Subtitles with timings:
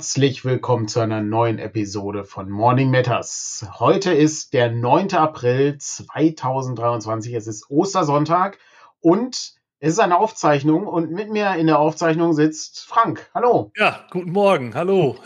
[0.00, 3.66] Herzlich willkommen zu einer neuen Episode von Morning Matters.
[3.78, 5.12] Heute ist der 9.
[5.12, 7.34] April 2023.
[7.34, 8.56] Es ist Ostersonntag
[9.00, 9.36] und
[9.78, 13.30] es ist eine Aufzeichnung und mit mir in der Aufzeichnung sitzt Frank.
[13.34, 13.72] Hallo.
[13.76, 14.74] Ja, guten Morgen.
[14.74, 15.18] Hallo.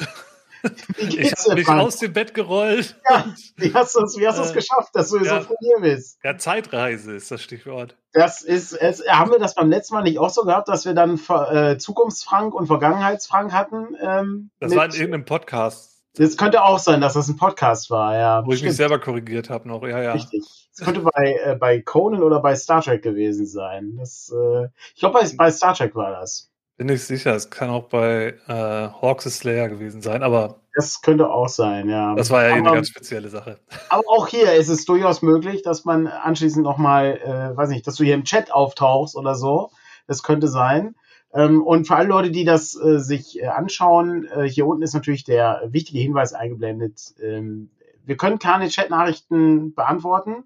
[0.98, 1.82] Ich habe mich Frank?
[1.82, 2.96] aus dem Bett gerollt.
[3.08, 6.18] Ja, wie hast du es äh, geschafft, dass du ja, so hier bist?
[6.22, 7.96] Ja, Zeitreise ist das Stichwort.
[8.12, 10.94] Das ist, es, haben wir das beim letzten Mal nicht auch so gehabt, dass wir
[10.94, 13.96] dann äh, Zukunftsfrank und Vergangenheitsfrank hatten?
[14.00, 15.94] Ähm, das war in irgendeinem Podcast.
[16.16, 18.46] Das könnte auch sein, dass das ein Podcast war, ja.
[18.46, 20.12] Wo ich mich selber korrigiert habe noch, ja, ja.
[20.12, 20.44] Richtig.
[20.76, 23.96] Das könnte bei, äh, bei Conan oder bei Star Trek gewesen sein.
[23.98, 26.52] Das, äh, ich glaube, bei, bei Star Trek war das.
[26.76, 30.60] Bin ich sicher, es kann auch bei äh, Hawks Slayer gewesen sein, aber.
[30.74, 32.16] Das könnte auch sein, ja.
[32.16, 33.60] Das war ja aber, eine ganz spezielle Sache.
[33.90, 37.94] Aber auch hier ist es durchaus möglich, dass man anschließend nochmal, äh, weiß nicht, dass
[37.94, 39.70] du hier im Chat auftauchst oder so.
[40.08, 40.96] Das könnte sein.
[41.32, 44.94] Ähm, und für alle Leute, die das äh, sich äh, anschauen, äh, hier unten ist
[44.94, 47.14] natürlich der wichtige Hinweis eingeblendet.
[47.22, 47.70] Ähm,
[48.04, 50.44] wir können keine Chat-Nachrichten beantworten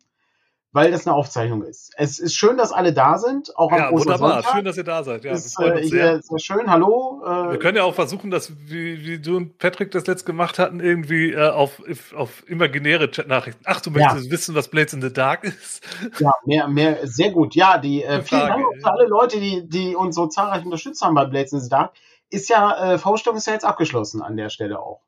[0.78, 1.90] weil das eine Aufzeichnung ist.
[1.96, 4.44] Es ist schön, dass alle da sind, auch am ja, wunderbar.
[4.44, 5.24] Schön, dass ihr da seid.
[5.24, 6.22] Ja, ist, äh, sehr.
[6.22, 6.70] sehr schön.
[6.70, 7.20] Hallo.
[7.26, 10.60] Äh, wir können ja auch versuchen, dass wie, wie du und Patrick das letzt gemacht
[10.60, 11.82] hatten, irgendwie äh, auf,
[12.14, 13.60] auf imaginäre Chat-Nachrichten.
[13.64, 14.30] Ach, du möchtest ja.
[14.30, 15.82] wissen, was Blades in the Dark ist?
[16.20, 17.56] Ja, mehr, mehr, sehr gut.
[17.56, 21.16] Ja, die äh, vielen Dank für alle Leute, die, die uns so zahlreich unterstützt haben
[21.16, 21.92] bei Blades in the Dark.
[22.30, 25.00] Ist ja, äh, Vorstellung ist ja jetzt abgeschlossen an der Stelle auch.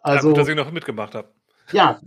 [0.00, 1.28] Also, ja, gut, dass ich noch mitgemacht habe.
[1.72, 2.00] Ja,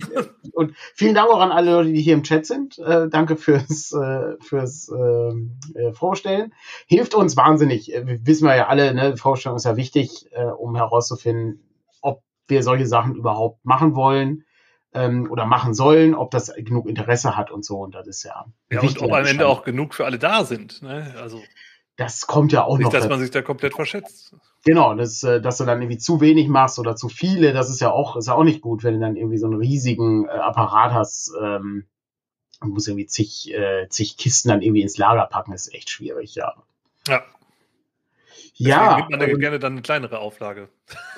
[0.54, 2.80] und vielen Dank auch an alle Leute, die hier im Chat sind.
[2.80, 6.54] Äh, danke fürs, äh, fürs ähm, äh, Vorstellen.
[6.88, 7.94] Hilft uns wahnsinnig.
[7.94, 9.18] Äh, wissen wir ja alle, ne?
[9.18, 11.62] Vorstellung ist ja wichtig, äh, um herauszufinden,
[12.02, 14.46] ob wir solche Sachen überhaupt machen wollen
[14.94, 17.78] ähm, oder machen sollen, ob das genug Interesse hat und so.
[17.78, 18.46] Und das ist ja.
[18.72, 20.82] Ja, und ob am Ende auch genug für alle da sind.
[20.82, 21.14] Ne?
[21.20, 21.42] Also.
[21.98, 22.94] Das kommt ja auch nicht, noch.
[22.94, 24.36] Nicht, dass man sich da komplett verschätzt.
[24.64, 27.82] Genau, das, äh, dass du dann irgendwie zu wenig machst oder zu viele, das ist
[27.82, 30.32] ja auch, ist ja auch nicht gut, wenn du dann irgendwie so einen riesigen äh,
[30.32, 31.34] Apparat hast.
[31.42, 31.86] Ähm,
[32.62, 36.36] du musst irgendwie zig, äh, zig Kisten dann irgendwie ins Lager packen, ist echt schwierig,
[36.36, 36.54] ja.
[37.08, 37.24] Ja.
[38.60, 38.98] Deswegen ja.
[38.98, 40.70] gibt man da gerne dann eine kleinere Auflage.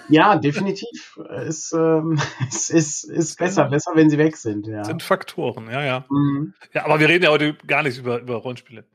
[0.07, 1.19] Ja, definitiv.
[1.45, 4.67] ist, ähm, es ist, ist besser, besser, wenn sie weg sind.
[4.67, 4.85] Ja.
[4.85, 6.05] Sind Faktoren, ja, ja.
[6.09, 6.53] Mhm.
[6.73, 8.85] Ja, aber wir reden ja heute gar nicht über, über Rollenspiele.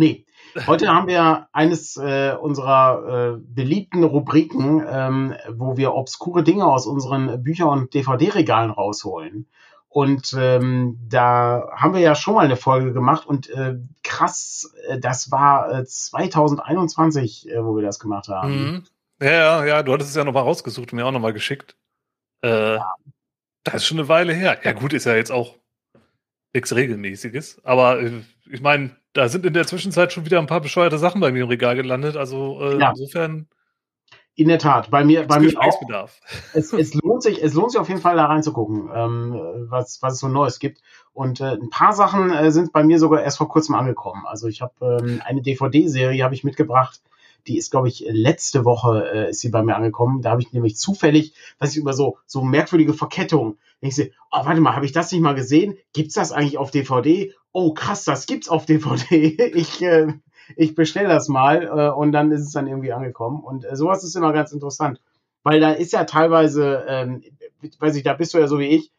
[0.00, 0.24] Nee,
[0.66, 6.86] heute haben wir eines äh, unserer äh, beliebten Rubriken, ähm, wo wir obskure Dinge aus
[6.86, 9.46] unseren Bücher- und DVD-Regalen rausholen.
[9.90, 14.98] Und ähm, da haben wir ja schon mal eine Folge gemacht und äh, krass, äh,
[14.98, 18.52] das war äh, 2021, äh, wo wir das gemacht haben.
[18.52, 18.84] Mhm.
[19.20, 21.76] Ja, ja, du hattest es ja nochmal rausgesucht und mir auch nochmal geschickt.
[22.42, 22.94] Äh, ja.
[23.64, 24.58] Das ist schon eine Weile her.
[24.64, 25.56] Ja, gut, ist ja jetzt auch
[26.54, 27.62] nichts Regelmäßiges.
[27.64, 31.20] Aber äh, ich meine, da sind in der Zwischenzeit schon wieder ein paar bescheuerte Sachen
[31.20, 32.16] bei mir im Regal gelandet.
[32.16, 32.90] Also äh, ja.
[32.90, 33.48] insofern.
[34.36, 36.08] In der Tat, bei mir, bei mir auch.
[36.54, 40.14] Es, es, lohnt sich, es lohnt sich auf jeden Fall da reinzugucken, ähm, was, was
[40.14, 40.80] es so Neues gibt.
[41.12, 44.24] Und äh, ein paar Sachen äh, sind bei mir sogar erst vor kurzem angekommen.
[44.26, 47.02] Also ich habe ähm, eine DVD-Serie habe ich mitgebracht.
[47.46, 50.22] Die ist, glaube ich, letzte Woche äh, ist sie bei mir angekommen.
[50.22, 54.44] Da habe ich nämlich zufällig, weiß ich über so so merkwürdige Verkettungen ich sehe, oh,
[54.44, 55.78] warte mal, habe ich das nicht mal gesehen?
[55.92, 57.32] Gibt's das eigentlich auf DVD?
[57.52, 59.52] Oh, krass, das gibt's auf DVD.
[59.54, 60.12] Ich, äh,
[60.56, 63.42] ich bestelle das mal äh, und dann ist es dann irgendwie angekommen.
[63.42, 65.00] Und äh, sowas ist immer ganz interessant.
[65.42, 67.22] Weil da ist ja teilweise, ähm,
[67.78, 68.92] weiß ich, da bist du ja so wie ich,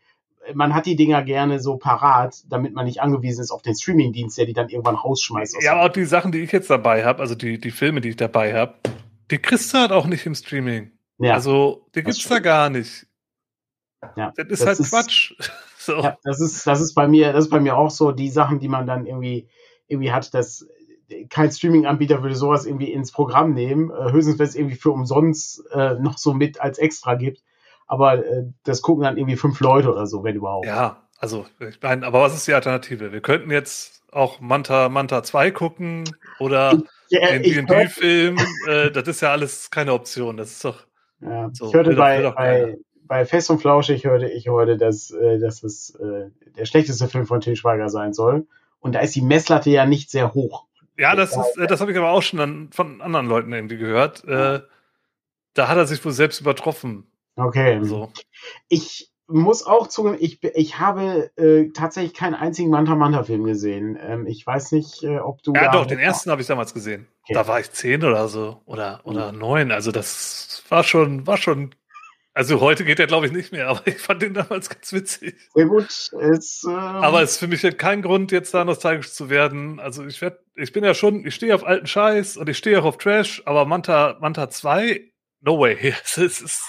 [0.54, 4.38] man hat die Dinger gerne so parat, damit man nicht angewiesen ist auf den Streamingdienst,
[4.38, 5.58] der die dann irgendwann rausschmeißt.
[5.62, 8.10] Ja, aber auch die Sachen, die ich jetzt dabei habe, also die, die Filme, die
[8.10, 8.76] ich dabei habe,
[9.30, 10.92] die kriegst du halt auch nicht im Streaming.
[11.20, 13.06] Ja, also, die gibt's da gar nicht.
[14.16, 15.34] Ja, das ist das halt ist, Quatsch.
[15.82, 15.98] So.
[15.98, 18.60] Ja, das ist, das ist bei mir, das ist bei mir auch so, die Sachen,
[18.60, 19.50] die man dann irgendwie,
[19.88, 20.68] irgendwie hat, dass
[21.32, 25.64] kein Streaming-Anbieter würde sowas irgendwie ins Programm nehmen, äh, höchstens wenn es irgendwie für umsonst
[25.72, 27.42] äh, noch so mit als extra gibt.
[27.92, 30.66] Aber äh, das gucken dann irgendwie fünf Leute oder so, wenn überhaupt.
[30.66, 33.12] Ja, also ich meine, aber was ist die Alternative?
[33.12, 36.06] Wir könnten jetzt auch Manta Manta 2 gucken
[36.40, 38.38] oder ja, den D&D-Film.
[38.70, 40.38] Äh, das ist ja alles keine Option.
[40.38, 40.88] Das ist doch.
[41.20, 45.38] Ja, so, ich hörte bei, bei, bei Fest und Flauschig hörte ich heute, dass, äh,
[45.40, 48.48] dass es äh, der schlechteste Film von Til Schweiger sein soll.
[48.80, 50.66] Und da ist die Messlatte ja nicht sehr hoch.
[50.98, 53.78] Ja, das, ist, äh, das habe ich aber auch schon dann von anderen Leuten irgendwie
[53.78, 54.24] gehört.
[54.24, 54.62] Äh,
[55.56, 57.11] da hat er sich wohl selbst übertroffen.
[57.36, 57.80] Okay.
[57.84, 58.12] So.
[58.68, 63.98] Ich muss auch zugeben, ich, ich habe äh, tatsächlich keinen einzigen Manta Manta Film gesehen.
[64.02, 65.54] Ähm, ich weiß nicht, äh, ob du.
[65.54, 67.08] Ja, doch, den ersten habe ich damals gesehen.
[67.24, 67.34] Okay.
[67.34, 69.72] Da war ich zehn oder so oder oder neun.
[69.72, 71.74] Also das war schon war schon
[72.34, 75.36] also heute geht er, glaube ich, nicht mehr, aber ich fand den damals ganz witzig.
[75.54, 75.88] Sehr gut.
[75.88, 79.80] Es, ähm aber es ist für mich kein Grund, jetzt da nostalgisch zu werden.
[79.80, 82.80] Also ich werde, ich bin ja schon, ich stehe auf alten Scheiß und ich stehe
[82.80, 85.12] auch auf Trash, aber Manta, Manta 2
[85.42, 85.94] no way.
[86.04, 86.64] es ist,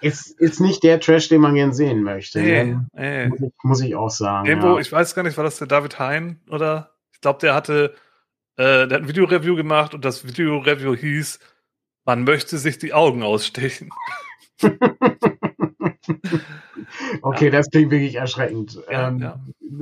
[0.00, 2.40] ist, ist nicht der Trash, den man gern sehen möchte.
[2.40, 2.86] Nee, ne?
[2.92, 3.28] nee.
[3.28, 4.46] Muss, ich, muss, ich, auch sagen.
[4.46, 4.80] Irgendwo, ja.
[4.80, 6.94] ich weiß gar nicht, war das der David Hein oder?
[7.12, 7.94] Ich glaube, der hatte,
[8.56, 11.38] äh, der hat ein Videoreview gemacht und das Videoreview hieß,
[12.04, 13.90] man möchte sich die Augen ausstechen.
[17.22, 17.50] okay, ja.
[17.50, 18.80] das klingt wirklich erschreckend.
[18.90, 19.38] Ja, ähm, ja.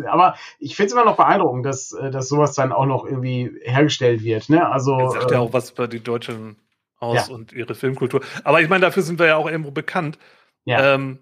[0.09, 3.53] Aber ich finde es immer noch beeindruckend, dass, äh, dass sowas dann auch noch irgendwie
[3.62, 4.49] hergestellt wird.
[4.49, 4.69] Ne?
[4.69, 6.56] Also, das sagt ja äh, auch was über die Deutschen
[6.99, 8.23] aus und ihre Filmkultur.
[8.45, 10.19] Aber ich meine, dafür sind wir ja auch irgendwo bekannt.
[10.65, 10.95] Ja.
[10.95, 11.21] Ähm,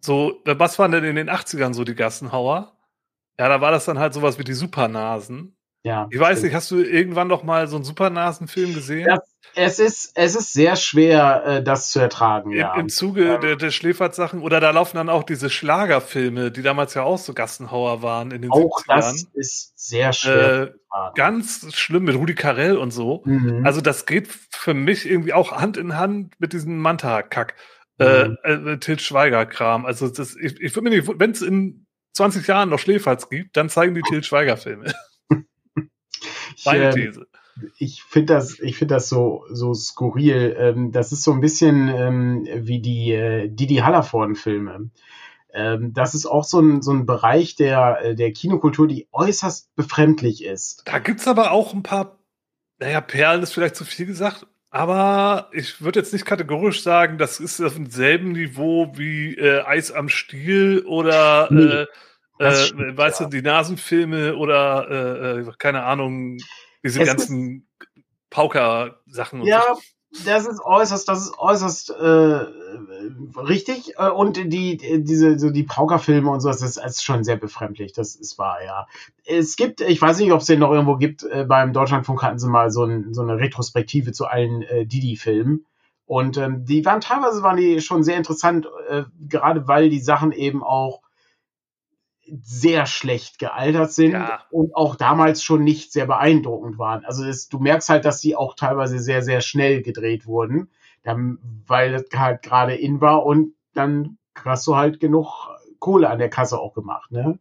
[0.00, 2.76] so, was waren denn in den 80ern so die Gassenhauer?
[3.38, 5.56] Ja, da war das dann halt sowas wie die Supernasen.
[5.82, 6.08] Ja.
[6.10, 9.06] Ich weiß nicht, hast du irgendwann noch mal so einen Supernasen-Film gesehen?
[9.06, 12.74] Das, es, ist, es ist sehr schwer, äh, das zu ertragen, ja.
[12.74, 16.94] Im, Zuge ähm, der, der Schläferz-Sachen oder da laufen dann auch diese Schlagerfilme, die damals
[16.94, 18.96] ja auch so Gassenhauer waren in den auch 70ern.
[18.96, 20.62] das ist sehr schwer.
[20.62, 20.70] Äh,
[21.14, 23.22] ganz schlimm mit Rudi Carell und so.
[23.24, 23.64] Mhm.
[23.64, 27.54] Also das geht für mich irgendwie auch Hand in Hand mit diesem Manta-Kack.
[27.98, 28.38] Äh, mhm.
[28.42, 29.84] Äh, Til Schweiger-Kram.
[29.84, 33.56] Also das, ich, ich würde mir nicht, wenn es in 20 Jahren noch Schläferz gibt,
[33.56, 34.92] dann zeigen die Til Schweiger-Filme.
[36.64, 37.26] Meine ähm, These.
[37.78, 40.56] Ich finde das, ich finde das so, so skurril.
[40.58, 44.90] Ähm, das ist so ein bisschen ähm, wie die äh, Didi Hallervorden-Filme.
[45.52, 49.74] Ähm, das ist auch so ein, so ein Bereich der, äh, der Kinokultur, die äußerst
[49.74, 50.82] befremdlich ist.
[50.84, 52.18] Da gibt es aber auch ein paar,
[52.78, 57.40] naja, Perlen ist vielleicht zu viel gesagt, aber ich würde jetzt nicht kategorisch sagen, das
[57.40, 61.60] ist auf demselben Niveau wie äh, Eis am Stiel oder nee.
[61.60, 61.86] äh,
[62.38, 63.26] äh, stimmt, weißt ja.
[63.26, 66.38] du, die Nasenfilme oder äh keine Ahnung,
[66.84, 67.68] diese es ganzen
[68.30, 69.42] Pauker-Sachen.
[69.42, 70.24] Ja, so.
[70.24, 72.46] das ist äußerst, das ist äußerst äh,
[73.36, 73.98] richtig.
[73.98, 77.36] Äh, und die, diese, so die Pauker-Filme und so, das ist, das ist schon sehr
[77.36, 77.92] befremdlich.
[77.92, 78.86] Das ist wahr, ja.
[79.24, 82.38] Es gibt, ich weiß nicht, ob es den noch irgendwo gibt, äh, beim Deutschlandfunk hatten
[82.38, 85.66] sie mal so, ein, so eine Retrospektive zu allen äh, Didi-Filmen.
[86.06, 90.32] Und ähm, die waren teilweise waren die schon sehr interessant, äh, gerade weil die Sachen
[90.32, 91.02] eben auch
[92.42, 94.44] sehr schlecht gealtert sind ja.
[94.50, 97.04] und auch damals schon nicht sehr beeindruckend waren.
[97.04, 100.70] Also das, du merkst halt, dass die auch teilweise sehr, sehr schnell gedreht wurden,
[101.02, 105.48] dann, weil das halt gerade in war und dann hast du halt genug
[105.78, 107.10] Kohle an der Kasse auch gemacht.
[107.10, 107.38] Ne?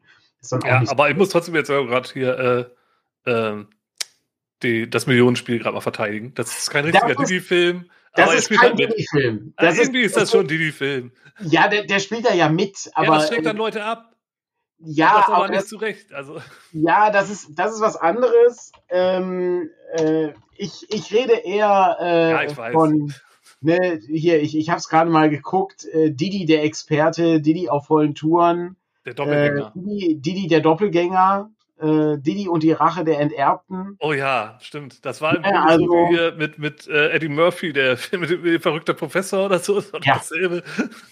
[0.64, 2.70] ja, aber ich muss trotzdem jetzt gerade hier
[3.26, 3.66] äh, äh,
[4.64, 6.34] die, das Millionenspiel gerade mal verteidigen.
[6.36, 7.90] Das ist kein richtiger Didi-Film.
[8.14, 9.54] Das ist kein Didi-Film.
[9.60, 11.12] Irgendwie ist das schon Didi-Film.
[11.42, 12.90] Ja, der, der spielt da ja mit.
[12.94, 14.16] Aber, ja, das schlägt dann Leute ab.
[14.82, 16.14] Ja, das aber nicht zurecht.
[16.14, 16.42] Also.
[16.72, 18.72] Ja, das ist, das ist was anderes.
[18.90, 23.14] Ähm, äh, ich, ich rede eher äh, ja, ich von.
[23.62, 25.86] Ne, hier, ich, ich habe es gerade mal geguckt.
[25.86, 28.78] Äh, Didi der Experte, Didi auf vollen Touren.
[29.06, 29.74] Der Doppelgänger.
[29.76, 33.98] Äh, Didi, Didi der Doppelgänger äh, Didi und die Rache der Enterbten.
[34.00, 35.06] Oh ja, stimmt.
[35.06, 38.94] Das war ja, also, so wie mit, mit äh, Eddie Murphy, der mit dem verrückter
[38.94, 39.76] Professor oder so.
[39.76, 40.16] Das ja.
[40.16, 40.64] dasselbe.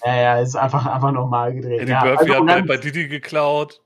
[0.06, 1.82] Ja, ja, ist einfach, einfach normal gedreht.
[1.82, 3.82] Eddie ja, Murphy also, hat bei Didi geklaut.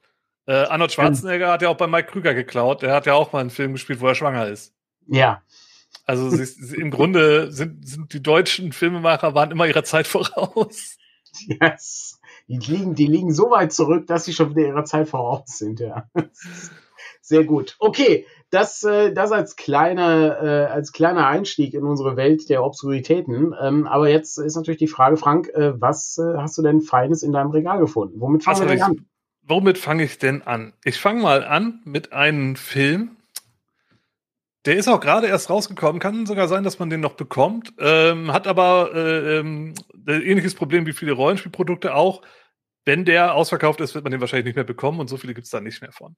[0.48, 2.82] Äh, Arnold Schwarzenegger ähm, hat ja auch bei Mike Krüger geklaut.
[2.82, 4.74] Der hat ja auch mal einen Film gespielt, wo er schwanger ist.
[5.08, 5.44] Ja.
[6.06, 10.98] Also sie, im Grunde sind, sind die deutschen Filmemacher waren immer ihrer Zeit voraus.
[11.48, 12.20] Yes.
[12.52, 15.80] Die liegen, die liegen so weit zurück, dass sie schon wieder ihrer Zeit voraus sind,
[15.80, 16.10] ja.
[17.22, 17.78] Sehr gut.
[17.80, 23.56] Okay, das, äh, das als, kleiner, äh, als kleiner Einstieg in unsere Welt der Obskuritäten.
[23.62, 27.32] Ähm, aber jetzt ist natürlich die Frage, Frank, äh, was hast du denn Feines in
[27.32, 28.20] deinem Regal gefunden?
[28.20, 29.06] Womit fangen wir denn an?
[29.44, 30.74] Womit fange ich denn an?
[30.84, 33.12] Ich fange mal an mit einem Film.
[34.66, 36.02] Der ist auch gerade erst rausgekommen.
[36.02, 37.74] Kann sogar sein, dass man den noch bekommt.
[37.80, 39.74] Ähm, hat aber äh, ähm,
[40.06, 42.22] ähnliches Problem wie viele Rollenspielprodukte auch
[42.86, 45.46] wenn der ausverkauft ist, wird man den wahrscheinlich nicht mehr bekommen und so viele gibt
[45.46, 46.16] es da nicht mehr von.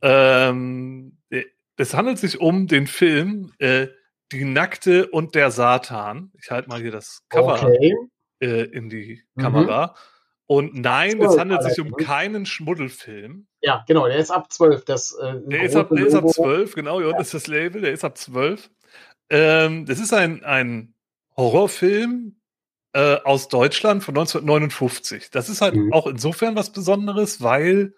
[0.00, 1.18] Ähm,
[1.76, 3.88] es handelt sich um den Film äh,
[4.32, 6.32] Die Nackte und der Satan.
[6.40, 7.94] Ich halte mal hier das Cover okay.
[8.40, 9.42] äh, in die mhm.
[9.42, 9.94] Kamera.
[10.46, 12.04] Und nein, es handelt sich um ne?
[12.04, 13.46] keinen Schmuddelfilm.
[13.62, 14.84] Ja, genau, der ist ab 12.
[14.84, 17.08] Das, äh, der, ist ab, der ist ab 12, genau, hier ja.
[17.08, 18.70] unten ist das Label, der ist ab 12.
[19.30, 20.94] Ähm, das ist ein, ein
[21.36, 22.36] Horrorfilm,
[22.92, 25.30] äh, aus Deutschland von 1959.
[25.30, 25.92] Das ist halt mhm.
[25.92, 27.94] auch insofern was Besonderes, weil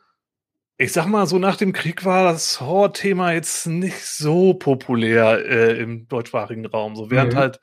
[0.76, 5.80] ich sag mal, so nach dem Krieg war das Horror-Thema jetzt nicht so populär äh,
[5.80, 6.96] im deutschsprachigen Raum.
[6.96, 7.38] So während mhm.
[7.38, 7.60] halt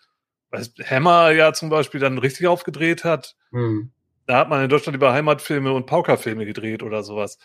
[0.52, 3.92] was Hammer ja zum Beispiel dann richtig aufgedreht hat, mhm.
[4.28, 7.38] da hat man in Deutschland über Heimatfilme und Paukerfilme gedreht oder sowas.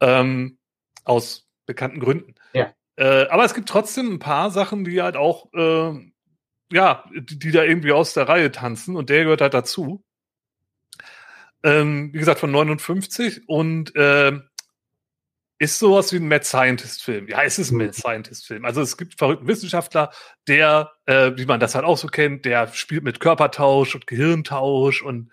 [0.00, 0.58] Ähm,
[1.04, 2.34] aus bekannten Gründen.
[2.52, 2.72] Ja.
[2.96, 6.11] Äh, aber es gibt trotzdem ein paar Sachen, die halt auch äh,
[6.72, 10.04] ja, die, die, da irgendwie aus der Reihe tanzen und der gehört halt dazu.
[11.62, 14.32] Ähm, wie gesagt, von 59 und äh,
[15.62, 17.28] ist sowas wie ein Mad Scientist-Film.
[17.28, 17.84] Ja, es ist ein mhm.
[17.84, 18.64] Mad Scientist-Film.
[18.64, 20.10] Also es gibt verrückten Wissenschaftler,
[20.48, 25.02] der, äh, wie man das halt auch so kennt, der spielt mit Körpertausch und Gehirntausch
[25.02, 25.30] und,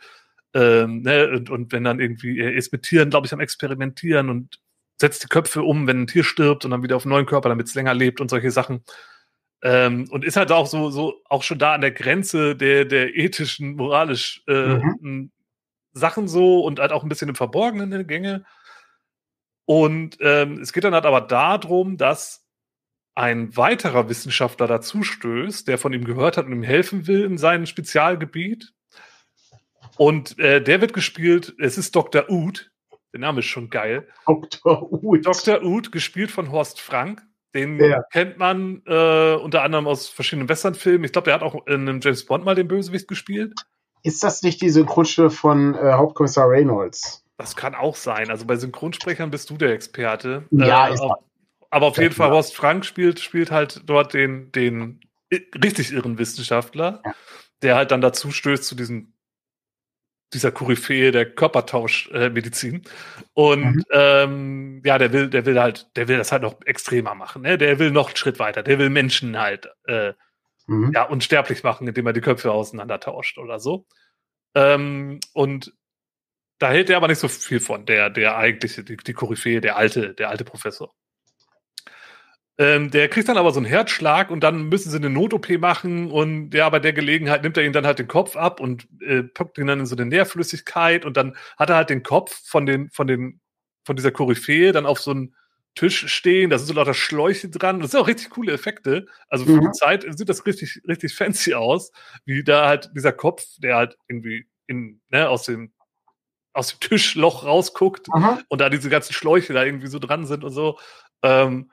[0.53, 4.29] ähm, ne, und, und wenn dann irgendwie, er ist mit Tieren, glaube ich, am Experimentieren
[4.29, 4.60] und
[5.01, 7.50] setzt die Köpfe um, wenn ein Tier stirbt und dann wieder auf einen neuen Körper,
[7.50, 8.84] damit es länger lebt und solche Sachen.
[9.62, 13.16] Ähm, und ist halt auch so, so auch schon da an der Grenze der, der
[13.16, 15.32] ethischen, moralisch äh, mhm.
[15.92, 18.46] Sachen so und halt auch ein bisschen im Verborgenen in Gänge.
[19.66, 22.46] Und ähm, es geht dann halt aber darum, dass
[23.16, 27.38] ein weiterer Wissenschaftler dazu stößt, der von ihm gehört hat und ihm helfen will in
[27.38, 28.72] seinem Spezialgebiet.
[29.98, 32.30] Und äh, der wird gespielt, es ist Dr.
[32.30, 32.72] Uth,
[33.12, 34.08] der Name ist schon geil.
[34.25, 34.92] Dr.
[34.92, 35.25] Uth.
[35.25, 35.63] Dr.
[35.63, 37.22] Uth, gespielt von Horst Frank.
[37.56, 38.03] Den ja.
[38.12, 41.03] kennt man äh, unter anderem aus verschiedenen Westernfilmen.
[41.03, 43.53] Ich glaube, der hat auch in einem James Bond mal den Bösewicht gespielt.
[44.03, 47.25] Ist das nicht die Synchronstimme von äh, Hauptkommissar Reynolds?
[47.38, 48.29] Das kann auch sein.
[48.29, 50.46] Also bei Synchronsprechern bist du der Experte.
[50.51, 51.18] Ja, äh, ist auf,
[51.70, 55.01] aber auf jeden Fall, Horst Frank spielt, spielt halt dort den, den
[55.32, 57.13] richtig irren Wissenschaftler, ja.
[57.62, 59.13] der halt dann dazu stößt zu diesem
[60.34, 62.76] dieser Koryphäe der Körpertauschmedizin.
[62.76, 62.90] Äh,
[63.34, 63.84] und mhm.
[63.92, 67.42] ähm, ja, der will, der will halt, der will das halt noch extremer machen.
[67.42, 67.58] Ne?
[67.58, 68.64] Der will noch einen Schritt weiter.
[68.64, 70.14] Der will Menschen halt äh,
[70.68, 70.92] mhm.
[70.94, 73.88] ja, unsterblich machen, indem er die Köpfe auseinander tauscht oder so.
[74.56, 75.74] Ähm, und
[76.60, 79.78] da hält er aber nicht so viel von, der, der eigentliche, die, die Koryphäe, der
[79.78, 80.94] alte, der alte Professor.
[82.60, 86.12] Ähm, der kriegt dann aber so einen Herzschlag und dann müssen sie eine Not-OP machen
[86.12, 89.24] und ja, bei der Gelegenheit nimmt er ihm dann halt den Kopf ab und äh,
[89.24, 92.66] packt ihn dann in so eine Nährflüssigkeit und dann hat er halt den Kopf von
[92.66, 93.39] den, von den,
[93.86, 95.36] von dieser Koryphäe dann auf so einen
[95.75, 97.80] Tisch stehen, da sind so lauter Schläuche dran.
[97.80, 99.06] Das sind auch richtig coole Effekte.
[99.30, 99.62] Also für mhm.
[99.62, 101.94] die Zeit sieht das richtig, richtig fancy aus,
[102.25, 105.72] wie da halt dieser Kopf, der halt irgendwie in, ne, aus dem
[106.51, 108.42] aus dem Tischloch rausguckt Aha.
[108.50, 110.78] und da diese ganzen Schläuche da irgendwie so dran sind und so.
[111.24, 111.72] Ähm,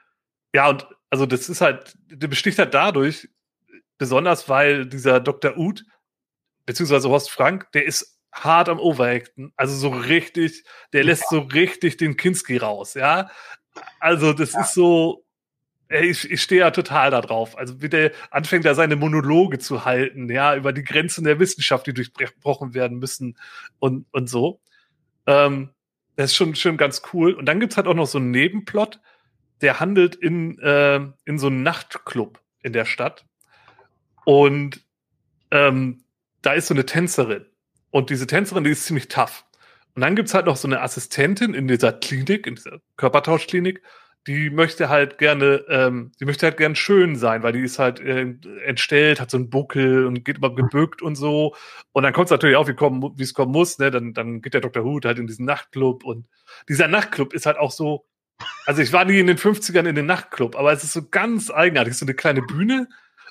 [0.55, 3.29] ja, und also das ist halt, der besticht halt dadurch,
[3.99, 5.57] besonders weil dieser Dr.
[5.57, 5.85] Uth,
[6.67, 9.53] beziehungsweise Horst Frank, der ist hart am Overacten.
[9.57, 13.31] Also so richtig, der lässt so richtig den Kinski raus, ja.
[14.01, 14.61] Also das ja.
[14.63, 15.25] ist so,
[15.89, 17.57] ich, ich stehe ja total da drauf.
[17.57, 21.87] Also wie der anfängt da seine Monologe zu halten, ja, über die Grenzen der Wissenschaft,
[21.87, 23.39] die durchbrochen werden müssen
[23.79, 24.61] und, und so.
[25.27, 25.71] Ähm,
[26.17, 27.35] das ist schon, schon ganz cool.
[27.35, 29.01] Und dann gibt's halt auch noch so einen Nebenplot,
[29.63, 33.25] der handelt in, äh, in so einem Nachtclub in der Stadt.
[34.25, 34.85] Und
[35.51, 36.05] ähm,
[36.43, 37.47] da ist so eine Tänzerin.
[37.91, 39.45] Und diese Tänzerin, die ist ziemlich tough.
[39.95, 43.83] Und dann gibt's halt noch so eine Assistentin in dieser Klinik, in dieser Körpertauschklinik,
[44.27, 48.01] die möchte halt gerne, ähm, die möchte halt gern schön sein, weil die ist halt
[48.01, 48.35] äh,
[48.65, 51.55] entstellt, hat so einen Buckel und geht immer gebückt und so.
[51.93, 53.91] Und dann kommt es natürlich auch, wie es kommen muss, ne?
[53.91, 54.85] Dann, dann geht der Dr.
[54.85, 56.27] Hood halt in diesen Nachtclub und
[56.69, 58.05] dieser Nachtclub ist halt auch so,
[58.67, 61.51] also ich war nie in den 50ern in den Nachtclub, aber es ist so ganz
[61.51, 62.89] eigenartig, so eine kleine Bühne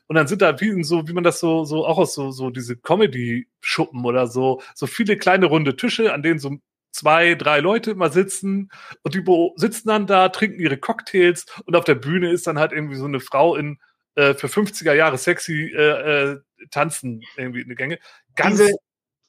[0.07, 2.49] und dann sind da wie so, wie man das so, so auch aus so, so
[2.49, 6.57] diese Comedy-Schuppen oder so, so viele kleine runde Tische, an denen so
[6.91, 8.69] zwei, drei Leute immer sitzen
[9.03, 9.23] und die
[9.55, 13.05] sitzen dann da, trinken ihre Cocktails und auf der Bühne ist dann halt irgendwie so
[13.05, 13.79] eine Frau in
[14.15, 16.39] äh, für 50er Jahre sexy äh, äh,
[16.71, 17.99] tanzen irgendwie in der Gänge.
[18.35, 18.75] Ganz Diese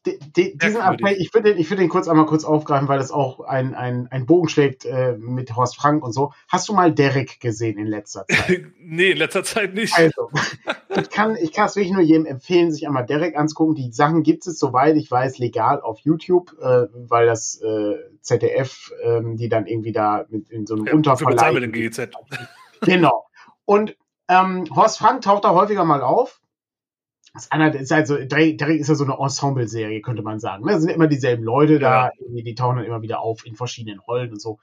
[0.06, 3.40] die, diesen Appell, ich würde ich würd den kurz einmal kurz aufgreifen, weil das auch
[3.40, 6.32] ein, ein, ein Bogen schlägt äh, mit Horst Frank und so.
[6.48, 8.66] Hast du mal Derek gesehen in letzter Zeit?
[8.78, 9.96] nee, in letzter Zeit nicht.
[9.96, 10.30] Also,
[11.00, 13.74] ich kann, ich kann es wirklich nur jedem empfehlen, sich einmal Derek anzugucken.
[13.74, 18.92] Die Sachen gibt es, soweit ich weiß, legal auf YouTube, äh, weil das äh, ZDF,
[19.02, 21.60] äh, die dann irgendwie da mit, in so einem ja, Unterverleih...
[21.60, 22.08] Dem GEZ.
[22.82, 23.26] Genau.
[23.64, 23.96] Und
[24.28, 26.40] ähm, Horst Frank taucht da häufiger mal auf
[27.36, 30.64] das einer ist halt so, Derek ist ja so eine Ensemble-Serie, könnte man sagen.
[30.64, 30.72] Ne?
[30.72, 31.78] Da sind immer dieselben Leute ja.
[31.78, 34.58] da, die tauchen dann immer wieder auf in verschiedenen Rollen und so.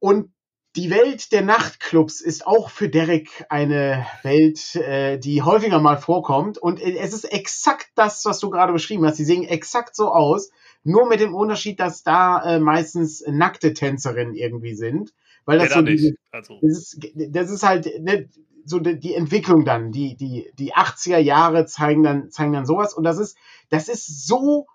[0.00, 0.32] Und
[0.76, 6.58] die Welt der Nachtclubs ist auch für Derek eine Welt, äh, die häufiger mal vorkommt.
[6.58, 9.16] Und äh, es ist exakt das, was du gerade beschrieben hast.
[9.16, 10.50] Sie sehen exakt so aus,
[10.82, 15.12] nur mit dem Unterschied, dass da äh, meistens nackte Tänzerinnen irgendwie sind.
[15.44, 16.58] Weil das ja, so diese, also.
[16.62, 18.28] das, ist, das ist halt, ne,
[18.64, 22.94] so die, die Entwicklung dann, die, die, die 80er Jahre zeigen dann, zeigen dann sowas.
[22.94, 23.36] Und das ist,
[23.68, 24.66] das ist so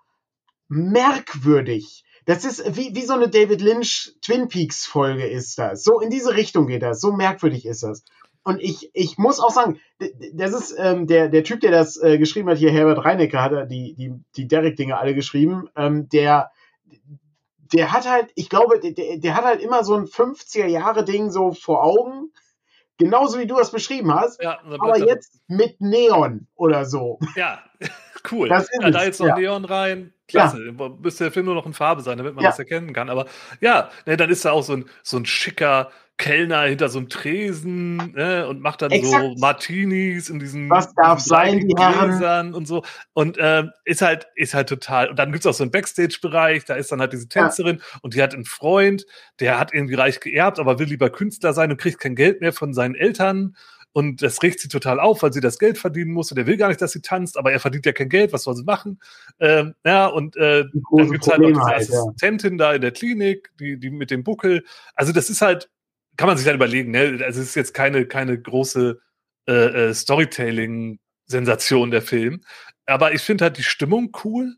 [0.68, 2.04] merkwürdig.
[2.24, 5.84] Das ist wie, wie so eine David Lynch Twin Peaks Folge ist das.
[5.84, 7.00] So in diese Richtung geht das.
[7.00, 8.02] So merkwürdig ist das.
[8.42, 9.80] Und ich, ich muss auch sagen,
[10.32, 13.52] das ist ähm, der, der Typ, der das äh, geschrieben hat, hier Herbert Reinecker, hat
[13.52, 15.68] er die, die, die Derek-Dinge alle geschrieben.
[15.76, 16.50] Ähm, der,
[17.72, 21.82] der hat halt, ich glaube, der, der hat halt immer so ein 50er-Jahre-Ding so vor
[21.82, 22.30] Augen
[22.98, 24.42] Genauso wie du das beschrieben hast.
[24.42, 27.18] Ja, aber jetzt mit Neon oder so.
[27.34, 27.58] Ja,
[28.30, 28.48] cool.
[28.48, 29.36] ja, da jetzt noch ja.
[29.36, 30.64] Neon rein, klasse.
[30.64, 30.88] Ja.
[30.88, 33.10] Müsste der Film nur noch in Farbe sein, damit man das erkennen kann.
[33.10, 33.26] Aber
[33.60, 37.08] ja, ne, dann ist da auch so ein, so ein schicker Kellner hinter so einem
[37.08, 39.22] Tresen ne, und macht dann Exakt.
[39.22, 44.26] so Martinis in diesen Was darf sein, die Herren und so und ähm, ist halt
[44.34, 47.28] ist halt total und dann gibt's auch so einen Backstage-Bereich, da ist dann halt diese
[47.28, 47.98] Tänzerin ja.
[48.02, 49.04] und die hat einen Freund,
[49.40, 52.54] der hat irgendwie reich geerbt, aber will lieber Künstler sein und kriegt kein Geld mehr
[52.54, 53.54] von seinen Eltern
[53.96, 56.58] und das regt sie total auf, weil sie das Geld verdienen muss und er will
[56.58, 59.00] gar nicht, dass sie tanzt, aber er verdient ja kein Geld, was soll sie machen?
[59.40, 62.66] Ähm, ja, und äh, dann gibt's halt noch diese halt, Assistentin ja.
[62.66, 64.64] da in der Klinik, die, die mit dem Buckel.
[64.94, 65.70] Also das ist halt
[66.16, 67.20] kann man sich dann überlegen, ne?
[67.24, 68.98] Also es ist jetzt keine, keine große
[69.48, 72.42] äh, äh, Storytelling-Sensation der Film.
[72.86, 74.56] Aber ich finde halt die Stimmung cool.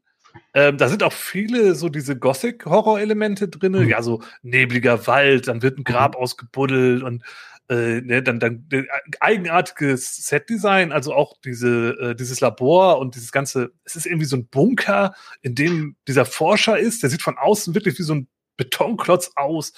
[0.55, 3.73] Ähm, da sind auch viele so diese Gothic-Horror-Elemente drin.
[3.73, 3.89] Mhm.
[3.89, 6.23] Ja, so nebliger Wald, dann wird ein Grab mhm.
[6.23, 7.25] ausgebuddelt und
[7.69, 8.85] äh, ne, dann, dann äh,
[9.21, 14.37] eigenartiges Set-Design, also auch diese, äh, dieses Labor und dieses ganze, es ist irgendwie so
[14.37, 18.29] ein Bunker, in dem dieser Forscher ist, der sieht von außen wirklich wie so ein
[18.57, 19.75] Betonklotz aus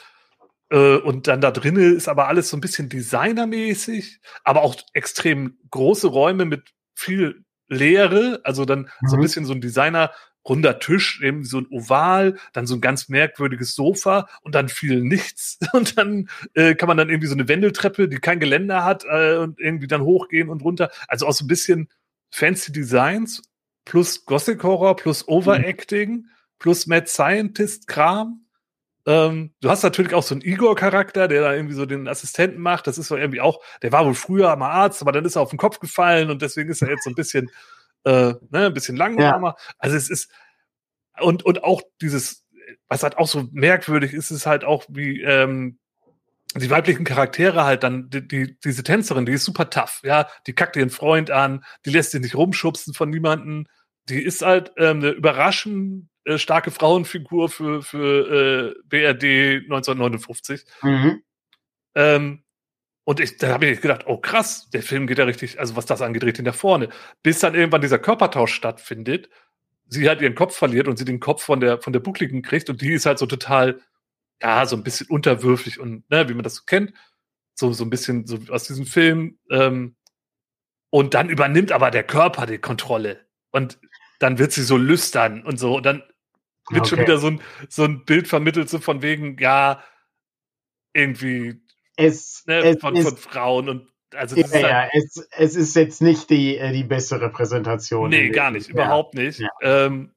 [0.76, 6.06] und dann da drinnen ist aber alles so ein bisschen designermäßig, aber auch extrem große
[6.06, 9.08] Räume mit viel Leere, also dann mhm.
[9.08, 9.22] so ein mhm.
[9.22, 10.10] bisschen so ein Designer
[10.48, 15.02] runder Tisch, eben so ein Oval, dann so ein ganz merkwürdiges Sofa und dann viel
[15.02, 15.58] nichts.
[15.72, 19.36] Und dann äh, kann man dann irgendwie so eine Wendeltreppe, die kein Geländer hat, äh,
[19.36, 20.90] und irgendwie dann hochgehen und runter.
[21.08, 21.88] Also auch so ein bisschen
[22.30, 23.42] fancy Designs
[23.84, 26.26] plus Gothic Horror plus Overacting mhm.
[26.58, 28.46] plus Mad Scientist Kram.
[29.06, 32.86] Ähm, du hast natürlich auch so einen Igor-Charakter, der da irgendwie so den Assistenten macht.
[32.86, 35.42] Das ist so irgendwie auch, der war wohl früher mal Arzt, aber dann ist er
[35.42, 37.50] auf den Kopf gefallen und deswegen ist er jetzt so ein bisschen,
[38.04, 39.54] äh, ne, ein bisschen langsamer.
[39.58, 39.74] Ja.
[39.78, 40.30] Also es ist,
[41.18, 42.46] und, und auch dieses,
[42.88, 45.78] was halt auch so merkwürdig ist, ist halt auch wie, ähm,
[46.56, 50.52] die weiblichen Charaktere halt dann, die, die, diese Tänzerin, die ist super tough, ja, die
[50.52, 53.66] kackt ihren Freund an, die lässt sich nicht rumschubsen von niemanden,
[54.08, 60.64] die ist halt ähm, eine überraschend äh, starke Frauenfigur für, für äh, BRD 1959.
[60.82, 61.22] Mhm.
[61.94, 62.44] Ähm,
[63.04, 65.86] und ich, da habe ich gedacht, oh krass, der Film geht ja richtig, also was
[65.86, 66.90] das angeht, richtig nach vorne.
[67.22, 69.28] Bis dann irgendwann dieser Körpertausch stattfindet,
[69.88, 72.70] sie halt ihren Kopf verliert und sie den Kopf von der, von der Buckligen kriegt
[72.70, 73.80] und die ist halt so total,
[74.40, 76.92] ja, so ein bisschen unterwürfig und, ne, wie man das so kennt.
[77.54, 79.38] So, so ein bisschen so aus diesem Film.
[79.50, 79.96] Ähm,
[80.90, 83.26] und dann übernimmt aber der Körper die Kontrolle.
[83.50, 83.78] Und
[84.20, 85.78] dann wird sie so lüstern und so.
[85.78, 86.04] Und dann
[86.70, 86.88] wird okay.
[86.88, 89.82] schon wieder so ein, so ein Bild vermittelt, so von wegen, ja,
[90.92, 91.60] irgendwie
[91.96, 95.76] es, ne, es von, ist, von Frauen und also ja, halt, ja, es, es ist
[95.76, 98.10] jetzt nicht die, äh, die beste Repräsentation.
[98.10, 98.74] Nee, gar nicht, ja.
[98.74, 99.42] überhaupt nicht.
[99.62, 100.12] Ähm,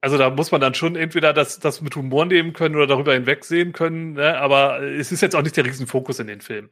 [0.00, 3.14] also da muss man dann schon entweder das, das mit Humor nehmen können oder darüber
[3.14, 4.36] hinwegsehen können, ne?
[4.38, 6.70] aber es ist jetzt auch nicht der Riesenfokus in den Film.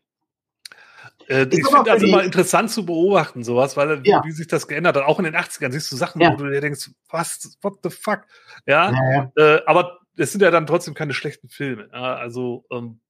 [1.28, 4.22] Äh, ich finde das immer interessant zu beobachten, sowas, weil ja.
[4.24, 5.04] wie sich das geändert hat.
[5.04, 6.32] Auch in den 80ern siehst du Sachen, ja.
[6.32, 8.22] wo du dir denkst, was, what the fuck?
[8.66, 8.92] Ja.
[8.92, 11.92] ja äh, aber es sind ja dann trotzdem keine schlechten Filme.
[11.92, 13.00] also ähm,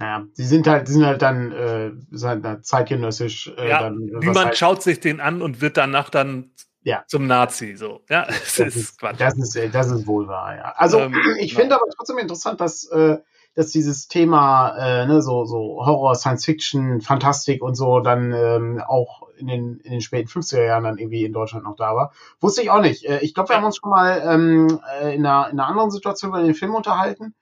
[0.00, 3.52] ja, die sind halt, die sind halt dann äh, zeitgenössisch.
[3.56, 6.52] Äh, ja, dann, niemand heißt, schaut sich den an und wird danach dann
[6.82, 7.02] ja.
[7.08, 7.74] zum Nazi.
[7.76, 9.16] So, ja, das, das ist Quatsch.
[9.18, 10.56] Das ist, das ist wohl wahr.
[10.56, 10.74] Ja.
[10.76, 13.18] Also ähm, ich finde aber trotzdem interessant, dass äh,
[13.58, 18.80] dass dieses Thema äh, ne, so, so Horror, Science Fiction, Fantastik und so dann ähm,
[18.86, 22.12] auch in den, in den späten 50er Jahren dann irgendwie in Deutschland noch da war.
[22.40, 23.04] Wusste ich auch nicht.
[23.04, 25.90] Äh, ich glaube, wir haben uns schon mal ähm, äh, in, einer, in einer anderen
[25.90, 27.34] Situation über den Film unterhalten.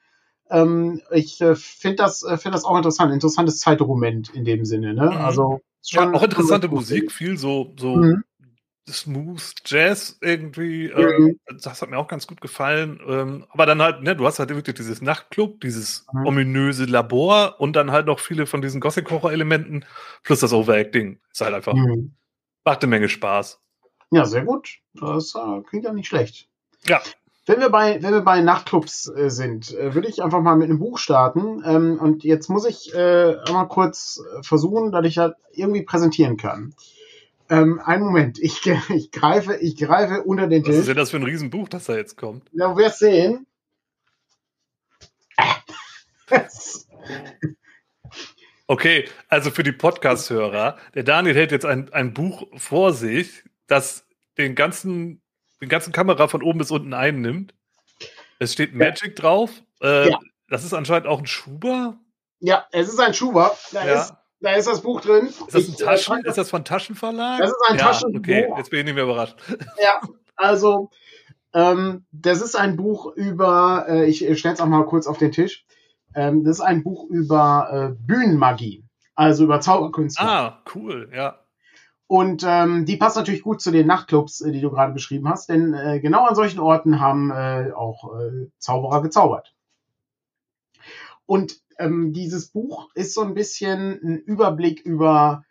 [0.48, 3.12] Ähm, ich äh, finde das, äh, find das auch interessant.
[3.12, 4.94] Interessantes Zeitdokument in dem Sinne.
[4.94, 5.11] Ne?
[5.11, 5.16] Mhm.
[5.18, 8.24] Also schon ja, auch interessante Musik, viel so, so mhm.
[8.88, 10.87] Smooth Jazz irgendwie.
[10.87, 11.40] Ähm, mhm.
[11.49, 13.01] Ähm, das hat mir auch ganz gut gefallen.
[13.07, 16.27] Ähm, aber dann halt, ne, du hast halt wirklich dieses Nachtclub, dieses mhm.
[16.27, 19.85] ominöse Labor und dann halt noch viele von diesen Gothic-Horror-Elementen
[20.22, 21.20] plus das Overacting.
[21.33, 22.14] Ist halt einfach, mhm.
[22.64, 23.61] macht eine Menge Spaß.
[24.11, 24.79] Ja, sehr gut.
[24.94, 26.49] Das äh, klingt ja nicht schlecht.
[26.87, 27.01] Ja.
[27.44, 30.68] Wenn wir bei, wenn wir bei Nachtclubs äh, sind, äh, würde ich einfach mal mit
[30.68, 31.62] einem Buch starten.
[31.64, 36.75] Ähm, und jetzt muss ich äh, einmal kurz versuchen, dass ich halt irgendwie präsentieren kann.
[37.48, 40.72] Ähm, einen Moment, ich, ich, greife, ich greife unter den Tisch.
[40.74, 42.48] Was ist denn das für ein Riesenbuch, das da jetzt kommt?
[42.52, 43.46] Ja, du wirst sehen.
[48.66, 54.06] okay, also für die Podcast-Hörer, der Daniel hält jetzt ein, ein Buch vor sich, das
[54.38, 55.22] den ganzen,
[55.61, 57.54] den ganzen Kamera von oben bis unten einnimmt.
[58.38, 59.22] Es steht Magic ja.
[59.22, 59.50] drauf.
[59.80, 60.18] Äh, ja.
[60.48, 61.98] Das ist anscheinend auch ein Schuber.
[62.40, 63.56] Ja, es ist ein Schuber.
[63.72, 64.02] Da ja.
[64.02, 65.27] ist da ist das Buch drin.
[65.27, 67.40] Ist das, ein ich, äh, Taschen, ist das von Taschenverlag?
[67.40, 68.20] Das ist ein ja, Taschenbuch.
[68.20, 69.37] Okay, jetzt bin ich nicht mehr überrascht.
[69.83, 70.01] Ja,
[70.37, 70.90] also
[71.55, 75.33] ähm, das ist ein Buch über, äh, ich stelle es auch mal kurz auf den
[75.33, 75.64] Tisch.
[76.14, 80.22] Ähm, das ist ein Buch über äh, Bühnenmagie, also über Zauberkünste.
[80.22, 81.40] Ah, cool, ja.
[82.09, 85.49] Und ähm, die passt natürlich gut zu den Nachtclubs, äh, die du gerade beschrieben hast,
[85.49, 89.55] denn äh, genau an solchen Orten haben äh, auch äh, Zauberer gezaubert.
[91.27, 95.45] Und ähm, dieses Buch ist so ein bisschen ein Überblick über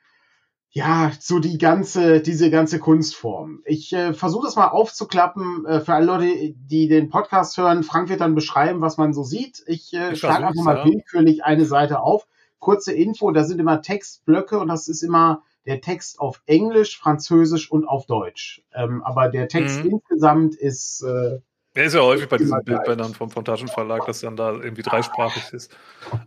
[0.76, 3.62] ja, so die ganze, diese ganze Kunstform.
[3.64, 7.82] Ich äh, versuche das mal aufzuklappen äh, für alle Leute, die den Podcast hören.
[7.82, 9.64] Frank wird dann beschreiben, was man so sieht.
[9.68, 10.86] Ich äh, schlage einfach mal ja.
[10.86, 12.28] willkürlich eine Seite auf.
[12.60, 17.72] Kurze Info, da sind immer Textblöcke und das ist immer der Text auf Englisch, Französisch
[17.72, 18.62] und auf Deutsch.
[18.74, 19.92] Ähm, aber der Text mhm.
[19.92, 21.40] insgesamt ist äh,
[21.76, 25.76] der ist ja häufig bei diesen Bildbändern vom, Taschenverlag, dass dann da irgendwie dreisprachig ist.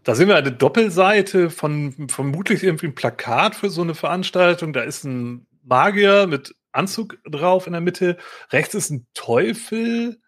[0.04, 4.72] Da sehen wir eine Doppelseite von vermutlich irgendwie ein Plakat für so eine Veranstaltung.
[4.72, 8.18] Da ist ein Magier mit Anzug drauf in der Mitte.
[8.52, 10.20] Rechts ist ein Teufel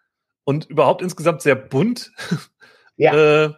[0.43, 2.11] und überhaupt insgesamt sehr bunt.
[2.97, 3.13] Ja.
[3.45, 3.53] äh,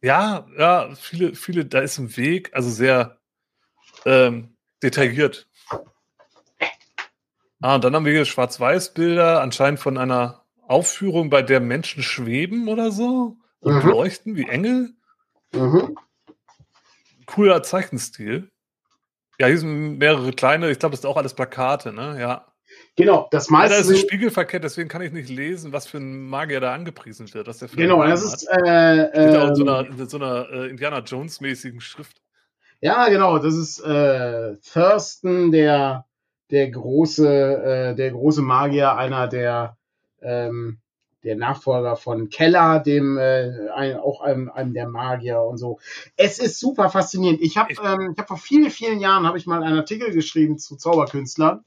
[0.00, 3.18] ja, ja, viele, viele, da ist ein Weg, also sehr
[4.04, 5.48] ähm, detailliert.
[7.60, 12.68] Ah, und dann haben wir hier Schwarz-Weiß-Bilder, anscheinend von einer Aufführung, bei der Menschen schweben
[12.68, 13.90] oder so und mhm.
[13.90, 14.90] leuchten wie Engel.
[15.52, 15.96] Mhm.
[17.26, 18.50] Cooler Zeichenstil.
[19.38, 22.18] Ja, hier sind mehrere kleine, ich glaube, das sind auch alles Plakate, ne?
[22.20, 22.46] Ja.
[22.96, 23.76] Genau, das meiste.
[23.76, 26.74] Ja, da ist es spiegelverkehrt, deswegen kann ich nicht lesen, was für ein Magier da
[26.74, 27.46] angepriesen wird.
[27.46, 28.46] Dass der genau, das ist.
[28.48, 32.20] Äh, Steht auch in so einer, in so einer äh, Indiana Jones-mäßigen Schrift.
[32.80, 36.06] Ja, genau, das ist äh, Thurston, der,
[36.50, 39.77] der große, äh, der große Magier, einer der
[40.22, 40.78] ähm,
[41.24, 45.78] der Nachfolger von Keller, dem äh, ein, auch einem, einem der Magier und so.
[46.16, 47.40] Es ist super faszinierend.
[47.40, 50.58] Ich habe ähm, ich hab vor vielen, vielen Jahren habe ich mal einen Artikel geschrieben
[50.58, 51.64] zu Zauberkünstlern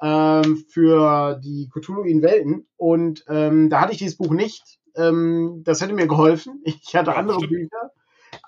[0.00, 4.78] ähm, für die Cthulhu in Welten und ähm, da hatte ich dieses Buch nicht.
[4.96, 6.62] Ähm, das hätte mir geholfen.
[6.64, 7.52] Ich hatte ja, andere stimmt.
[7.52, 7.90] Bücher.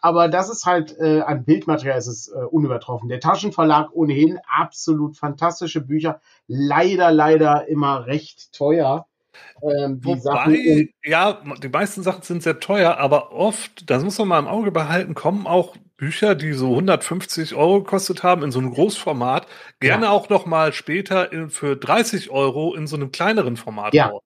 [0.01, 3.09] Aber das ist halt äh, an Bildmaterial ist es äh, unübertroffen.
[3.09, 6.21] Der Taschenverlag ohnehin absolut fantastische Bücher.
[6.47, 9.07] Leider, leider immer recht teuer.
[9.63, 14.29] Ähm, die Wobei, ja, die meisten Sachen sind sehr teuer, aber oft, das muss man
[14.29, 18.59] mal im Auge behalten, kommen auch Bücher, die so 150 Euro gekostet haben, in so
[18.59, 19.47] einem Großformat,
[19.79, 20.11] gerne ja.
[20.11, 24.07] auch noch mal später in, für 30 Euro in so einem kleineren Format ja.
[24.07, 24.23] raus.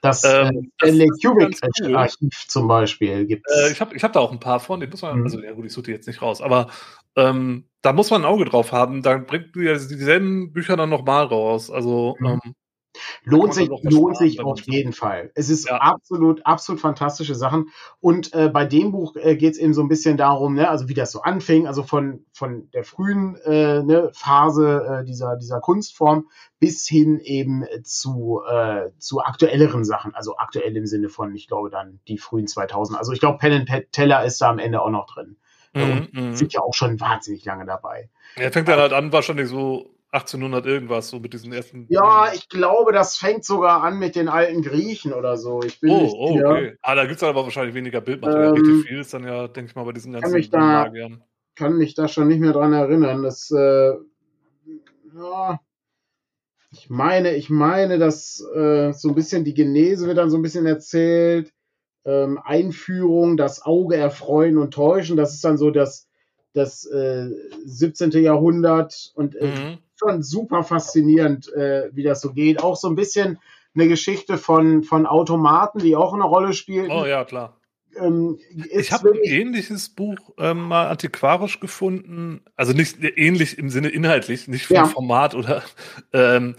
[0.00, 1.96] Das ähm, äh, Stanley Kubrick cool.
[1.96, 4.86] Archiv zum Beispiel gibt äh, Ich habe ich hab da auch ein paar von, die
[4.86, 5.24] muss man, mhm.
[5.24, 6.68] also ja gut, ich suche die jetzt nicht raus, aber
[7.16, 11.04] ähm, da muss man ein Auge drauf haben, da bringt ja dieselben Bücher dann noch
[11.04, 11.70] mal raus.
[11.70, 12.26] Also mhm.
[12.26, 12.54] ähm,
[13.24, 15.30] Lohnt sich, lohnt sich auf jeden Fall.
[15.34, 15.76] Es ist ja.
[15.76, 17.70] absolut, absolut fantastische Sachen.
[18.00, 20.88] Und äh, bei dem Buch äh, geht es eben so ein bisschen darum, ne, also
[20.88, 25.60] wie das so anfing, also von, von der frühen äh, ne, Phase äh, dieser, dieser
[25.60, 26.28] Kunstform
[26.60, 30.14] bis hin eben zu, äh, zu aktuelleren Sachen.
[30.14, 32.98] Also aktuell im Sinne von, ich glaube, dann die frühen 2000.
[32.98, 35.36] Also ich glaube, Pen and Teller ist da am Ende auch noch drin.
[35.74, 36.32] Und mm.
[36.32, 38.08] sind ja auch schon wahnsinnig lange dabei.
[38.36, 41.86] Er fängt dann halt an, wahrscheinlich so 1800 irgendwas, so mit diesen ersten.
[41.90, 45.62] Ja, ich glaube, das fängt sogar an mit den alten Griechen oder so.
[45.62, 46.76] Ich bin oh, nicht oh, okay.
[46.80, 48.56] Ah, da gibt es aber wahrscheinlich weniger Bildmaterial.
[48.56, 50.58] Ähm, Richtig viel ist dann ja, denke ich mal, bei diesen ganzen kann mich da,
[50.58, 51.22] Magiern.
[51.56, 53.22] Kann mich da schon nicht mehr dran erinnern.
[53.22, 53.92] Das, äh,
[55.14, 55.60] ja,
[56.70, 60.42] ich meine, ich meine, dass äh, so ein bisschen die Genese wird dann so ein
[60.42, 61.52] bisschen erzählt.
[62.06, 66.07] Ähm, Einführung, das Auge erfreuen und täuschen, das ist dann so das,
[66.58, 67.30] das äh,
[67.64, 68.10] 17.
[68.10, 72.62] Jahrhundert und äh, mhm schon super faszinierend, äh, wie das so geht.
[72.62, 73.38] Auch so ein bisschen
[73.74, 76.90] eine Geschichte von, von Automaten, die auch eine Rolle spielen.
[76.90, 77.56] Oh ja, klar.
[77.96, 78.38] Ähm,
[78.70, 84.46] ich habe ein ähnliches Buch ähm, mal antiquarisch gefunden, also nicht ähnlich im Sinne inhaltlich,
[84.46, 84.84] nicht vom ja.
[84.84, 85.62] Format oder
[86.12, 86.56] ähm,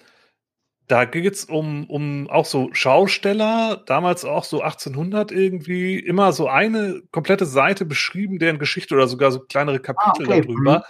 [0.90, 6.50] da geht es um, um auch so Schausteller, damals auch so 1800 irgendwie, immer so
[6.50, 10.42] eine komplette Seite beschrieben, deren Geschichte oder sogar so kleinere Kapitel ah, okay.
[10.42, 10.78] darüber.
[10.80, 10.84] Mhm.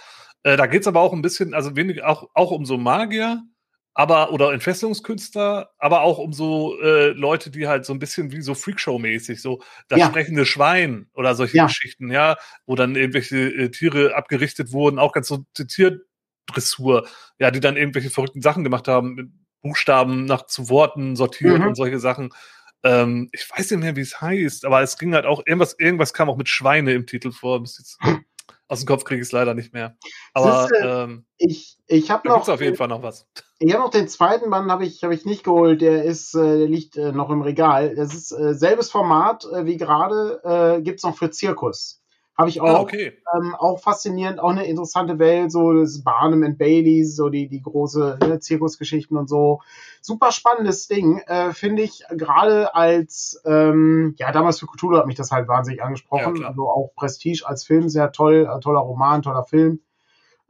[0.50, 3.42] Äh, da geht es aber auch ein bisschen, also wenig, auch, auch um so Magier,
[3.92, 8.40] aber oder Entfesselungskünstler, aber auch um so äh, Leute, die halt so ein bisschen wie
[8.40, 10.06] so Freakshow-mäßig, so das ja.
[10.06, 11.66] sprechende Schwein oder solche ja.
[11.66, 17.06] Geschichten, ja, wo dann irgendwelche äh, Tiere abgerichtet wurden, auch ganz so Tierdressur,
[17.38, 21.68] ja, die dann irgendwelche verrückten Sachen gemacht haben, Buchstaben nach zu Worten sortiert mhm.
[21.68, 22.30] und solche Sachen.
[22.82, 26.14] Ähm, ich weiß nicht mehr, wie es heißt, aber es ging halt auch, irgendwas, irgendwas
[26.14, 27.62] kam auch mit Schweine im Titel vor.
[28.68, 29.96] Aus dem Kopf kriege ich es leider nicht mehr.
[30.32, 32.48] Aber ist, äh, ähm, ich, ich habe noch.
[32.48, 33.26] auf jeden Fall noch was.
[33.58, 35.80] Ich habe noch den zweiten Band, habe ich, hab ich nicht geholt.
[35.80, 37.96] Der ist, äh, der liegt äh, noch im Regal.
[37.96, 40.40] Das ist äh, selbes Format äh, wie gerade.
[40.44, 41.99] Äh, Gibt es noch für Zirkus.
[42.40, 42.78] Habe ich ah, auch.
[42.78, 43.12] Ah, okay.
[43.36, 47.60] ähm, auch faszinierend, auch eine interessante Welt, so das Barnum and Bailey, so die, die
[47.60, 49.60] große ne, Zirkusgeschichten und so.
[50.00, 55.16] Super spannendes Ding, äh, finde ich, gerade als, ähm, ja, damals für Cthulhu hat mich
[55.16, 56.36] das halt wahnsinnig angesprochen.
[56.36, 59.80] Ja, also auch Prestige als Film, sehr toll, äh, toller Roman, toller Film.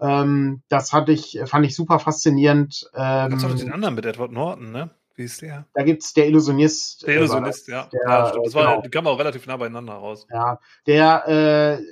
[0.01, 2.89] Ähm, das hatte ich, fand ich super faszinierend.
[2.95, 4.91] Ähm, Gibt's auch den anderen mit Edward Norton, ne?
[5.21, 5.67] Wie ist der?
[5.75, 7.07] Da gibt's der Illusionist.
[7.07, 7.89] Der Illusionist, äh, ja.
[7.93, 8.81] Der, ja das war, genau.
[8.81, 10.27] die kam auch relativ nah beieinander raus.
[10.33, 11.85] Ja, der, äh,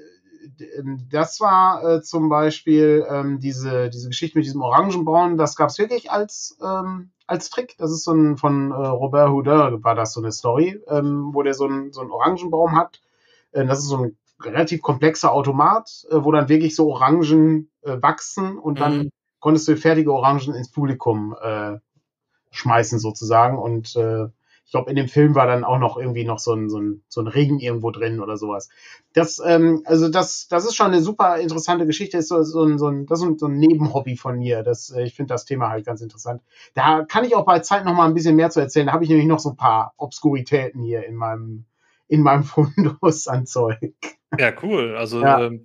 [1.10, 5.78] das war äh, zum Beispiel ähm, diese, diese Geschichte mit diesem Orangenbraun, das gab es
[5.78, 7.76] wirklich als, ähm, als Trick.
[7.76, 11.42] Das ist so ein von äh, Robert Houdin war das so eine Story, ähm, wo
[11.42, 13.02] der so, ein, so einen Orangenbaum hat.
[13.52, 18.00] Äh, das ist so ein relativ komplexer Automat, äh, wo dann wirklich so Orangen äh,
[18.00, 18.82] wachsen und mhm.
[18.82, 21.76] dann konntest du fertige Orangen ins Publikum äh,
[22.50, 24.28] schmeißen sozusagen und äh,
[24.68, 27.02] ich glaube, in dem Film war dann auch noch irgendwie noch so ein, so ein,
[27.08, 28.68] so ein Regen irgendwo drin oder sowas.
[29.14, 32.78] Das, ähm, also das, das ist schon eine super interessante Geschichte, ist so, so, ein,
[32.78, 34.62] so, ein, das ist so ein Nebenhobby von mir.
[34.62, 36.42] Das, äh, ich finde das Thema halt ganz interessant.
[36.74, 38.88] Da kann ich auch bei Zeit noch mal ein bisschen mehr zu erzählen.
[38.88, 41.64] Da habe ich nämlich noch so ein paar Obskuritäten hier in meinem,
[42.06, 43.94] in meinem Fundus an Zeug.
[44.38, 44.96] Ja, cool.
[44.98, 45.46] Also ja.
[45.46, 45.64] Ähm,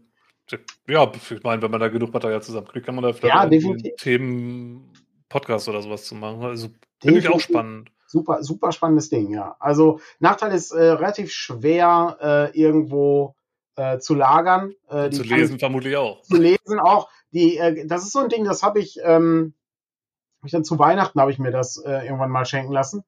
[0.87, 3.91] ja, ich meine, wenn man da genug Material zusammenkriegt, kann man da vielleicht ja.
[3.97, 4.93] Themen
[5.33, 6.43] Podcast oder sowas zu machen.
[6.43, 6.69] Also
[7.01, 9.55] finde ich auch spannend super, super spannendes Ding, ja.
[9.59, 12.17] Also Nachteil ist äh, relativ schwer
[12.53, 13.35] äh, irgendwo
[13.75, 14.73] äh, zu lagern.
[14.87, 16.21] Äh, zu lesen vermutlich auch.
[16.21, 17.09] Zu lesen auch.
[17.31, 19.55] Die, äh, das ist so ein Ding, das habe ich, ähm,
[20.39, 23.03] hab ich dann zu Weihnachten habe ich mir das äh, irgendwann mal schenken lassen.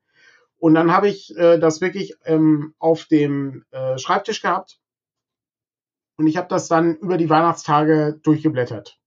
[0.58, 3.66] Und dann habe ich das wirklich ähm, auf dem
[3.98, 4.80] Schreibtisch gehabt.
[6.16, 8.98] Und ich habe das dann über die Weihnachtstage durchgeblättert.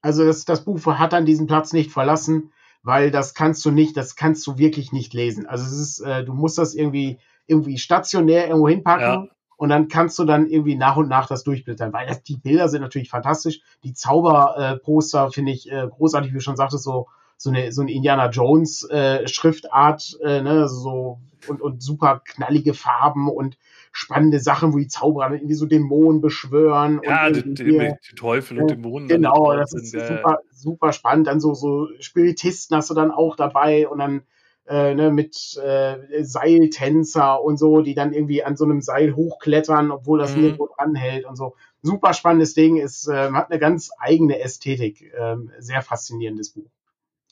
[0.00, 2.52] Also das, das Buch hat dann diesen Platz nicht verlassen
[2.82, 5.46] weil das kannst du nicht, das kannst du wirklich nicht lesen.
[5.46, 9.04] Also es ist, äh, du musst das irgendwie, irgendwie stationär irgendwo hinpacken.
[9.04, 9.26] Ja.
[9.56, 12.68] Und dann kannst du dann irgendwie nach und nach das durchblättern, weil das, die Bilder
[12.68, 13.60] sind natürlich fantastisch.
[13.84, 17.82] Die Zauberposter äh, finde ich äh, großartig, wie du schon sagtest, so, so eine, so
[17.82, 23.56] eine Indiana Jones äh, Schriftart, äh, ne, so und, und super knallige Farben und
[23.92, 27.00] spannende Sachen, wo die Zauberer irgendwie so Dämonen beschwören.
[27.04, 29.08] Ja, die, die, die, Teufel und Dämonen.
[29.08, 31.26] Genau, das ist sind, super, super spannend.
[31.26, 34.22] Dann so, so Spiritisten hast du dann auch dabei und dann
[34.66, 39.90] äh, ne, mit äh, Seiltänzer und so, die dann irgendwie an so einem Seil hochklettern,
[39.90, 40.42] obwohl das mhm.
[40.42, 41.56] nirgendwo anhält und so.
[41.82, 45.02] Super spannendes Ding, ist, äh, hat eine ganz eigene Ästhetik.
[45.12, 46.70] Äh, sehr faszinierendes Buch.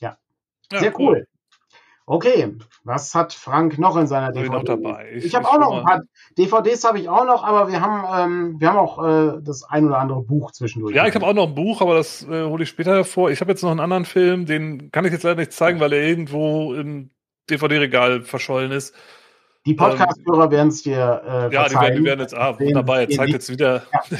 [0.01, 0.17] Ja.
[0.71, 1.07] ja Sehr cool.
[1.07, 1.27] cool.
[2.05, 4.51] Okay, was hat Frank noch in seiner DVD?
[4.51, 5.11] Noch dabei.
[5.13, 6.01] Ich, ich habe auch noch ein paar
[6.37, 9.85] DVDs habe ich auch noch, aber wir haben ähm, wir haben auch äh, das ein
[9.85, 10.95] oder andere Buch zwischendurch.
[10.95, 13.31] Ja, ich habe auch noch ein Buch, aber das äh, hole ich später hervor.
[13.31, 15.93] Ich habe jetzt noch einen anderen Film, den kann ich jetzt leider nicht zeigen, weil
[15.93, 17.11] er irgendwo im
[17.49, 18.95] DVD-Regal verschollen ist.
[19.65, 23.01] Die Podcast-Hörer ähm, werden es dir äh, Ja, die werden, die werden jetzt, ah, wunderbar,
[23.01, 24.17] er zeigt jetzt wieder, ja.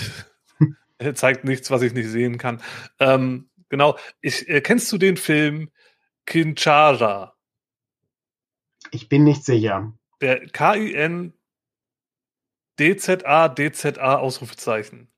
[1.00, 2.62] er zeigt nichts, was ich nicht sehen kann.
[3.00, 5.70] Ähm, genau, ich, äh, kennst du den Film
[6.26, 7.34] Kinchara?
[8.90, 9.94] Ich bin nicht sicher.
[10.22, 11.34] Der K-I-N
[12.80, 15.12] DZA, DZA, Ausrufezeichen.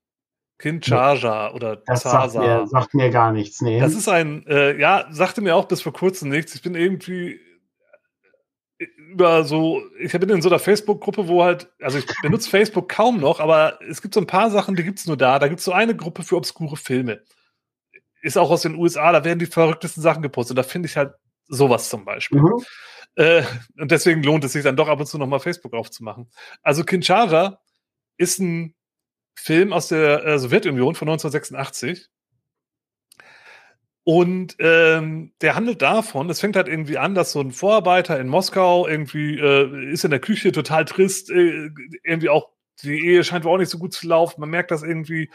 [0.60, 2.30] Kinchaja oder das Zaza.
[2.30, 3.80] Sagt mir, sagt mir gar nichts, nee.
[3.80, 6.56] Das ist ein, äh, ja, sagte mir auch bis vor kurzem nichts.
[6.56, 7.40] Ich bin irgendwie
[9.12, 13.20] über so, ich bin in so einer Facebook-Gruppe, wo halt, also ich benutze Facebook kaum
[13.20, 15.40] noch, aber es gibt so ein paar Sachen, die gibt es nur da.
[15.40, 17.22] Da gibt es so eine Gruppe für obskure Filme.
[18.22, 20.58] Ist auch aus den USA, da werden die verrücktesten Sachen gepostet.
[20.58, 21.14] Da finde ich halt
[21.48, 22.42] sowas zum Beispiel.
[22.42, 22.64] Mhm.
[23.16, 23.44] Äh,
[23.80, 26.30] und deswegen lohnt es sich dann doch ab und zu nochmal Facebook aufzumachen.
[26.62, 27.62] Also Kinshasa
[28.18, 28.76] ist ein
[29.36, 32.10] Film aus der äh, Sowjetunion von 1986.
[34.06, 38.28] Und ähm, der handelt davon, es fängt halt irgendwie an, dass so ein Vorarbeiter in
[38.28, 41.70] Moskau irgendwie äh, ist in der Küche total trist, äh,
[42.04, 42.50] irgendwie auch
[42.82, 45.30] die Ehe scheint auch nicht so gut zu laufen, man merkt das irgendwie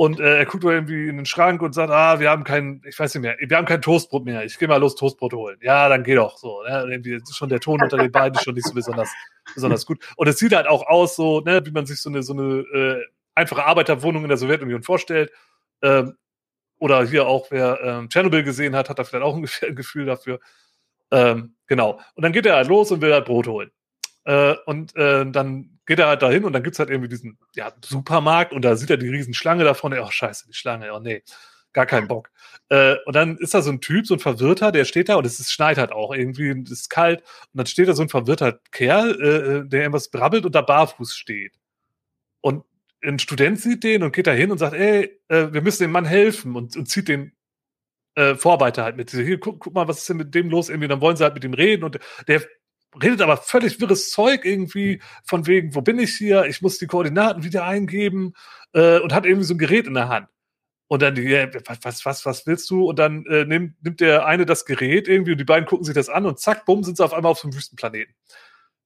[0.00, 2.98] und äh, er guckt irgendwie in den Schrank und sagt, ah, wir haben kein, ich
[2.98, 4.46] weiß nicht mehr, wir haben kein Toastbrot mehr.
[4.46, 5.58] Ich gehe mal los Toastbrot holen.
[5.60, 6.62] Ja, dann geh doch so.
[6.62, 6.86] Ne?
[6.88, 9.12] Irgendwie ist schon der Ton unter den beiden schon nicht so besonders,
[9.54, 10.02] besonders gut.
[10.16, 12.60] Und es sieht halt auch aus, so, ne, wie man sich so eine, so eine
[12.60, 15.32] äh, einfache Arbeiterwohnung in der Sowjetunion vorstellt.
[15.82, 16.16] Ähm,
[16.78, 19.42] oder hier auch, wer ähm, Tschernobyl gesehen hat, hat da vielleicht auch ein
[19.74, 20.40] Gefühl dafür.
[21.10, 22.00] Ähm, genau.
[22.14, 23.70] Und dann geht er halt los und will halt Brot holen.
[24.24, 27.36] Äh, und äh, dann geht er halt dahin und dann gibt es halt irgendwie diesen
[27.56, 29.92] ja, Supermarkt und da sieht er die riesen Schlange davon.
[29.92, 31.24] Oh, scheiße, die Schlange, oh nee,
[31.72, 32.30] gar keinen Bock.
[32.68, 35.26] Äh, und dann ist da so ein Typ, so ein Verwirrter, der steht da und
[35.26, 38.08] es ist, schneit halt auch irgendwie, es ist kalt und dann steht da so ein
[38.08, 41.54] verwirrter Kerl, äh, der irgendwas brabbelt und da barfuß steht.
[42.40, 42.64] Und
[43.02, 45.90] ein Student sieht den und geht da hin und sagt, ey, äh, wir müssen dem
[45.90, 47.32] Mann helfen und, und zieht den
[48.14, 49.10] äh, Vorarbeiter halt mit.
[49.10, 50.68] Hier, guck, guck mal, was ist denn mit dem los?
[50.68, 51.98] Irgendwie, dann wollen sie halt mit ihm reden und
[52.28, 52.42] der
[53.02, 56.46] redet aber völlig wirres Zeug irgendwie von wegen, wo bin ich hier?
[56.46, 58.34] Ich muss die Koordinaten wieder eingeben
[58.72, 60.28] äh, und hat irgendwie so ein Gerät in der Hand.
[60.88, 61.48] Und dann, ja,
[61.82, 62.88] was, was, was willst du?
[62.88, 65.94] Und dann äh, nimmt, nimmt der eine das Gerät irgendwie und die beiden gucken sich
[65.94, 68.12] das an und zack, bumm, sind sie auf einmal auf so einem Wüstenplaneten.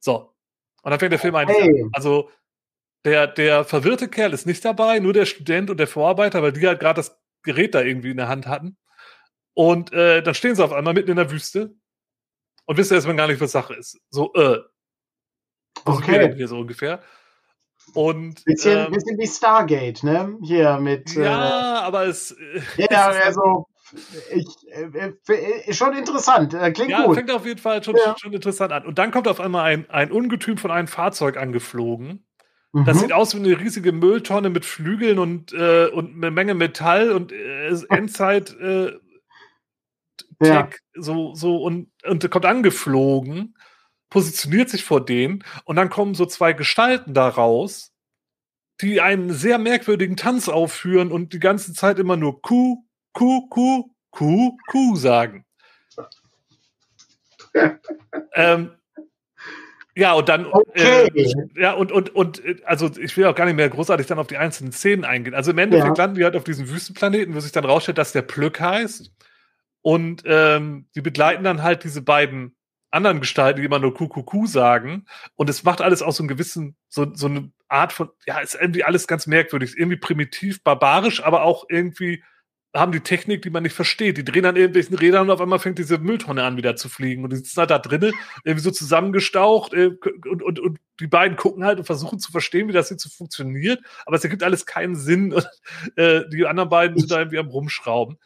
[0.01, 0.35] So.
[0.83, 1.83] Und dann fängt der Film eigentlich hey.
[1.83, 1.91] an.
[1.95, 2.31] Also,
[3.07, 6.67] der, der verwirrte Kerl ist nicht dabei, nur der Student und der Vorarbeiter, weil die
[6.67, 8.77] halt gerade das Gerät da irgendwie in der Hand hatten.
[9.55, 11.75] Und äh, dann stehen sie auf einmal mitten in der Wüste
[12.67, 13.99] und wissen erstmal gar nicht, was Sache ist.
[14.11, 14.61] So, äh.
[15.85, 16.35] Okay.
[16.37, 17.03] Hier so ungefähr.
[17.93, 20.39] Und, bisschen, ähm, bisschen wie Stargate, ne?
[20.43, 21.15] Hier mit.
[21.15, 22.33] Ja, äh, aber es.
[22.33, 23.67] Äh, ja, also.
[24.33, 27.17] Ich, äh, äh, schon interessant, äh, klingt ja, gut.
[27.17, 28.17] fängt auf jeden Fall schon, ja.
[28.19, 28.87] schon interessant an.
[28.87, 32.27] Und dann kommt auf einmal ein, ein Ungetüm von einem Fahrzeug angeflogen.
[32.73, 32.85] Mhm.
[32.87, 37.13] Das sieht aus wie eine riesige Mülltonne mit Flügeln und, äh, und eine Menge Metall
[37.13, 38.93] und äh, Endzeit äh,
[40.49, 40.69] ja.
[40.95, 43.57] so, so und, und kommt angeflogen,
[44.11, 47.93] positioniert sich vor denen und dann kommen so zwei Gestalten da raus,
[48.81, 53.91] die einen sehr merkwürdigen Tanz aufführen und die ganze Zeit immer nur Kuh, Kuh, Kuh,
[54.11, 55.45] Kuh, Kuh sagen.
[58.35, 58.73] ähm,
[59.97, 61.09] ja, und dann, okay.
[61.15, 64.27] äh, ja, und, und, und, also ich will auch gar nicht mehr großartig dann auf
[64.27, 65.35] die einzelnen Szenen eingehen.
[65.35, 66.05] Also im Endeffekt ja.
[66.05, 69.13] landen die halt auf diesem Wüstenplaneten, wo sich dann rausstellt, dass der Plück heißt.
[69.85, 72.57] Und ähm, die begleiten dann halt diese beiden
[72.91, 75.05] anderen Gestalten, die immer nur Kuckucku sagen.
[75.35, 78.55] Und es macht alles auch so einen gewissen, so, so eine Art von, ja, ist
[78.59, 82.25] irgendwie alles ganz merkwürdig, irgendwie primitiv, barbarisch, aber auch irgendwie
[82.75, 84.17] haben die Technik, die man nicht versteht.
[84.17, 87.25] Die drehen an irgendwelchen Rädern und auf einmal fängt diese Mülltonne an, wieder zu fliegen.
[87.25, 89.91] Und die sitzen halt da drinnen, irgendwie so zusammengestaucht äh,
[90.31, 93.11] und, und, und die beiden gucken halt und versuchen zu verstehen, wie das jetzt so
[93.11, 93.85] funktioniert.
[94.07, 95.33] Aber es ergibt alles keinen Sinn.
[95.35, 95.47] Und,
[95.97, 98.19] äh, die anderen beiden sind da irgendwie am Rumschrauben.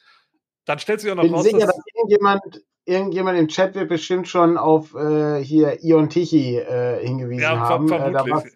[0.69, 2.43] Dann stellt sich auch noch bin raus, sicher, dass, dass irgendjemand,
[2.85, 7.89] irgendjemand im Chat wird bestimmt schon auf äh, hier Ion Tichy äh, hingewiesen ja, haben.
[7.89, 8.53] Ver vermutlich.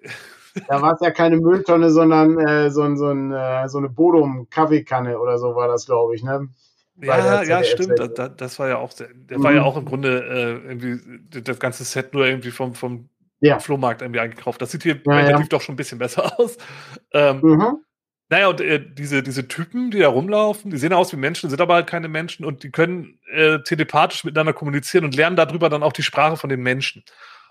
[0.68, 5.18] da war es ja keine Mülltonne, sondern äh, so, so, ein, äh, so eine Bodum-Kaffeekanne
[5.18, 6.50] oder so war das, glaube ich, ne?
[7.00, 7.98] ja, ja, stimmt.
[7.98, 9.42] Das, das, war ja auch, der mhm.
[9.42, 11.00] war ja auch im Grunde äh, irgendwie
[11.42, 13.08] das ganze Set nur irgendwie vom, vom
[13.40, 13.58] ja.
[13.58, 14.60] Flohmarkt irgendwie eingekauft.
[14.60, 15.48] Das sieht hier ja, relativ ja.
[15.48, 16.58] doch schon ein bisschen besser aus.
[17.14, 17.84] Ähm, mhm.
[18.32, 21.60] Naja, und äh, diese, diese Typen, die da rumlaufen, die sehen aus wie Menschen, sind
[21.60, 25.82] aber halt keine Menschen und die können äh, telepathisch miteinander kommunizieren und lernen darüber dann
[25.82, 27.04] auch die Sprache von den Menschen.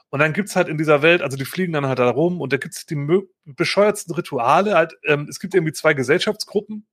[0.09, 2.51] Und dann gibt's halt in dieser Welt, also die fliegen dann halt da rum und
[2.51, 2.97] da gibt's die
[3.45, 4.73] bescheuertsten Rituale.
[4.73, 6.87] Halt, ähm, es gibt irgendwie zwei Gesellschaftsgruppen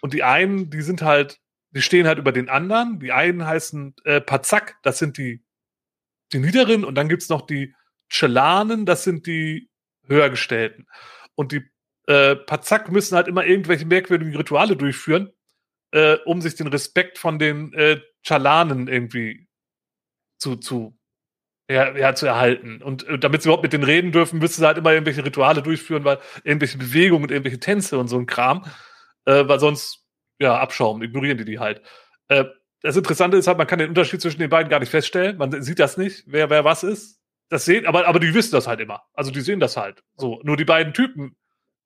[0.00, 1.40] und die einen, die sind halt,
[1.72, 3.00] die stehen halt über den anderen.
[3.00, 5.42] Die einen heißen äh, Pazak, das sind die,
[6.32, 7.74] die Niederen und dann gibt's noch die
[8.08, 9.68] Chelanen, das sind die
[10.06, 10.86] Höhergestellten.
[11.34, 11.64] Und die
[12.08, 15.30] äh, Pazak müssen halt immer irgendwelche merkwürdigen Rituale durchführen,
[15.92, 19.46] äh, um sich den Respekt von den äh, Chalanen irgendwie
[20.38, 20.98] zu, zu,
[21.68, 22.82] ja, ja, zu erhalten.
[22.82, 25.60] Und äh, damit sie überhaupt mit denen reden dürfen, müssen sie halt immer irgendwelche Rituale
[25.62, 28.64] durchführen, weil irgendwelche Bewegungen und irgendwelche Tänze und so ein Kram,
[29.26, 30.06] äh, weil sonst,
[30.38, 31.82] ja, abschauen, ignorieren die die halt.
[32.28, 32.46] Äh,
[32.80, 35.36] das Interessante ist halt, man kann den Unterschied zwischen den beiden gar nicht feststellen.
[35.36, 37.20] Man sieht das nicht, wer, wer was ist.
[37.50, 39.02] Das sehen, aber, aber die wissen das halt immer.
[39.12, 40.02] Also die sehen das halt.
[40.16, 40.40] So.
[40.42, 41.36] Nur die beiden Typen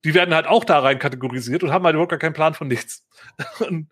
[0.05, 2.69] die werden halt auch da rein kategorisiert und haben halt überhaupt gar keinen Plan von
[2.69, 3.05] nichts.
[3.69, 3.89] und,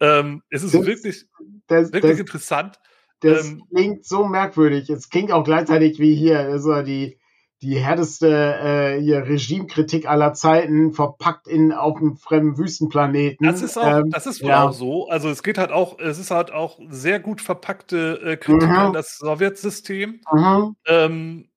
[0.00, 1.24] ähm, es ist das, wirklich,
[1.66, 2.78] das, wirklich das, interessant.
[3.20, 4.90] Das ähm, klingt so merkwürdig.
[4.90, 7.18] Es klingt auch gleichzeitig wie hier, also die,
[7.62, 13.46] die härteste äh, hier Regimekritik aller Zeiten verpackt in auf einem fremden Wüstenplaneten.
[13.46, 14.64] Das ist auch, ähm, das ist ja.
[14.64, 15.08] auch so.
[15.08, 18.76] Also es geht halt auch, es ist halt auch sehr gut verpackte äh, Kritik mhm.
[18.76, 20.20] an das Sowjetsystem.
[20.30, 20.76] Mhm.
[20.86, 21.48] Ähm,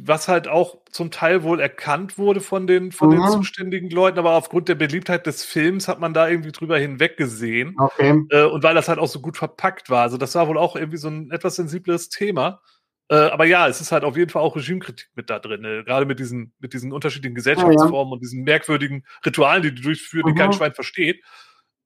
[0.00, 3.12] was halt auch zum Teil wohl erkannt wurde von den, von mhm.
[3.12, 7.16] den zuständigen Leuten, aber aufgrund der Beliebtheit des Films hat man da irgendwie drüber hinweg
[7.16, 7.76] gesehen.
[7.78, 8.24] Okay.
[8.30, 10.02] Äh, und weil das halt auch so gut verpackt war.
[10.02, 12.60] Also das war wohl auch irgendwie so ein etwas sensibleres Thema.
[13.08, 15.64] Äh, aber ja, es ist halt auf jeden Fall auch Regimekritik mit da drin.
[15.64, 18.12] Äh, gerade mit diesen, mit diesen unterschiedlichen Gesellschaftsformen ja, ja.
[18.12, 20.34] und diesen merkwürdigen Ritualen, die die durchführen, mhm.
[20.34, 21.22] die kein Schwein versteht.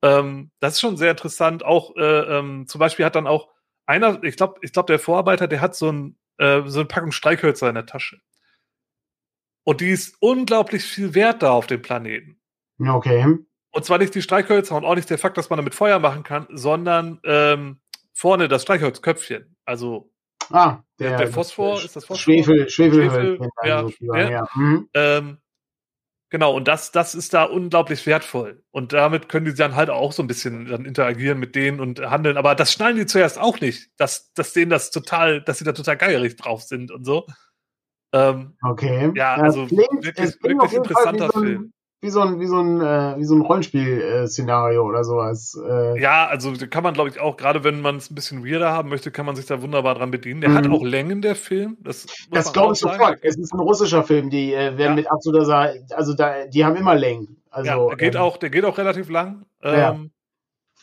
[0.02, 1.64] Ähm, das ist schon sehr interessant.
[1.64, 3.48] Auch äh, ähm, zum Beispiel hat dann auch
[3.84, 7.12] einer, ich glaube, ich glaube, der Vorarbeiter, der hat so ein äh, so eine Packung
[7.12, 8.20] Streichhölzer in der Tasche.
[9.64, 12.40] Und die ist unglaublich viel wert da auf dem Planeten.
[12.80, 13.36] Okay.
[13.70, 16.22] Und zwar nicht die Streichhölzer und auch nicht der Fakt, dass man damit Feuer machen
[16.22, 17.80] kann, sondern ähm,
[18.14, 19.56] vorne das Streichholzköpfchen.
[19.64, 20.10] Also
[20.50, 22.16] ah, der, der Phosphor, ist das Phosphor?
[22.16, 24.48] Schwefel, Schwefel, Schwefel ja, ja, ja.
[24.54, 24.88] Mhm.
[24.94, 25.38] Ähm,
[26.30, 28.62] Genau, und das, das ist da unglaublich wertvoll.
[28.70, 32.00] Und damit können die dann halt auch so ein bisschen dann interagieren mit denen und
[32.00, 32.36] handeln.
[32.36, 35.72] Aber das schnallen die zuerst auch nicht, dass, dass denen das total, dass sie da
[35.72, 37.26] total geierig drauf sind und so.
[38.12, 39.10] Ähm, okay.
[39.14, 43.24] Ja, also klingt, wirklich, wirklich interessanter Film wie so ein, wie so ein, äh, wie
[43.24, 45.60] so ein Rollenspiel-Szenario oder sowas.
[45.68, 46.00] Äh.
[46.00, 48.88] Ja, also kann man, glaube ich, auch, gerade wenn man es ein bisschen weirder haben
[48.88, 50.40] möchte, kann man sich da wunderbar dran bedienen.
[50.40, 50.54] Der mhm.
[50.54, 51.76] hat auch Längen, der Film.
[51.80, 53.18] Das, das glaube ich sofort.
[53.22, 54.94] Es ist ein russischer Film, die äh, werden ja.
[54.94, 57.42] mit absoluter, also da, die haben immer Längen.
[57.50, 59.44] Also, ja, der geht ähm, auch, der geht auch relativ lang.
[59.62, 59.98] Ähm, ja.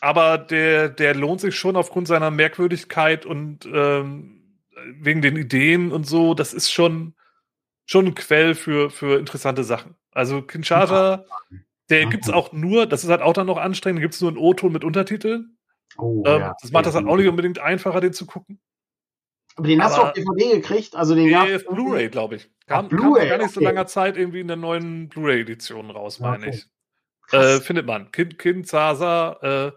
[0.00, 4.42] Aber der, der lohnt sich schon aufgrund seiner Merkwürdigkeit und ähm,
[5.00, 6.34] wegen den Ideen und so.
[6.34, 7.14] Das ist schon,
[7.86, 9.94] schon ein Quell für, für interessante Sachen.
[10.16, 11.26] Also Kinshasa
[11.90, 12.10] Der mhm.
[12.10, 14.38] gibt es auch nur, das ist halt auch dann noch anstrengend, gibt es nur einen
[14.38, 15.58] O-Ton mit Untertiteln.
[15.98, 16.56] Oh, ähm, ja.
[16.60, 18.60] Das macht das halt auch nicht unbedingt einfacher, den zu gucken.
[19.56, 20.96] Aber den hast du auf DVD gekriegt?
[20.96, 22.50] Also den nee, Blu-ray, glaube ich.
[22.66, 26.46] Kam, kam vor gar nicht so langer Zeit irgendwie in der neuen Blu-ray-Edition raus, meine
[26.48, 26.56] okay.
[26.56, 27.32] ich.
[27.32, 28.10] Äh, findet man.
[28.10, 29.72] Kind, Kind, Sasa, äh,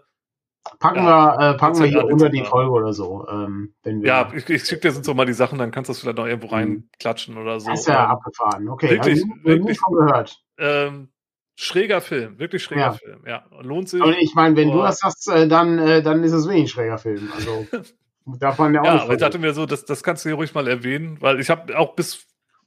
[0.80, 3.28] Packen, ja, wir, äh, packen wir hier unter die Folge oder so.
[3.30, 5.90] Ähm, wenn wir ja, ich, ich schicke dir sonst noch mal die Sachen, dann kannst
[5.90, 6.54] du das vielleicht noch irgendwo mhm.
[6.54, 7.70] reinklatschen oder so.
[7.70, 8.90] Das ist ja ähm, abgefahren, okay.
[8.92, 10.42] Wirklich, also, wirklich schon gehört.
[10.58, 11.10] Ähm,
[11.56, 12.92] schräger Film, wirklich schräger ja.
[12.94, 13.44] Film, ja.
[13.62, 14.02] Lohnt sich.
[14.02, 14.74] Aber ich meine, wenn oh.
[14.74, 17.30] du das sagst, äh, dann, äh, dann ist es wenig schräger Film.
[17.36, 17.66] Also
[18.40, 20.36] darf man ja auch Ja, aber ich dachte mir so, das, das kannst du hier
[20.36, 22.26] ruhig mal erwähnen, weil ich habe auch bis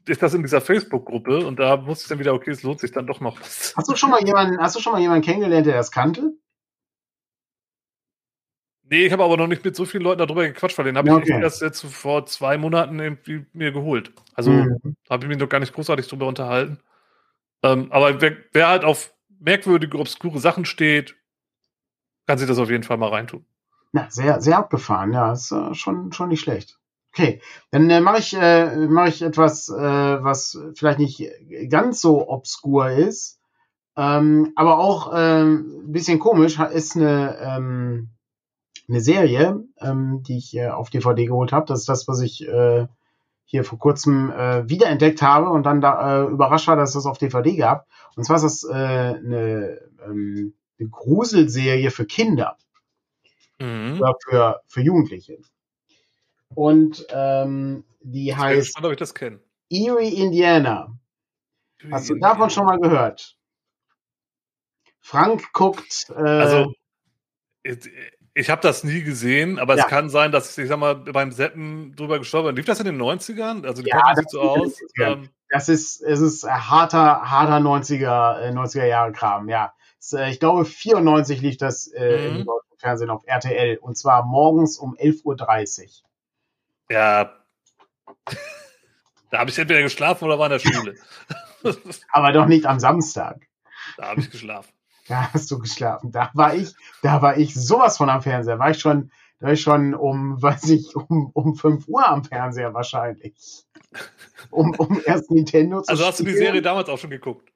[0.09, 2.90] ist das in dieser Facebook-Gruppe und da wusste ich dann wieder, okay, es lohnt sich
[2.90, 3.38] dann doch noch.
[3.40, 6.32] Hast du schon mal jemanden, hast du schon mal jemanden kennengelernt, der das kannte?
[8.93, 11.11] Nee, ich habe aber noch nicht mit so vielen Leuten darüber gequatscht, weil den habe
[11.11, 11.22] okay.
[11.24, 14.12] ich erst jetzt vor zwei Monaten irgendwie mir geholt.
[14.34, 14.97] Also mhm.
[15.09, 16.78] habe ich mich noch gar nicht großartig drüber unterhalten.
[17.62, 21.16] Ähm, aber wer, wer, halt auf merkwürdige, obskure Sachen steht,
[22.26, 23.47] kann sich das auf jeden Fall mal reintun.
[23.95, 26.78] Ja, sehr, sehr abgefahren, ja, ist äh, schon, schon nicht schlecht.
[27.14, 27.40] Okay,
[27.70, 29.72] dann äh, mache ich, äh, mach ich etwas, äh,
[30.22, 31.30] was vielleicht nicht
[31.70, 33.40] ganz so obskur ist,
[33.97, 38.11] ähm, aber auch ein bisschen komisch, ist eine, ähm,
[38.93, 41.66] eine Serie, ähm, die ich äh, auf DVD geholt habe.
[41.66, 42.86] Das ist das, was ich äh,
[43.45, 47.07] hier vor kurzem äh, wiederentdeckt habe und dann da äh, überrascht war, dass es das
[47.07, 47.86] auf DVD gab.
[48.16, 52.59] Und zwar ist das äh, eine, ähm, eine Gruselserie für Kinder.
[53.59, 53.99] Mhm.
[53.99, 55.38] Oder für, für Jugendliche.
[56.55, 59.40] Und ähm, die ich heißt gespannt, ob ich das kenne.
[59.70, 60.99] Erie, Indiana.
[61.78, 63.38] Erie, Hast du davon schon mal gehört?
[65.01, 66.11] Frank guckt.
[66.11, 66.74] Äh, also
[68.35, 69.85] ich habe das nie gesehen, aber ja.
[69.85, 72.57] es kann sein, dass ich, ich sag mal, beim Seppen drüber gestorben bin.
[72.57, 73.66] Lief das in den 90ern?
[73.66, 74.72] Also die ja, sieht so aus.
[74.99, 79.74] Ähm, das ist, es ist harter, harter 90er, 90er äh, Jahre Kram, ja.
[80.12, 82.37] Äh, ich glaube, 94 lief das äh, mhm.
[82.37, 86.09] im deutschen Fernsehen auf RTL und zwar morgens um 11.30 Uhr.
[86.91, 87.33] Ja.
[89.30, 90.95] da habe ich entweder geschlafen oder war in der Schule.
[92.12, 93.47] aber doch nicht am Samstag.
[93.99, 94.72] Da habe ich geschlafen.
[95.09, 96.12] Da hast du geschlafen.
[96.12, 98.59] Da war ich, da war ich sowas von am Fernseher.
[98.59, 102.24] War ich schon, da war ich schon um, weiß ich, um, um 5 Uhr am
[102.24, 103.64] Fernseher wahrscheinlich.
[104.50, 106.26] Um, um erst Nintendo zu Also hast spielen.
[106.26, 107.53] du die Serie damals auch schon geguckt?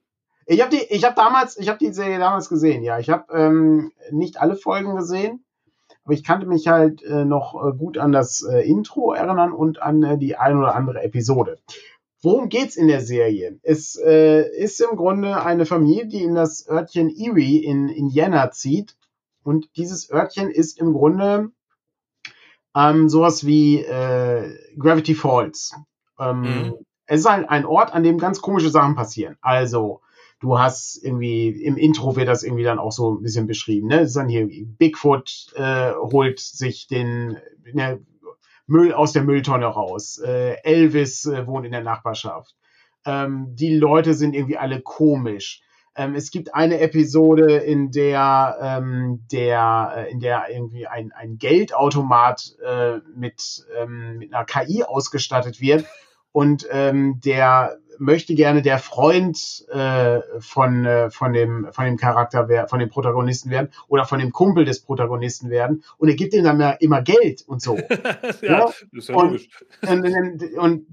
[0.47, 2.83] Ich habe die, ich habe damals, ich habe die Serie damals gesehen.
[2.83, 5.45] Ja, ich habe ähm, nicht alle Folgen gesehen,
[6.05, 9.83] aber ich kannte mich halt äh, noch äh, gut an das äh, Intro erinnern und
[9.83, 11.59] an äh, die ein oder andere Episode.
[12.27, 13.61] Worum geht's in der Serie?
[13.63, 18.97] Es äh, ist im Grunde eine Familie, die in das Örtchen Erie in Indiana zieht.
[19.45, 21.53] Und dieses Örtchen ist im Grunde
[22.75, 25.77] ähm, sowas wie äh, Gravity Falls.
[26.19, 26.75] Ähm, mhm.
[27.05, 29.37] Es ist halt ein Ort, an dem ganz komische Sachen passieren.
[29.41, 30.01] Also,
[30.41, 33.87] du hast irgendwie, im Intro wird das irgendwie dann auch so ein bisschen beschrieben.
[33.87, 34.01] Ne?
[34.01, 37.37] Es ist dann hier, Bigfoot äh, holt sich den,
[37.73, 38.01] ne,
[38.67, 40.19] Müll aus der Mülltonne raus.
[40.19, 42.55] Äh, Elvis äh, wohnt in der Nachbarschaft.
[43.05, 45.63] Ähm, die Leute sind irgendwie alle komisch.
[45.95, 51.39] Ähm, es gibt eine Episode, in der, ähm, der, äh, in der irgendwie ein, ein
[51.39, 55.87] Geldautomat äh, mit, ähm, mit einer KI ausgestattet wird
[56.33, 62.69] und ähm, der möchte gerne der Freund äh, von, äh, von, dem, von dem Charakter,
[62.69, 66.45] von dem Protagonisten werden oder von dem Kumpel des Protagonisten werden und er gibt ihm
[66.45, 67.77] dann immer Geld und so.
[68.43, 69.49] ja, ja, ist ja und, logisch.
[69.83, 70.87] Und, und, und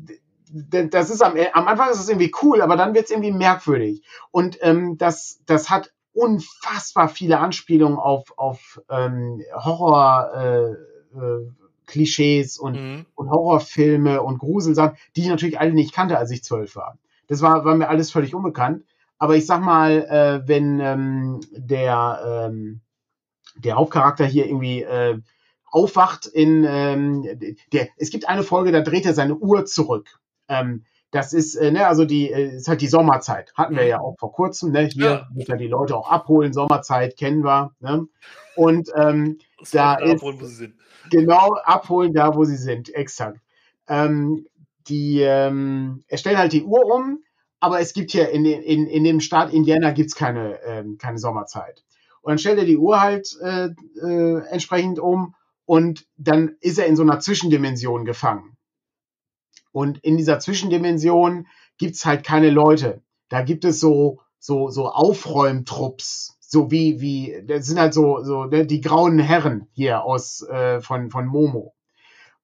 [0.94, 4.04] das ist am, am Anfang ist es irgendwie cool, aber dann wird es irgendwie merkwürdig.
[4.32, 10.32] Und ähm, das, das hat unfassbar viele Anspielungen auf, auf ähm, Horror.
[10.36, 13.06] Äh, äh, Klischees und, mhm.
[13.16, 16.98] und Horrorfilme und Gruselsachen, die ich natürlich alle nicht kannte, als ich zwölf war.
[17.28, 18.84] Das war, war mir alles völlig unbekannt.
[19.18, 22.82] Aber ich sag mal, äh, wenn ähm, der, ähm,
[23.56, 25.20] der Hauptcharakter hier irgendwie äh,
[25.72, 30.20] aufwacht in ähm, der, es gibt eine Folge, da dreht er seine Uhr zurück.
[30.48, 33.54] Ähm, das ist, äh, ne, also die, äh, ist halt die Sommerzeit.
[33.56, 34.86] Hatten wir ja auch vor kurzem, ne?
[34.86, 35.28] Hier ja.
[35.32, 38.08] muss ja die Leute auch abholen, Sommerzeit kennen wir, ne?
[38.56, 39.38] Und ähm,
[39.72, 40.76] da ist, abholen, wo sie sind.
[41.10, 43.40] Genau, abholen da, wo sie sind, exakt.
[43.88, 44.46] Ähm,
[44.88, 47.24] die, ähm, er stellt halt die Uhr um,
[47.60, 51.84] aber es gibt hier in, in, in dem Staat Indiana gibt's keine, ähm, keine Sommerzeit.
[52.22, 53.70] Und dann stellt er die Uhr halt äh,
[54.02, 55.36] äh, entsprechend um
[55.66, 58.58] und dann ist er in so einer Zwischendimension gefangen.
[59.72, 61.48] Und in dieser Zwischendimension
[61.78, 63.02] gibt's halt keine Leute.
[63.30, 68.46] Da gibt es so, so, so Aufräumtrupps, so wie, wie, das sind halt so, so
[68.46, 71.74] ne, die grauen Herren hier aus äh, von, von Momo.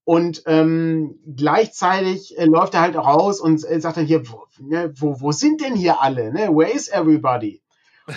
[0.03, 4.91] Und ähm, gleichzeitig äh, läuft er halt raus und äh, sagt dann hier, wo, ne,
[4.97, 6.33] wo, wo sind denn hier alle?
[6.33, 6.49] Ne?
[6.49, 7.61] Where is everybody?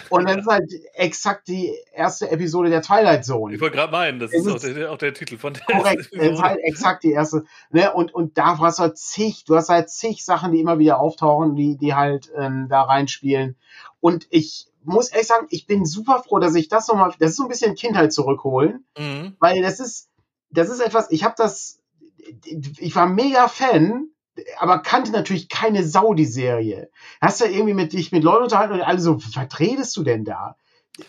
[0.09, 3.55] Und das ist halt exakt die erste Episode der Twilight Zone.
[3.55, 6.09] Ich wollte gerade meinen, das ist, ist auch, der, auch, der, Titel von der Korrekt,
[6.11, 7.45] das ist halt exakt die erste.
[7.71, 7.93] Ne?
[7.93, 10.99] Und, und da hast du halt zig, du hast halt zig Sachen, die immer wieder
[10.99, 13.57] auftauchen, die, die halt ähm, da reinspielen.
[14.01, 17.37] Und ich muss ehrlich sagen, ich bin super froh, dass ich das nochmal, das ist
[17.37, 19.37] so ein bisschen Kindheit zurückholen, mhm.
[19.39, 20.09] weil das ist,
[20.51, 21.81] das ist etwas, ich habe das,
[22.79, 24.09] ich war mega Fan
[24.59, 26.91] aber kannte natürlich keine Sau die Serie.
[27.21, 30.25] Hast du irgendwie mit dich mit Leuten unterhalten und alle so, was redest du denn
[30.25, 30.57] da?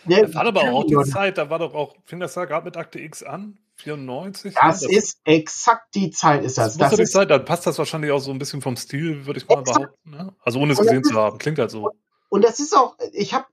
[0.05, 2.65] Der, das war aber auch die Zeit, da war doch auch, fing das da gerade
[2.65, 3.59] mit Akte X an?
[3.78, 4.53] 94?
[4.53, 6.78] Das, das ist exakt die Zeit, ist das.
[6.78, 9.26] Das, das ist die Zeit, dann passt das wahrscheinlich auch so ein bisschen vom Stil,
[9.26, 9.78] würde ich mal exakt.
[9.78, 10.09] behaupten.
[10.09, 10.34] Ne?
[10.43, 11.89] Also ohne es gesehen ist, zu haben, klingt halt so.
[12.30, 13.45] Und das ist auch, ich habe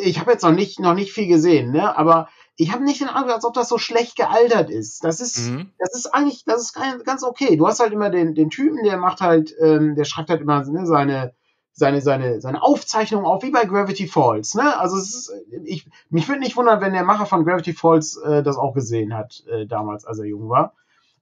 [0.00, 1.96] ich hab jetzt noch nicht, noch nicht viel gesehen, ne?
[1.96, 5.04] aber ich habe nicht den Eindruck, als ob das so schlecht gealtert ist.
[5.04, 5.70] Das ist, mhm.
[5.78, 7.56] das ist eigentlich, das ist ganz okay.
[7.56, 10.64] Du hast halt immer den, den Typen, der macht halt, ähm, der schreibt halt immer
[10.64, 11.34] ne, seine,
[11.72, 14.54] seine, seine, seine Aufzeichnung auf, wie bei Gravity Falls.
[14.54, 14.76] Ne?
[14.76, 15.32] Also es ist,
[15.64, 19.16] ich, mich würde nicht wundern, wenn der Macher von Gravity Falls äh, das auch gesehen
[19.16, 20.74] hat, äh, damals, als er jung war.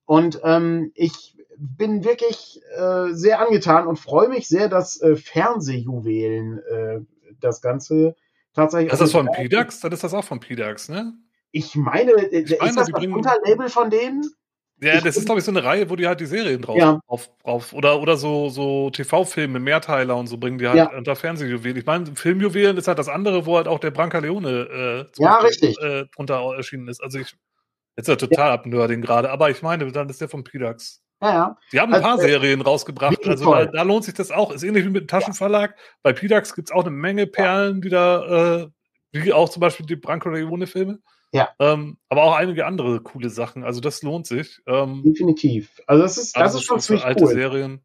[0.06, 6.58] Und ähm, ich bin wirklich äh, sehr angetan und freue mich sehr, dass äh, Fernsehjuwelen
[6.58, 7.00] äh,
[7.40, 8.16] das Ganze
[8.56, 8.90] tatsächlich.
[8.90, 9.80] Das ist das von PDAX?
[9.80, 11.14] Dann ist das auch von PDAX, ne?
[11.52, 14.24] Ich meine, ich meine ist das das Unterlabel von denen?
[14.80, 16.76] Ja, ich das ist, glaube ich, so eine Reihe, wo die halt die Serien drauf,
[16.76, 17.00] ja.
[17.08, 20.90] drauf, drauf oder, oder so, so TV-Filme, Mehrteiler und so bringen die halt ja.
[20.90, 21.78] unter Fernsehjuwelen.
[21.78, 25.38] Ich meine, Filmjuwelen ist halt das andere, wo halt auch der Branca Leone äh, ja,
[25.38, 25.80] richtig.
[25.80, 27.02] Äh, drunter erschienen ist.
[27.02, 27.34] Also ich,
[27.96, 28.52] jetzt ist er total ja.
[28.52, 31.02] abnörding gerade, aber ich meine, dann ist der von Pidax.
[31.22, 31.58] Ja, ja.
[31.72, 34.52] Die haben ein also, paar äh, Serien rausgebracht, also da, da, lohnt sich das auch.
[34.52, 35.76] Ist ähnlich wie mit dem Taschenverlag.
[36.02, 38.68] Bei Pidax gibt es auch eine Menge Perlen, die da, äh,
[39.12, 40.98] wie auch zum Beispiel die Branca Leone-Filme.
[41.32, 41.50] Ja.
[41.58, 43.64] Ähm, aber auch einige andere coole Sachen.
[43.64, 44.60] Also das lohnt sich.
[44.66, 45.80] Ähm, Definitiv.
[45.86, 47.32] Also das ist, das also ist schon ziemlich alte cool.
[47.32, 47.84] Serien.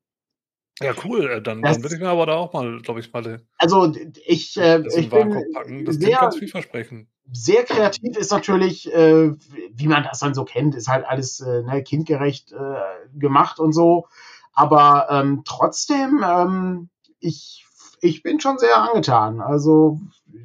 [0.82, 1.30] Ja, cool.
[1.30, 3.42] Äh, dann, dann würde ich mir aber da auch mal, glaube ich, mal.
[3.58, 3.94] Also
[4.26, 5.86] ich, äh, ich bin packen.
[5.86, 7.08] Das sehr, ganz vielversprechend.
[7.32, 9.32] Sehr kreativ ist natürlich, äh,
[9.72, 13.74] wie man das dann so kennt, ist halt alles äh, ne, kindgerecht äh, gemacht und
[13.74, 14.08] so.
[14.54, 17.66] Aber ähm, trotzdem, ähm, ich,
[18.02, 19.40] ich bin schon sehr angetan.
[19.42, 20.00] Also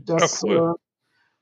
[0.05, 0.43] das.
[0.43, 0.75] Ja, cool.
[0.75, 0.81] Äh,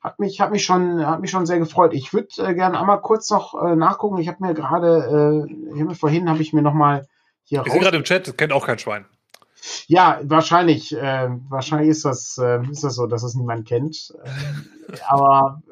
[0.04, 1.94] hat mich, hat mich schon, hat mich schon sehr gefreut.
[1.94, 4.18] Ich würde äh, gerne einmal kurz noch äh, nachgucken.
[4.18, 7.08] Ich habe mir gerade, äh, vorhin habe ich mir noch mal
[7.42, 9.06] hier Ich sehe gerade im Chat, kennt auch kein Schwein.
[9.86, 14.14] Ja, wahrscheinlich, äh, wahrscheinlich ist das, äh, ist das so, dass es niemand kennt.
[14.86, 15.62] Äh, aber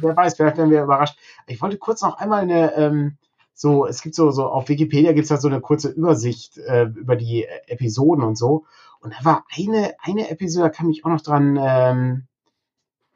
[0.00, 1.18] wer weiß, vielleicht werden wir überrascht.
[1.46, 3.16] Ich wollte kurz noch einmal eine, ähm,
[3.54, 6.84] so, es gibt so, so auf Wikipedia gibt es halt so eine kurze Übersicht äh,
[6.84, 8.66] über die Episoden und so.
[9.00, 12.28] Und da war eine, eine Episode, da kann mich auch noch dran, ähm,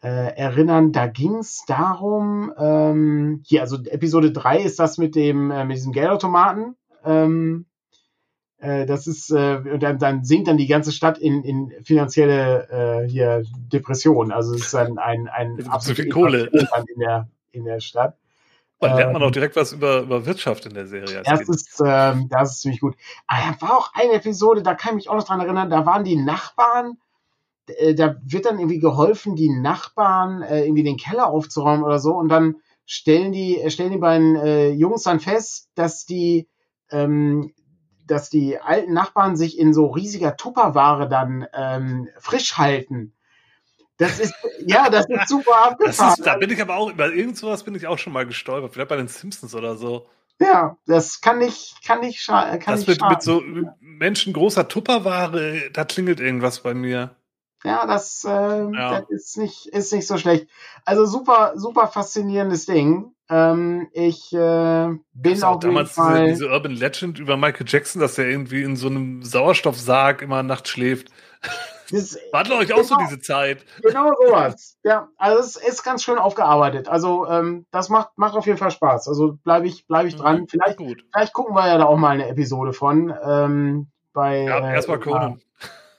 [0.03, 5.51] äh, erinnern, da ging es darum, ähm, hier, also Episode 3 ist das mit dem,
[5.51, 6.77] äh, mit diesem Geldautomaten.
[7.05, 7.67] Ähm,
[8.63, 13.03] äh, das ist, äh, und dann, dann sinkt dann die ganze Stadt in, in finanzielle
[13.03, 13.43] äh, hier
[13.73, 14.31] Depression.
[14.31, 18.17] Also es ist ein, ein, ein absolute Kohle in der, in der Stadt.
[18.81, 21.23] Man lernt man auch ähm, direkt was über, über Wirtschaft in der Serie.
[21.25, 22.95] Das ist, ähm, das ist ziemlich gut.
[23.27, 25.85] Aber da war auch eine Episode, da kann ich mich auch noch dran erinnern, da
[25.85, 26.99] waren die Nachbarn,
[27.67, 32.15] äh, da wird dann irgendwie geholfen, die Nachbarn äh, irgendwie den Keller aufzuräumen oder so
[32.15, 32.57] und dann
[32.87, 36.49] stellen die, äh, stellen die beiden äh, Jungs dann fest, dass die,
[36.93, 37.53] ähm,
[38.07, 43.15] dass die alten Nachbarn sich in so riesiger Tupperware dann ähm, frisch halten.
[43.97, 44.35] Das ist,
[44.67, 46.15] ja, das ist super abgefahren.
[46.19, 48.73] Ist, da bin ich aber auch, über irgend sowas bin ich auch schon mal gestolpert,
[48.73, 50.07] vielleicht bei den Simpsons oder so.
[50.41, 53.43] Ja, das kann nicht, kann nicht, kann das mit, mit so
[53.81, 57.15] Menschen großer Tupperware, da klingelt irgendwas bei mir.
[57.65, 59.01] Ja, das, äh, ja.
[59.01, 60.49] das ist, nicht, ist nicht so schlecht.
[60.85, 63.15] Also super, super faszinierendes Ding.
[63.33, 68.19] Ähm, ich äh, bin auch damals Fall diese, diese, Urban Legend über Michael Jackson, dass
[68.19, 71.09] er irgendwie in so einem Sauerstoffsarg immer nachts schläft.
[71.91, 73.65] Das, War, glaube ich, auch genau, so diese Zeit.
[73.83, 74.77] Genau sowas.
[74.85, 76.89] Ja, also es ist ganz schön aufgearbeitet.
[76.89, 79.09] Also ähm, das macht, macht auf jeden Fall Spaß.
[79.09, 80.41] Also bleibe ich, bleib ich dran.
[80.41, 83.15] Mhm, vielleicht, vielleicht gucken wir ja da auch mal eine Episode von.
[83.25, 85.41] Ähm, bei, ja, äh, erstmal Conan.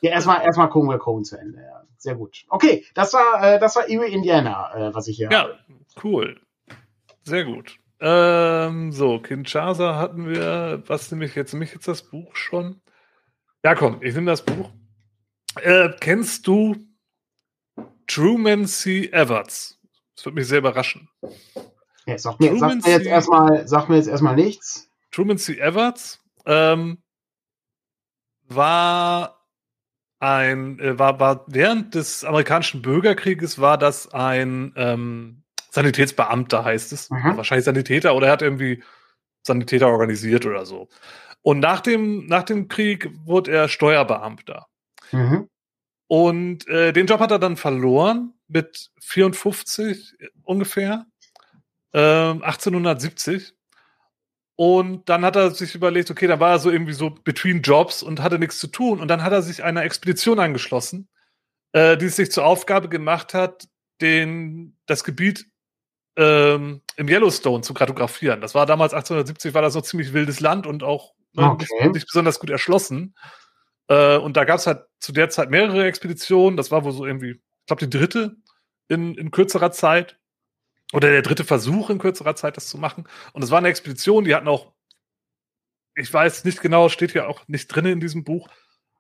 [0.02, 1.62] Ja, erstmal, erstmal gucken wir Cohen zu Ende.
[1.62, 1.82] Ja.
[1.98, 2.44] Sehr gut.
[2.50, 5.58] Okay, das war, äh, das war Erie, Indiana, äh, was ich hier Ja, habe.
[6.04, 6.38] cool.
[7.24, 7.80] Sehr gut.
[8.00, 10.84] Ähm, so, Kinshasa hatten wir.
[10.88, 11.54] Was nehme ich jetzt?
[11.54, 12.82] Nehme ich jetzt das Buch schon?
[13.64, 14.72] Ja, komm, ich nehme das Buch.
[15.62, 16.76] Äh, kennst du
[18.08, 19.08] Truman C.
[19.12, 19.80] Everts?
[20.16, 21.10] Das würde mich sehr überraschen.
[22.06, 24.90] Ja, sag, mir, sag, mir, jetzt erstmal, sag mir jetzt erstmal nichts.
[25.12, 25.58] Truman C.
[25.58, 27.02] Everts ähm,
[28.44, 29.48] war
[30.20, 35.43] ein, äh, war, war während des amerikanischen Bürgerkrieges war das ein ähm,
[35.74, 37.10] Sanitätsbeamter, heißt es.
[37.10, 37.36] Mhm.
[37.36, 38.84] Wahrscheinlich Sanitäter oder er hat irgendwie
[39.42, 40.88] Sanitäter organisiert oder so.
[41.42, 44.68] Und nach dem, nach dem Krieg wurde er Steuerbeamter.
[45.12, 45.50] Mhm.
[46.08, 51.08] Und äh, den Job hat er dann verloren mit 54 ungefähr,
[51.94, 53.56] ähm, 1870.
[54.56, 58.04] Und dann hat er sich überlegt, okay, da war er so irgendwie so between Jobs
[58.04, 59.00] und hatte nichts zu tun.
[59.02, 61.10] Und dann hat er sich einer Expedition angeschlossen,
[61.72, 63.68] äh, die es sich zur Aufgabe gemacht hat,
[64.02, 65.48] den, das Gebiet
[66.16, 68.42] ähm, im Yellowstone zu kartografieren.
[68.42, 71.90] Das war damals 1870, war das noch ziemlich wildes Land und auch ne, okay.
[71.90, 73.16] nicht, besonders gut erschlossen.
[73.88, 76.58] Äh, und da gab es halt zu der Zeit mehrere Expeditionen.
[76.58, 78.36] Das war wohl so irgendwie, ich glaube, die dritte
[78.88, 80.18] in, in kürzerer Zeit.
[80.92, 83.08] Oder der dritte Versuch in kürzerer Zeit, das zu machen.
[83.32, 84.74] Und es war eine Expedition, die hatten auch,
[85.96, 88.48] ich weiß nicht genau, steht hier auch nicht drin in diesem Buch,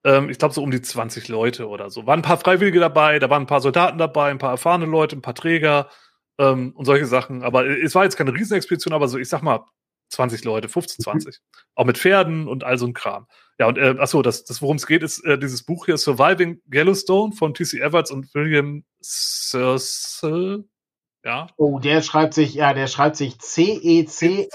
[0.03, 2.07] ähm, ich glaube so um die 20 Leute oder so.
[2.07, 5.16] Waren ein paar Freiwillige dabei, da waren ein paar Soldaten dabei, ein paar erfahrene Leute,
[5.16, 5.89] ein paar Träger
[6.38, 7.43] ähm, und solche Sachen.
[7.43, 9.65] Aber es war jetzt keine Riesenexpedition, aber so, ich sag mal,
[10.09, 11.27] 20 Leute, 15, 20.
[11.27, 11.31] Mhm.
[11.75, 13.27] Auch mit Pferden und all so ein Kram.
[13.59, 16.61] Ja, und äh, achso, das, das worum es geht, ist äh, dieses Buch hier, Surviving
[16.71, 17.79] Yellowstone von T.C.
[17.79, 20.65] Everts und William Cecil.
[21.25, 21.47] Ja.
[21.55, 24.49] Oh, der schreibt sich, ja, der schreibt sich C-E-C-R-L-E.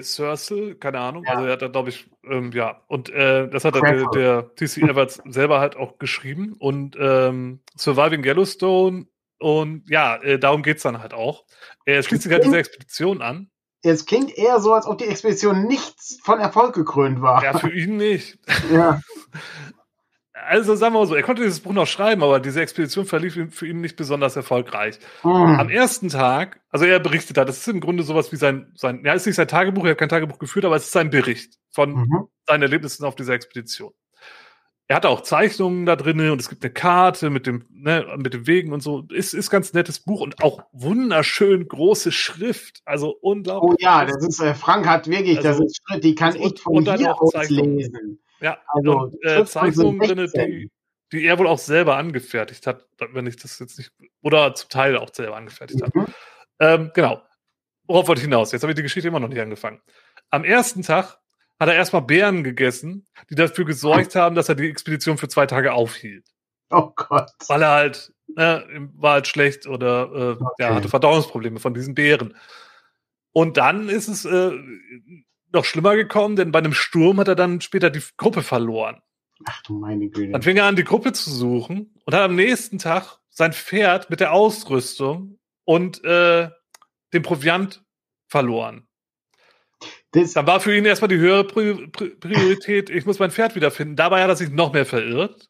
[0.00, 1.22] Cecil, keine Ahnung.
[1.24, 1.34] Ja.
[1.34, 2.82] Also er hat da, glaube ich, ähm, ja.
[2.88, 4.80] Und äh, das hat der, der T.C.
[4.82, 6.56] Everts selber halt auch geschrieben.
[6.58, 9.06] Und ähm, Surviving Yellowstone
[9.38, 11.44] und ja, äh, darum geht's dann halt auch.
[11.84, 13.50] Er schließt sich halt diese Expedition an.
[13.82, 17.44] Es klingt eher so, als ob die Expedition nicht von Erfolg gekrönt war.
[17.44, 18.38] Ja, für ihn nicht.
[18.72, 19.00] Ja.
[20.46, 23.38] Also sagen wir mal so, er konnte dieses Buch noch schreiben, aber diese Expedition verlief
[23.50, 24.98] für ihn nicht besonders erfolgreich.
[25.22, 25.30] Mhm.
[25.30, 29.02] Am ersten Tag, also er berichtet da, das ist im Grunde sowas wie sein, sein,
[29.06, 31.54] ja, ist nicht sein Tagebuch, er hat kein Tagebuch geführt, aber es ist sein Bericht
[31.70, 32.24] von mhm.
[32.46, 33.94] seinen Erlebnissen auf dieser Expedition
[34.86, 38.34] er hat auch Zeichnungen da drin und es gibt eine Karte mit dem, ne, mit
[38.34, 39.06] dem Wegen und so.
[39.10, 42.82] Ist, ist ganz nettes Buch und auch wunderschön große Schrift.
[42.84, 43.72] Also unglaublich.
[43.72, 46.60] Oh ja, das ist, äh, Frank hat wirklich, also, das ist Schrift, die kann ich
[46.60, 48.20] von hier aus lesen.
[48.40, 50.70] Ja, also und, äh, Zeichnungen drin, die,
[51.12, 53.90] die er wohl auch selber angefertigt hat, wenn ich das jetzt nicht,
[54.22, 56.02] oder zum Teil auch selber angefertigt mhm.
[56.02, 56.10] hat.
[56.60, 57.22] Ähm, genau.
[57.86, 58.52] Worauf wollte ich hinaus?
[58.52, 59.80] Jetzt habe ich die Geschichte immer noch nicht angefangen.
[60.30, 61.18] Am ersten Tag
[61.64, 65.46] hat er erstmal Beeren gegessen, die dafür gesorgt haben, dass er die Expedition für zwei
[65.46, 66.26] Tage aufhielt.
[66.70, 67.30] Oh Gott.
[67.48, 70.52] Weil er halt, ne, war halt schlecht oder äh, okay.
[70.58, 72.36] ja, hatte Verdauungsprobleme von diesen Beeren.
[73.32, 74.52] Und dann ist es äh,
[75.52, 79.00] noch schlimmer gekommen, denn bei einem Sturm hat er dann später die Gruppe verloren.
[79.46, 80.32] Ach du meine Güte.
[80.32, 84.10] Dann fing er an, die Gruppe zu suchen und hat am nächsten Tag sein Pferd
[84.10, 86.50] mit der Ausrüstung und äh,
[87.14, 87.82] dem Proviant
[88.28, 88.86] verloren.
[90.14, 93.96] Das Dann war für ihn erstmal die höhere Priorität, ich muss mein Pferd wiederfinden.
[93.96, 95.48] Dabei hat er sich noch mehr verirrt.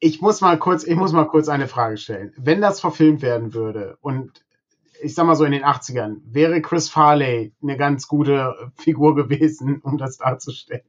[0.00, 2.34] Ich muss mal kurz, ich muss mal kurz eine Frage stellen.
[2.36, 4.44] Wenn das verfilmt werden würde und
[5.00, 9.80] ich sag mal so in den 80ern, wäre Chris Farley eine ganz gute Figur gewesen,
[9.82, 10.82] um das darzustellen?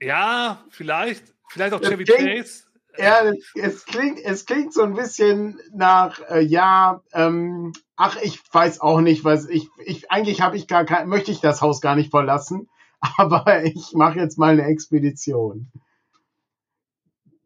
[0.00, 1.34] Ja, vielleicht.
[1.48, 2.64] Vielleicht auch Chevy Chase.
[2.98, 8.80] Ja, es klingt, es klingt so ein bisschen nach, äh, ja, ähm, ach, ich weiß
[8.80, 11.94] auch nicht, was ich, ich eigentlich habe ich gar kein, möchte ich das Haus gar
[11.94, 12.68] nicht verlassen,
[13.16, 15.70] aber ich mache jetzt mal eine Expedition.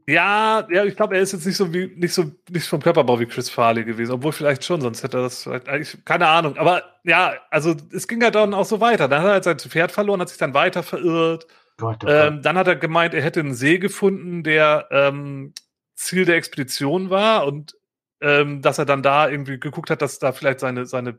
[0.07, 3.21] Ja, ja, ich glaube, er ist jetzt nicht so wie nicht so nicht vom Körperbau
[3.21, 6.57] wie Chris Farley gewesen, obwohl vielleicht schon, sonst hätte er das vielleicht eigentlich keine Ahnung.
[6.57, 9.07] Aber ja, also es ging halt dann auch so weiter.
[9.07, 11.47] Dann hat er halt sein Pferd verloren, hat sich dann weiter verirrt.
[11.79, 15.55] Gott, oh ähm, dann hat er gemeint, er hätte einen See gefunden, der ähm,
[15.95, 17.75] Ziel der Expedition war und
[18.21, 21.19] ähm, dass er dann da irgendwie geguckt hat, dass da vielleicht seine, seine,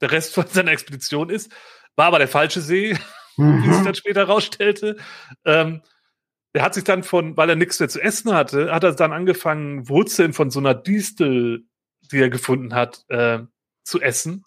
[0.00, 1.52] der Rest von seiner Expedition ist.
[1.96, 2.96] War aber der falsche See,
[3.36, 3.62] mhm.
[3.62, 4.96] wie sich dann später rausstellte.
[5.44, 5.82] Ähm,
[6.52, 9.12] er hat sich dann von, weil er nichts mehr zu essen hatte, hat er dann
[9.12, 11.64] angefangen, Wurzeln von so einer Distel,
[12.10, 13.40] die er gefunden hat, äh,
[13.84, 14.44] zu essen.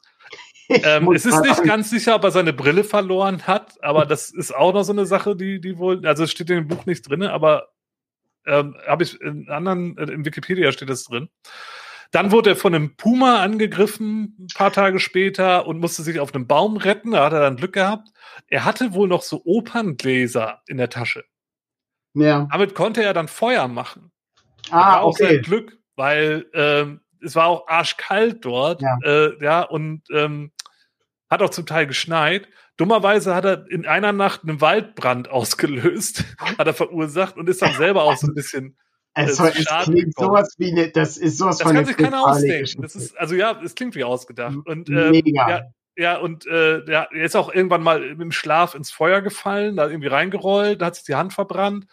[0.84, 4.54] Ähm, es ist nicht ganz sicher, ob er seine Brille verloren hat, aber das ist
[4.56, 7.08] auch noch so eine Sache, die, die wohl, also es steht in dem Buch nicht
[7.08, 7.70] drin, aber
[8.46, 11.30] ähm, habe ich in anderen, äh, in Wikipedia steht das drin.
[12.12, 16.34] Dann wurde er von einem Puma angegriffen, ein paar Tage später, und musste sich auf
[16.36, 17.12] einem Baum retten.
[17.12, 18.10] Da hat er dann Glück gehabt.
[18.48, 21.24] Er hatte wohl noch so Operngläser in der Tasche.
[22.14, 22.48] Ja.
[22.52, 24.12] Damit konnte er dann Feuer machen.
[24.70, 25.24] Ah, war okay.
[25.24, 28.84] Auch sein Glück, weil ähm, es war auch arschkalt dort.
[28.84, 30.52] Ja, äh, ja und ähm,
[31.30, 32.48] hat auch zum Teil geschneit.
[32.78, 37.74] Dummerweise hat er in einer Nacht einen Waldbrand ausgelöst, hat er verursacht und ist dann
[37.74, 38.78] selber auch so ein bisschen.
[39.16, 42.24] Es, äh, es klingt sowas wie eine, das ist sowas das von kann sich keiner
[42.24, 42.82] ausdenken.
[42.82, 44.58] Das ist, also ja, es klingt wie ausgedacht.
[44.66, 45.50] Und, ähm, Mega.
[45.50, 45.62] Ja,
[45.96, 49.88] ja, und äh, ja, er ist auch irgendwann mal im Schlaf ins Feuer gefallen, da
[49.88, 51.86] irgendwie reingerollt, da hat sich die Hand verbrannt.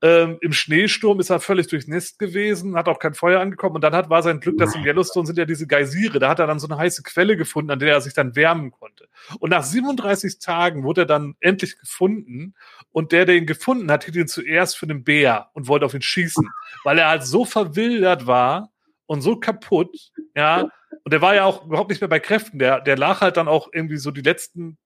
[0.00, 3.96] Ähm, Im Schneesturm ist er völlig durchnässt gewesen, hat auch kein Feuer angekommen und dann
[3.96, 6.60] hat, war sein Glück, dass im Yellowstone sind ja diese Geysire, da hat er dann
[6.60, 9.08] so eine heiße Quelle gefunden, an der er sich dann wärmen konnte.
[9.40, 12.54] Und nach 37 Tagen wurde er dann endlich gefunden
[12.92, 15.94] und der, der ihn gefunden hat, hielt ihn zuerst für einen Bär und wollte auf
[15.94, 16.48] ihn schießen,
[16.84, 18.70] weil er halt so verwildert war
[19.06, 20.70] und so kaputt, ja.
[21.02, 22.58] Und der war ja auch überhaupt nicht mehr bei Kräften.
[22.58, 24.78] Der, der lag halt dann auch irgendwie so die letzten,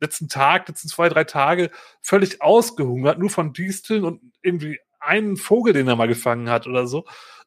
[0.00, 1.70] letzten Tag, letzten zwei, drei Tage
[2.00, 6.86] völlig ausgehungert, nur von Disteln und irgendwie einen Vogel, den er mal gefangen hat oder
[6.86, 7.04] so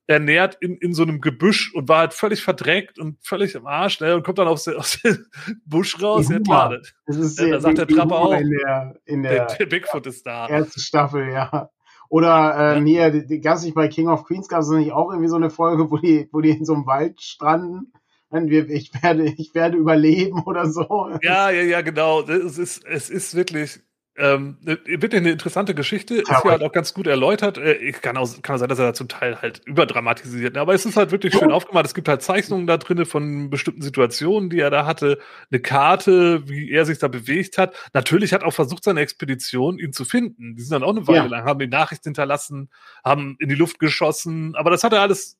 [0.07, 3.99] ernährt in, in so einem Gebüsch und war halt völlig verdreckt und völlig im Arsch
[4.01, 5.25] ne, und kommt dann aus, aus dem
[5.65, 6.29] Busch raus.
[6.29, 9.57] Ja, klar, das ist ja, da sagt der Trapper auch, in der, in der, der,
[9.57, 10.47] der Bigfoot ist da.
[10.47, 11.69] Erste Staffel, ja.
[12.09, 13.09] Oder ähm, ja.
[13.09, 15.89] die, gab nicht bei King of Queens, gab es nicht auch irgendwie so eine Folge,
[15.89, 17.93] wo die, wo die in so einem Wald stranden?
[18.31, 21.09] Ich werde, ich werde überleben oder so.
[21.21, 22.21] Ja, ja, ja, genau.
[22.21, 23.81] Es ist, es ist wirklich,
[24.17, 27.57] ähm, wirklich eine interessante Geschichte, ist ja halt auch ganz gut erläutert.
[27.57, 30.73] Äh, ich kann auch, kann auch sein, dass er da zum Teil halt überdramatisiert, aber
[30.73, 31.85] es ist halt wirklich schön aufgemacht.
[31.85, 35.17] Es gibt halt Zeichnungen da drin von bestimmten Situationen, die er da hatte,
[35.49, 37.73] eine Karte, wie er sich da bewegt hat.
[37.93, 40.55] Natürlich hat auch versucht, seine Expedition ihn zu finden.
[40.55, 41.25] Die sind dann auch eine Weile ja.
[41.27, 42.69] lang, haben die Nachricht hinterlassen,
[43.05, 45.39] haben in die Luft geschossen, aber das hat er alles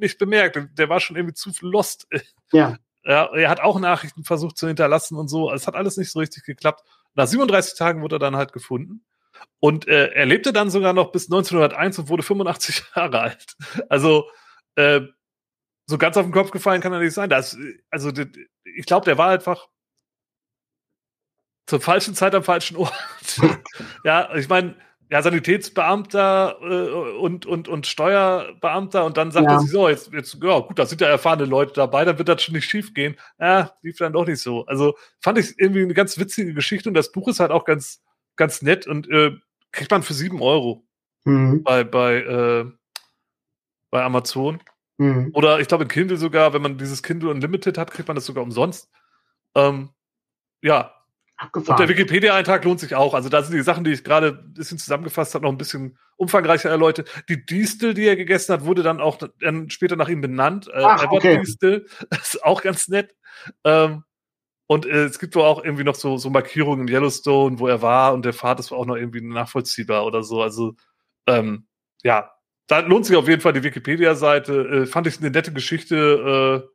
[0.00, 0.58] nicht bemerkt.
[0.78, 2.06] Der war schon irgendwie zu lost.
[2.52, 2.76] Ja.
[3.04, 5.52] ja er hat auch Nachrichten versucht zu hinterlassen und so.
[5.52, 6.82] Es hat alles nicht so richtig geklappt.
[7.14, 9.04] Nach 37 Tagen wurde er dann halt gefunden.
[9.58, 13.56] Und äh, er lebte dann sogar noch bis 1901 und wurde 85 Jahre alt.
[13.88, 14.28] Also
[14.76, 15.02] äh,
[15.86, 17.30] so ganz auf den Kopf gefallen kann er nicht sein.
[17.30, 17.56] Das,
[17.90, 18.12] also
[18.64, 19.68] ich glaube, der war einfach
[21.66, 22.92] zur falschen Zeit am falschen Ort.
[24.04, 24.76] ja, ich meine,
[25.10, 29.54] ja, Sanitätsbeamter äh, und, und, und Steuerbeamter und dann sagt ja.
[29.54, 32.28] er sich so, jetzt, jetzt, ja gut, da sind ja erfahrene Leute dabei, dann wird
[32.28, 33.16] das schon nicht schief gehen.
[33.40, 34.64] Ja, lief dann doch nicht so.
[34.66, 38.02] Also fand ich irgendwie eine ganz witzige Geschichte und das Buch ist halt auch ganz,
[38.36, 39.32] ganz nett und äh,
[39.72, 40.86] kriegt man für sieben Euro
[41.24, 41.64] mhm.
[41.64, 42.64] bei, bei, äh,
[43.90, 44.62] bei Amazon.
[44.98, 45.30] Mhm.
[45.34, 48.26] Oder ich glaube in Kindle sogar, wenn man dieses Kindle Unlimited hat, kriegt man das
[48.26, 48.88] sogar umsonst.
[49.56, 49.90] Ähm,
[50.62, 50.94] ja,
[51.40, 51.80] Abgefahren.
[51.80, 53.14] Und der Wikipedia-Eintrag lohnt sich auch.
[53.14, 55.96] Also da sind die Sachen, die ich gerade ein bisschen zusammengefasst habe, noch ein bisschen
[56.16, 57.08] umfangreicher erläutert.
[57.30, 60.68] Die Distel, die er gegessen hat, wurde dann auch dann später nach ihm benannt.
[60.68, 61.38] Äh, Ach, okay.
[61.38, 61.86] Distel.
[62.10, 63.14] Das ist auch ganz nett.
[63.64, 64.04] Ähm,
[64.66, 67.80] und äh, es gibt wohl auch irgendwie noch so, so Markierungen in Yellowstone, wo er
[67.80, 70.42] war und der Pfad ist auch noch irgendwie nachvollziehbar oder so.
[70.42, 70.74] Also
[71.26, 71.66] ähm,
[72.02, 72.32] ja,
[72.66, 74.82] da lohnt sich auf jeden Fall die Wikipedia-Seite.
[74.82, 76.68] Äh, fand ich eine nette Geschichte äh,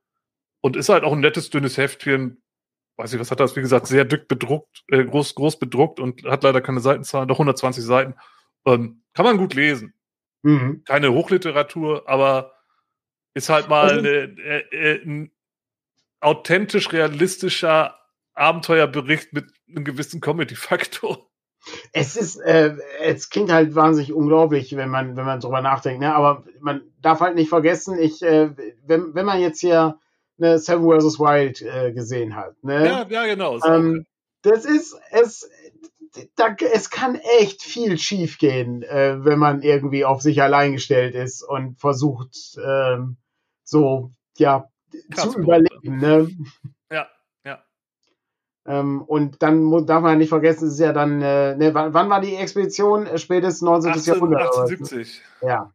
[0.62, 2.42] und ist halt auch ein nettes, dünnes Heftchen
[2.98, 6.24] weiß ich, was hat das, wie gesagt, sehr dick bedruckt, äh, groß, groß bedruckt und
[6.26, 8.16] hat leider keine Seitenzahl, doch 120 Seiten.
[8.66, 9.94] Ähm, kann man gut lesen.
[10.44, 10.84] Mhm.
[10.86, 12.54] Keine Hochliteratur, aber
[13.34, 15.32] ist halt mal also, äh, äh, ein
[16.22, 18.00] authentisch realistischer
[18.34, 21.30] Abenteuerbericht mit einem gewissen Comedy-Faktor.
[21.94, 26.14] Es ist, äh, es klingt halt wahnsinnig unglaublich, wenn man, wenn man drüber nachdenkt, ne?
[26.14, 28.52] Aber man darf halt nicht vergessen, ich, äh,
[28.86, 30.00] wenn, wenn man jetzt hier
[30.38, 31.20] ne, Seven vs.
[31.20, 32.56] Wild äh, gesehen hat.
[32.64, 32.86] Ne?
[32.86, 33.60] Ja, ja, genau.
[33.66, 34.06] Ähm,
[34.42, 35.50] das ist, es,
[36.36, 41.16] da, es kann echt viel schief gehen, äh, wenn man irgendwie auf sich allein gestellt
[41.16, 43.18] ist und versucht, ähm,
[43.64, 44.70] so, ja,
[45.12, 45.98] Krass zu überleben.
[45.98, 46.30] Ne?
[46.92, 47.08] Ja,
[47.44, 47.64] ja.
[48.66, 52.10] Ähm, und dann darf man nicht vergessen, es ist ja dann, äh, ne, wann, wann
[52.10, 53.08] war die Expedition?
[53.18, 53.92] Spätestens 19.
[53.92, 54.42] 18, Jahrhundert.
[54.42, 55.22] 1870.
[55.42, 55.74] Ja.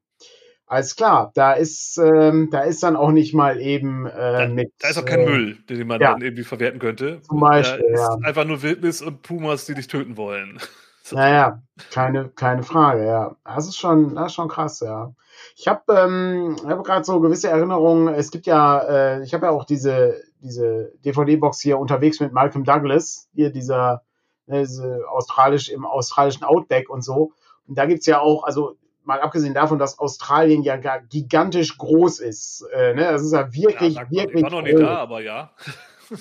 [0.70, 4.72] Alles klar, da ist, ähm, da ist dann auch nicht mal eben äh, da, mit.
[4.78, 7.20] Da ist auch kein äh, Müll, den man ja, dann irgendwie verwerten könnte.
[7.22, 7.84] Zum Beispiel.
[7.88, 8.18] Da ist ja.
[8.22, 10.60] einfach nur Wildnis und Pumas, die dich töten wollen.
[11.12, 11.60] Naja,
[11.90, 13.34] keine, keine Frage, ja.
[13.44, 15.12] Das ist schon, das ist schon krass, ja.
[15.56, 18.14] Ich habe ähm, hab gerade so gewisse Erinnerungen.
[18.14, 22.62] Es gibt ja, äh, ich habe ja auch diese, diese DVD-Box hier unterwegs mit Malcolm
[22.62, 24.02] Douglas, hier dieser,
[24.46, 27.32] äh, diese australisch, im australischen Outback und so.
[27.66, 28.76] Und da gibt's ja auch, also
[29.10, 32.64] mal abgesehen davon, dass Australien ja gigantisch groß ist.
[32.72, 33.02] Äh, ne?
[33.02, 34.36] Das ist ja wirklich, ja, wirklich.
[34.36, 35.50] Ich war noch nicht da, aber ja.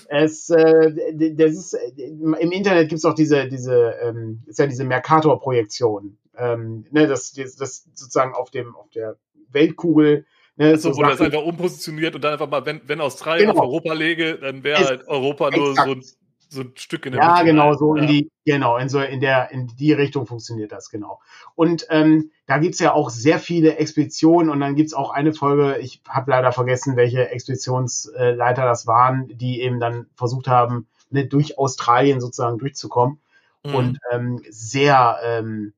[0.08, 0.94] Es, äh,
[1.34, 6.16] das ist, im Internet gibt es auch diese, diese, ähm, ist ja diese Mercator-Projektion.
[6.38, 9.18] Ähm, ne, das, das, das sozusagen auf dem, auf der
[9.52, 10.28] Weltkugel.
[10.58, 13.62] Ne, also, so wo das einfach umpositioniert und dann einfach mal, wenn, wenn Australien genau.
[13.62, 16.04] auf Europa lege, dann wäre halt Europa nur so ein
[16.50, 18.02] so ein Stück in der Ja, Mitte genau, so ja.
[18.02, 21.20] in die, genau, in so in der, in die Richtung funktioniert das, genau.
[21.56, 25.78] Und ähm, da gibt's ja auch sehr viele Expeditionen und dann gibt's auch eine Folge,
[25.78, 31.58] ich habe leider vergessen, welche Expeditionsleiter das waren, die eben dann versucht haben, ne, durch
[31.58, 33.20] Australien sozusagen durchzukommen.
[33.64, 33.76] Mhm.
[33.76, 35.74] Und ähm, sehr, ähm,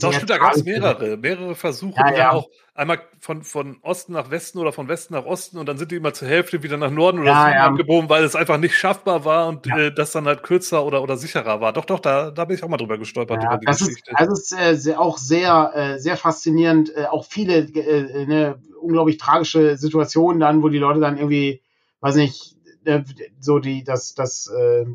[0.00, 2.32] doch, stimmt, da gab es mehrere, mehrere Versuche, ja, ja.
[2.32, 5.90] auch einmal von, von Osten nach Westen oder von Westen nach Osten und dann sind
[5.90, 7.66] die immer zur Hälfte wieder nach Norden oder ja, Süden ja.
[7.66, 11.16] abgebogen, weil es einfach nicht schaffbar war und äh, das dann halt kürzer oder, oder
[11.16, 11.72] sicherer war.
[11.72, 13.42] Doch, doch, da, da bin ich auch mal drüber gestolpert.
[13.42, 16.94] Ja, das, ist, das ist äh, sehr, auch sehr, äh, sehr faszinierend.
[16.96, 21.62] Äh, auch viele äh, ne, unglaublich tragische Situationen dann, wo die Leute dann irgendwie,
[22.00, 23.02] weiß nicht, äh,
[23.40, 24.86] so die, das, das, äh,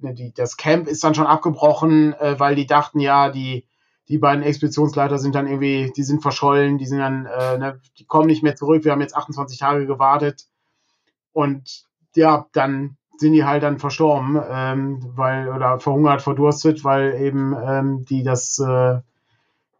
[0.00, 3.66] ne, die, das Camp ist dann schon abgebrochen, äh, weil die dachten, ja, die
[4.08, 8.04] die beiden Expeditionsleiter sind dann irgendwie, die sind verschollen, die sind dann, äh, ne, die
[8.04, 8.84] kommen nicht mehr zurück.
[8.84, 10.46] Wir haben jetzt 28 Tage gewartet
[11.32, 11.84] und
[12.14, 18.04] ja, dann sind die halt dann verstorben, ähm, weil oder verhungert, verdurstet, weil eben ähm,
[18.04, 19.00] die das äh,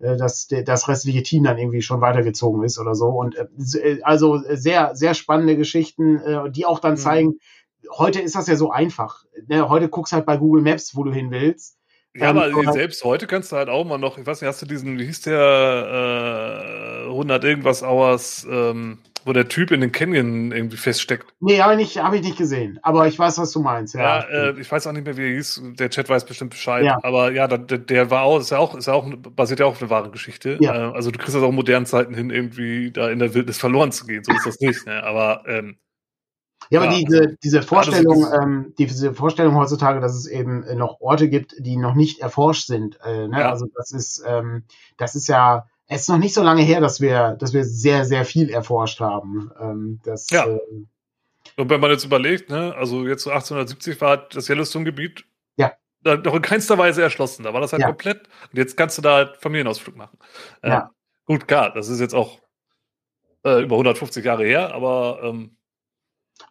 [0.01, 3.09] äh das, das restliche Team dann irgendwie schon weitergezogen ist oder so.
[3.09, 6.99] Und äh, also sehr, sehr spannende Geschichten, äh, die auch dann mhm.
[6.99, 7.35] zeigen,
[7.91, 9.25] heute ist das ja so einfach.
[9.47, 9.69] Ne?
[9.69, 11.76] Heute guckst halt bei Google Maps, wo du hin willst.
[12.19, 14.63] Ja, aber ähm, selbst heute kannst du halt auch mal noch, ich weiß nicht, hast
[14.63, 19.91] du diesen, wie hieß der, äh, 100 irgendwas Hours, ähm, wo der Typ in den
[19.91, 21.27] Canyon irgendwie feststeckt.
[21.41, 22.79] Nee, habe ich, nicht, hab ich nicht gesehen.
[22.83, 23.95] Aber ich weiß, was du meinst.
[23.95, 25.63] Ja, ja äh, ich weiß auch nicht mehr, wie er hieß.
[25.79, 26.85] Der Chat weiß bestimmt Bescheid.
[26.85, 27.01] Ja.
[27.03, 29.05] Aber ja, der, der war auch, ist ja auch, ist ja auch,
[29.35, 30.59] basiert ja auch auf eine wahre Geschichte.
[30.61, 30.91] Ja.
[30.91, 33.59] Äh, also du kriegst das auch in modernen Zeiten hin, irgendwie da in der Wildnis
[33.59, 34.23] verloren zu gehen.
[34.23, 34.87] So ist das nicht.
[34.87, 35.03] Ne?
[35.03, 35.77] Aber ähm,
[36.71, 41.55] ja, aber diese, diese Vorstellung, ähm, diese Vorstellung heutzutage, dass es eben noch Orte gibt,
[41.59, 43.41] die noch nicht erforscht sind, äh, ne?
[43.41, 43.51] Ja.
[43.51, 44.65] also das ist, ähm,
[44.97, 48.05] das ist ja, es ist noch nicht so lange her, dass wir, dass wir sehr,
[48.05, 49.53] sehr viel erforscht haben.
[49.61, 50.47] Ähm, das, ja.
[50.47, 50.59] Äh,
[51.57, 55.25] und wenn man jetzt überlegt, ne, also jetzt so 1870 war das Yellowstone-Gebiet
[55.57, 55.73] ja.
[56.05, 57.45] noch in keinster Weise erschlossen.
[57.45, 57.89] Da war das halt ja.
[57.89, 58.29] komplett.
[58.51, 60.19] Und jetzt kannst du da halt Familienausflug machen.
[60.63, 60.91] Äh, ja.
[61.25, 62.41] Gut, klar, das ist jetzt auch
[63.45, 65.56] äh, über 150 Jahre her, aber ähm,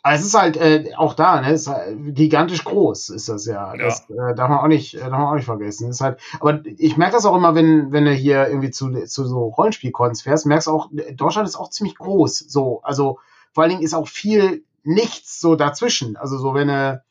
[0.01, 3.73] aber es ist halt äh, auch da, ne, ist halt gigantisch groß ist das ja.
[3.75, 3.86] ja.
[3.86, 5.89] Das äh, darf man auch nicht, äh, darf man auch nicht vergessen.
[5.89, 9.25] ist halt, aber ich merke das auch immer, wenn wenn du hier irgendwie zu, zu
[9.25, 12.39] so Rollenspielcons fährst, merkst du auch, Deutschland ist auch ziemlich groß.
[12.47, 13.19] So, also
[13.53, 16.17] vor allen Dingen ist auch viel nichts so dazwischen.
[16.17, 17.03] Also so wenn du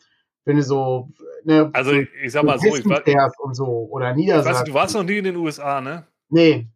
[0.45, 1.09] wenn du so
[1.45, 3.03] ne, also ich, sag mal so, ich war,
[3.39, 4.53] und so oder Niedersachsen.
[4.53, 6.07] Weißt du, du warst noch nie in den USA, ne?
[6.29, 6.69] Nee.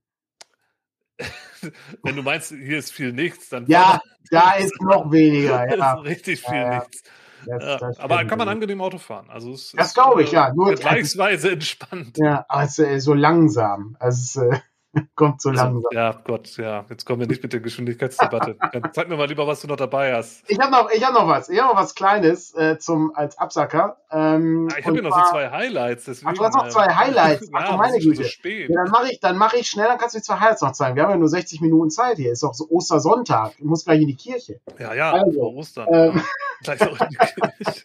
[2.03, 3.67] wenn du meinst, hier ist viel nichts, dann.
[3.67, 4.01] Ja,
[4.31, 5.67] da ist noch weniger.
[5.77, 5.95] Ja.
[5.95, 7.03] ist richtig viel ja, nichts.
[7.47, 9.31] Das, das aber kann man angenehm Auto fahren.
[9.31, 10.53] Also es das glaube ich, ja.
[10.55, 12.19] Nur vergleichsweise entspannt.
[12.19, 13.97] Ja, ist so langsam.
[14.01, 14.51] Also
[15.15, 15.91] kommt so also, langsam.
[15.93, 16.85] Ja, Gott, ja.
[16.89, 18.57] Jetzt kommen wir nicht mit der Geschwindigkeitsdebatte.
[18.93, 20.45] Sag mir mal lieber, was du noch dabei hast.
[20.49, 21.49] Ich habe noch, hab noch was.
[21.49, 23.99] Ich habe noch was Kleines äh, zum, als Absacker.
[24.11, 26.05] Ähm, ja, ah, ich habe ja noch so zwei Highlights.
[26.07, 27.49] Deswegen, ach, du hast noch zwei Highlights.
[27.53, 28.25] Ach, ja, meine Güte.
[28.25, 28.49] So.
[28.49, 30.97] Ja, dann mache ich, mach ich schnell, dann kannst du die zwei Highlights noch zeigen.
[30.97, 32.33] Wir haben ja nur 60 Minuten Zeit hier.
[32.33, 33.57] Ist doch so Ostersonntag.
[33.59, 34.61] Du musst gleich in die Kirche.
[34.79, 35.89] Ja, ja, also, Ostern.
[35.91, 36.23] Ähm,
[36.63, 37.85] gleich auch in die Kirche.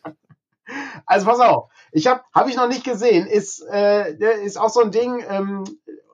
[1.05, 4.81] Also pass auf, ich habe habe ich noch nicht gesehen, ist äh, ist auch so
[4.81, 5.23] ein Ding.
[5.29, 5.65] Ähm,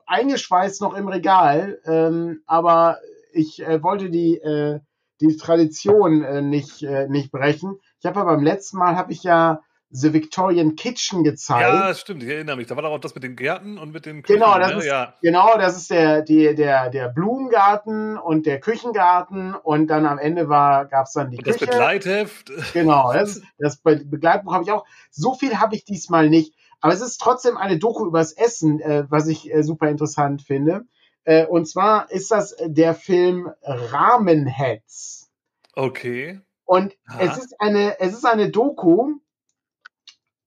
[0.09, 2.97] eingeschweißt noch im Regal, ähm, aber
[3.31, 4.79] ich äh, wollte die, äh,
[5.21, 7.79] die Tradition äh, nicht, äh, nicht brechen.
[7.99, 11.61] Ich habe ja beim letzten Mal habe ich ja The Victorian Kitchen gezeigt.
[11.61, 12.67] Ja, stimmt, ich erinnere mich.
[12.67, 14.39] Da war doch auch das mit den Gärten und mit den Küchen.
[14.39, 14.77] Genau, das, ne?
[14.77, 15.15] ist, ja.
[15.21, 20.47] genau, das ist der, die, der, der Blumengarten und der Küchengarten und dann am Ende
[20.47, 21.65] gab es dann die und Küche.
[21.65, 22.51] Das Begleitheft.
[22.73, 24.85] Genau, das, das Begleitbuch habe ich auch.
[25.09, 26.53] So viel habe ich diesmal nicht.
[26.81, 30.85] Aber es ist trotzdem eine Doku übers Essen, äh, was ich äh, super interessant finde.
[31.23, 35.29] Äh, und zwar ist das der Film Ramenheads.
[35.75, 36.41] Okay.
[36.65, 39.15] Und es ist eine, es ist eine Doku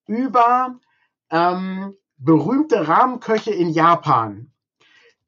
[0.07, 0.79] über
[1.31, 4.53] ähm, berühmte Rahmenköche in Japan.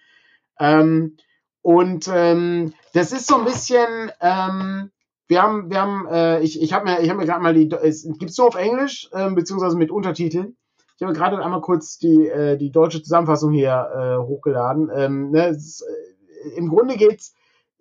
[0.60, 1.16] Ähm,
[1.62, 4.90] und ähm, das ist so ein bisschen, ähm,
[5.26, 7.68] wir haben, wir haben, äh, ich, ich habe mir, ich habe mir gerade mal die,
[7.82, 10.56] es gibt's nur auf Englisch, äh, beziehungsweise mit Untertiteln.
[10.98, 14.90] Ich habe gerade einmal kurz die, äh, die deutsche Zusammenfassung hier äh, hochgeladen.
[14.92, 17.34] Ähm, ne, ist, äh, Im Grunde geht's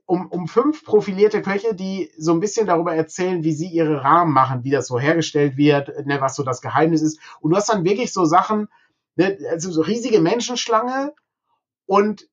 [0.05, 4.33] um, um fünf profilierte Köche, die so ein bisschen darüber erzählen, wie sie ihre Rahmen
[4.33, 7.19] machen, wie das so hergestellt wird, ne, was so das Geheimnis ist.
[7.41, 8.67] Und du hast dann wirklich so Sachen,
[9.15, 11.13] ne, also so riesige Menschenschlange
[11.87, 12.29] und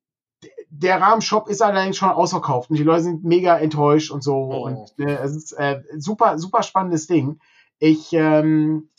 [0.69, 4.35] der Rahmenshop ist allerdings schon ausverkauft und die Leute sind mega enttäuscht und so.
[4.35, 4.67] Oh.
[4.67, 7.41] Und ne, es ist äh, super, super spannendes Ding.
[7.79, 8.91] Ich, ähm,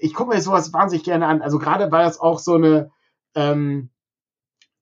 [0.00, 1.42] ich gucke mir sowas wahnsinnig gerne an.
[1.42, 2.90] Also gerade weil das auch so eine
[3.34, 3.90] ähm,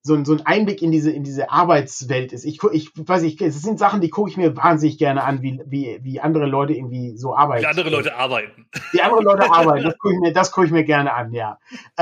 [0.03, 2.45] so, ein, so ein Einblick in diese in diese Arbeitswelt ist.
[2.45, 5.61] Ich, ich weiß nicht, es sind Sachen, die gucke ich mir wahnsinnig gerne an, wie,
[5.66, 7.62] wie, wie andere Leute irgendwie so arbeiten.
[7.62, 8.66] Wie andere Leute arbeiten.
[8.93, 11.59] Wie andere Leute arbeiten, das gucke ich, mir, das guck ich mir gerne an, ja.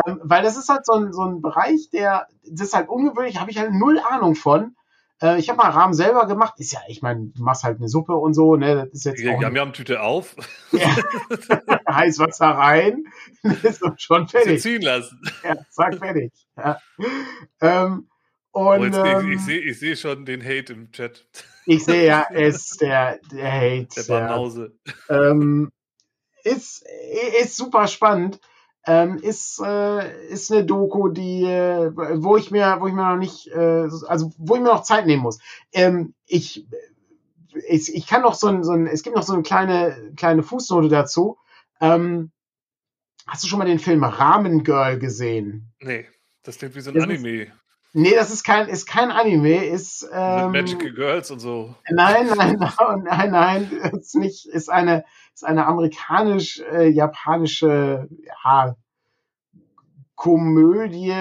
[0.06, 3.40] Ähm, weil das ist halt so ein, so ein Bereich, der, das ist halt ungewöhnlich,
[3.40, 4.76] habe ich halt null Ahnung von.
[5.20, 6.54] Äh, ich habe mal Rahmen selber gemacht.
[6.58, 8.76] Ist ja, ich meine, du machst halt eine Suppe und so, ne?
[8.76, 9.20] Das ist jetzt.
[9.20, 10.36] Ja, wir haben Tüte auf.
[10.72, 10.94] Ja.
[11.96, 13.04] Heißwasser rein.
[13.62, 14.62] ist schon fertig.
[14.62, 15.20] Sie ziehen lassen.
[15.42, 16.32] Ja, zack, fertig.
[16.56, 16.78] Ja.
[17.60, 18.08] Ähm,
[18.52, 21.26] Und, oh, jetzt, ähm, ich, ich sehe ich seh schon den Hate im Chat.
[21.66, 23.88] Ich sehe ja, ist der, der Hate.
[23.96, 24.78] Der Banause.
[25.08, 25.70] Ähm,
[26.44, 26.84] ist,
[27.40, 28.40] ist super spannend.
[28.88, 33.16] Ähm, ist, äh, ist eine Doku, die, äh, wo ich mir, wo ich mir noch
[33.16, 35.40] nicht, äh, also wo ich mir noch Zeit nehmen muss.
[35.72, 36.64] Ähm, ich,
[37.68, 40.44] ich, ich kann noch so ein, so ein, es gibt noch so eine kleine, kleine
[40.44, 41.36] Fußnote dazu.
[41.80, 42.30] Ähm,
[43.26, 45.72] hast du schon mal den Film Ramen Girl gesehen?
[45.80, 46.06] Nee,
[46.42, 47.42] das klingt wie so ein das Anime.
[47.42, 47.52] Ist,
[47.92, 51.74] nee, das ist kein, ist kein Anime, ist, ähm, Magical Girls und so.
[51.90, 55.04] Nein, nein, nein, nein, nein, ist nicht, ist eine,
[55.34, 58.14] ist eine amerikanisch-japanische, äh,
[58.44, 58.76] ja,
[60.14, 61.12] Komödie,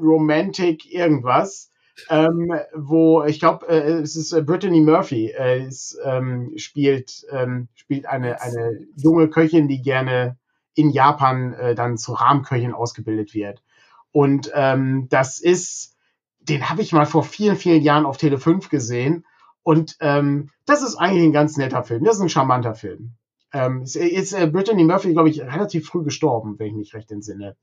[0.00, 1.70] Romantic, irgendwas
[2.10, 7.68] ähm, wo ich glaube, äh, es ist äh, Brittany Murphy, äh, ist, ähm, spielt, ähm,
[7.74, 10.36] spielt eine, eine junge Köchin, die gerne
[10.74, 13.62] in Japan äh, dann zur Rahmenköchin ausgebildet wird.
[14.12, 15.96] Und ähm, das ist,
[16.40, 19.24] den habe ich mal vor vielen, vielen Jahren auf Tele 5 gesehen.
[19.62, 22.04] Und ähm, das ist eigentlich ein ganz netter Film.
[22.04, 23.14] Das ist ein charmanter Film.
[23.52, 27.10] Ähm, ist, ist äh, Brittany Murphy, glaube ich, relativ früh gestorben, wenn ich mich recht
[27.10, 27.56] entsinne.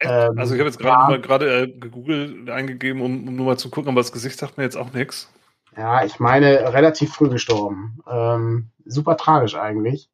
[0.00, 3.58] Ähm, also ich habe jetzt gerade ja, gerade äh, gegoogelt, eingegeben, um, um nur mal
[3.58, 5.30] zu gucken, aber das Gesicht sagt mir jetzt auch nichts.
[5.76, 8.00] Ja, ich meine, relativ früh gestorben.
[8.08, 10.08] Ähm, super tragisch eigentlich.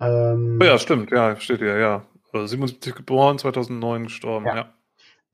[0.00, 2.02] Ähm, oh ja, stimmt, ja, steht hier, ja.
[2.32, 4.56] 77 also geboren, 2009 gestorben, ja.
[4.56, 4.74] ja.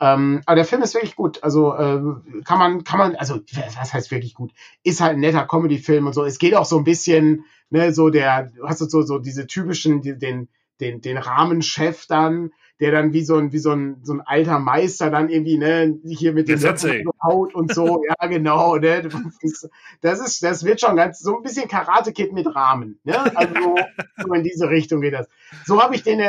[0.01, 1.43] Ähm, aber der Film ist wirklich gut.
[1.43, 2.01] Also äh,
[2.45, 4.53] kann man, kann man, also was heißt wirklich gut?
[4.85, 6.25] Ist halt ein netter Comedy-Film und so.
[6.25, 10.01] Es geht auch so ein bisschen, ne, so der, du hast so so diese typischen,
[10.01, 10.49] die, den
[10.81, 14.59] den den Rahmenchef dann, der dann wie so ein, wie so ein, so ein alter
[14.59, 16.61] Meister dann irgendwie, ne, hier mit dem
[17.23, 19.09] Haut und so, ja, genau, ne,
[20.01, 23.55] das ist, das wird schon ganz, so ein bisschen Karate-Kid mit Rahmen, ne, also
[24.23, 25.29] so in diese Richtung geht das.
[25.65, 26.21] So habe ich den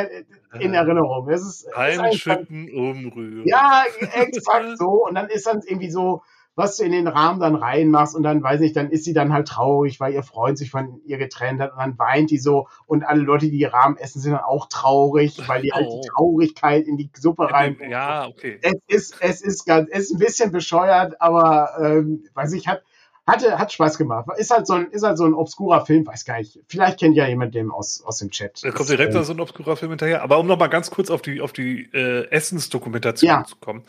[0.58, 1.28] in Erinnerung.
[1.28, 3.42] Das ist, Einschütten, umrühren.
[3.46, 3.84] Ja,
[4.14, 6.22] exakt so, und dann ist dann irgendwie so,
[6.60, 9.32] was du in den Rahmen dann reinmachst und dann, weiß nicht, dann ist sie dann
[9.32, 12.68] halt traurig, weil ihr Freund sich von ihr getrennt hat und dann weint die so
[12.86, 15.90] und alle Leute, die die Rahmen essen, sind dann auch traurig, weil die halt die
[15.96, 16.02] oh.
[16.14, 17.78] Traurigkeit in die Suppe rein.
[17.88, 18.58] Ja, okay.
[18.60, 22.82] Es ist, es ist ganz, es ist ein bisschen bescheuert, aber, ähm, weiß ich, hat,
[23.26, 24.26] hatte, hat Spaß gemacht.
[24.36, 26.58] Ist halt so ein, ist halt so ein obskurer Film, weiß gar nicht.
[26.68, 28.62] Vielleicht kennt ja jemand den aus, aus dem Chat.
[28.62, 30.22] Da kommt direkt äh, so ein obskurer Film hinterher.
[30.22, 33.44] Aber um noch mal ganz kurz auf die, auf die äh, Essensdokumentation ja.
[33.44, 33.84] zu kommen.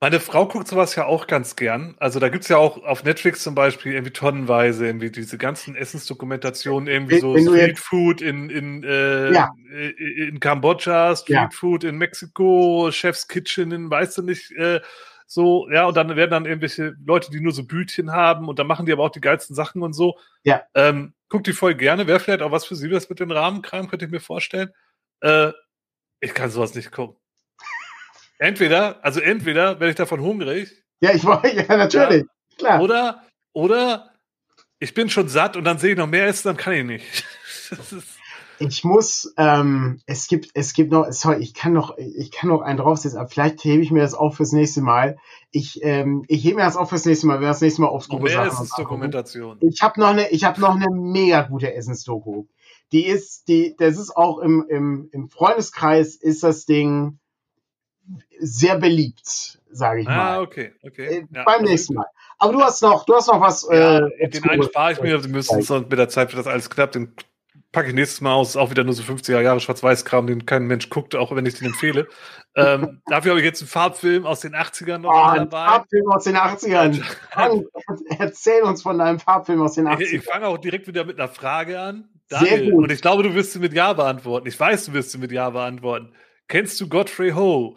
[0.00, 1.96] Meine Frau guckt sowas ja auch ganz gern.
[1.98, 6.88] Also da gibt's ja auch auf Netflix zum Beispiel irgendwie tonnenweise irgendwie diese ganzen Essensdokumentationen,
[6.88, 9.50] irgendwie so Street Food in, in, äh, ja.
[9.70, 11.48] in Kambodscha, Street ja.
[11.50, 14.80] Food in Mexiko, Chef's Kitchen in, weißt du nicht, äh,
[15.30, 18.66] so, ja, und dann werden dann irgendwelche Leute, die nur so Bütchen haben und dann
[18.66, 20.16] machen die aber auch die geilsten Sachen und so.
[20.42, 20.62] Ja.
[20.74, 22.06] Ähm, guckt die voll gerne.
[22.06, 24.70] Wäre vielleicht auch was für Sie, das mit den Rahmenkram, könnte ich mir vorstellen.
[25.20, 25.52] Äh,
[26.20, 27.16] ich kann sowas nicht gucken.
[28.38, 30.84] Entweder, also entweder werde ich davon hungrig.
[31.00, 32.22] Ja, ich war, ja, natürlich.
[32.22, 32.82] Ja, klar.
[32.82, 33.22] Oder,
[33.52, 34.14] oder
[34.78, 37.24] ich bin schon satt und dann sehe ich noch mehr essen, dann kann ich nicht.
[38.60, 42.62] ich muss, ähm, es gibt, es gibt noch, sorry, ich kann noch, ich kann noch
[42.62, 45.18] einen draufsetzen, aber vielleicht hebe ich mir das auf fürs nächste Mal.
[45.50, 48.08] Ich, ähm, ich hebe mir das auf fürs nächste Mal, wenn das nächste Mal aufs
[48.08, 49.58] Mehr Essensdokumentation.
[49.60, 52.46] Ich habe noch eine, ich habe noch eine mega gute Essensdoku.
[52.92, 57.18] Die ist, die, das ist auch im, im, im Freundeskreis ist das Ding,
[58.40, 60.36] sehr beliebt, sage ich ah, mal.
[60.36, 61.06] Ah, okay, okay.
[61.06, 62.06] Äh, ja, beim nächsten Mal.
[62.38, 63.66] Aber du hast noch, du hast noch was.
[63.70, 66.46] Ja, äh, den einen spare ich mir, wir müssen es mit der Zeit, für das
[66.46, 67.14] alles klappt, den
[67.72, 68.56] packe ich nächstes Mal aus.
[68.56, 71.68] Auch wieder nur so 50er Jahre Schwarz-Weiß-Kram, den kein Mensch guckt, auch wenn ich den
[71.68, 72.08] empfehle.
[72.56, 75.66] ähm, dafür habe ich jetzt einen Farbfilm aus den 80ern noch oh, dabei.
[75.66, 77.02] Farbfilm aus den 80ern.
[78.18, 80.00] Erzähl uns von deinem Farbfilm aus den 80ern.
[80.00, 82.08] Ich, ich fange auch direkt wieder mit einer Frage an.
[82.28, 82.84] Daniel, Sehr gut.
[82.84, 84.46] Und ich glaube, du wirst sie mit Ja beantworten.
[84.48, 86.12] Ich weiß, du wirst sie mit Ja beantworten.
[86.46, 87.74] Kennst du Godfrey Ho?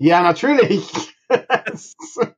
[0.00, 1.14] Ja, natürlich.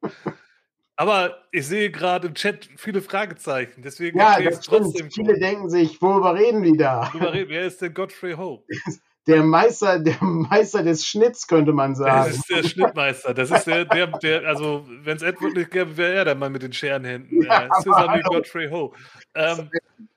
[0.97, 5.11] Aber ich sehe gerade im Chat viele Fragezeichen, deswegen ja, das trotzdem.
[5.11, 7.03] Viele denken sich, worüber reden die da?
[7.15, 8.65] Reden, wer ist denn Godfrey Ho?
[9.29, 12.27] Der Meister, der Meister des Schnitts, könnte man sagen.
[12.27, 13.33] Das ist der Schnittmeister.
[13.33, 16.51] Das ist der, der, der also wenn es Edward nicht gäbe, wäre er der Mann
[16.51, 17.41] mit den Scherenhänden.
[17.41, 18.93] Ja, äh, Godfrey Ho.
[19.37, 19.71] Ähm,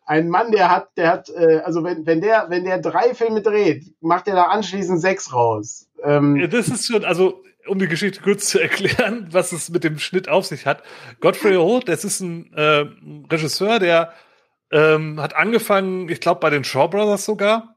[0.05, 3.41] ein Mann, der hat, der hat, äh, also wenn, wenn der, wenn der drei Filme
[3.41, 5.87] dreht, macht er da anschließend sechs raus.
[6.03, 9.83] Ähm, ja, das ist schon, also um die Geschichte kurz zu erklären, was es mit
[9.83, 10.83] dem Schnitt auf sich hat.
[11.19, 12.85] Godfrey Ho, das ist ein äh,
[13.31, 14.13] Regisseur, der
[14.71, 17.75] ähm, hat angefangen, ich glaube bei den Shaw Brothers sogar,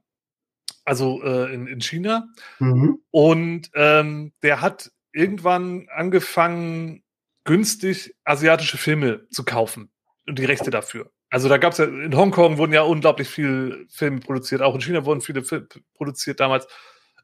[0.85, 2.29] also äh, in, in China.
[2.59, 2.99] Mhm.
[3.11, 7.03] Und ähm, der hat irgendwann angefangen,
[7.45, 9.91] günstig asiatische Filme zu kaufen
[10.27, 11.11] und die Rechte dafür.
[11.31, 14.81] Also da gab es ja, in Hongkong wurden ja unglaublich viele Filme produziert, auch in
[14.81, 16.67] China wurden viele Filme produziert damals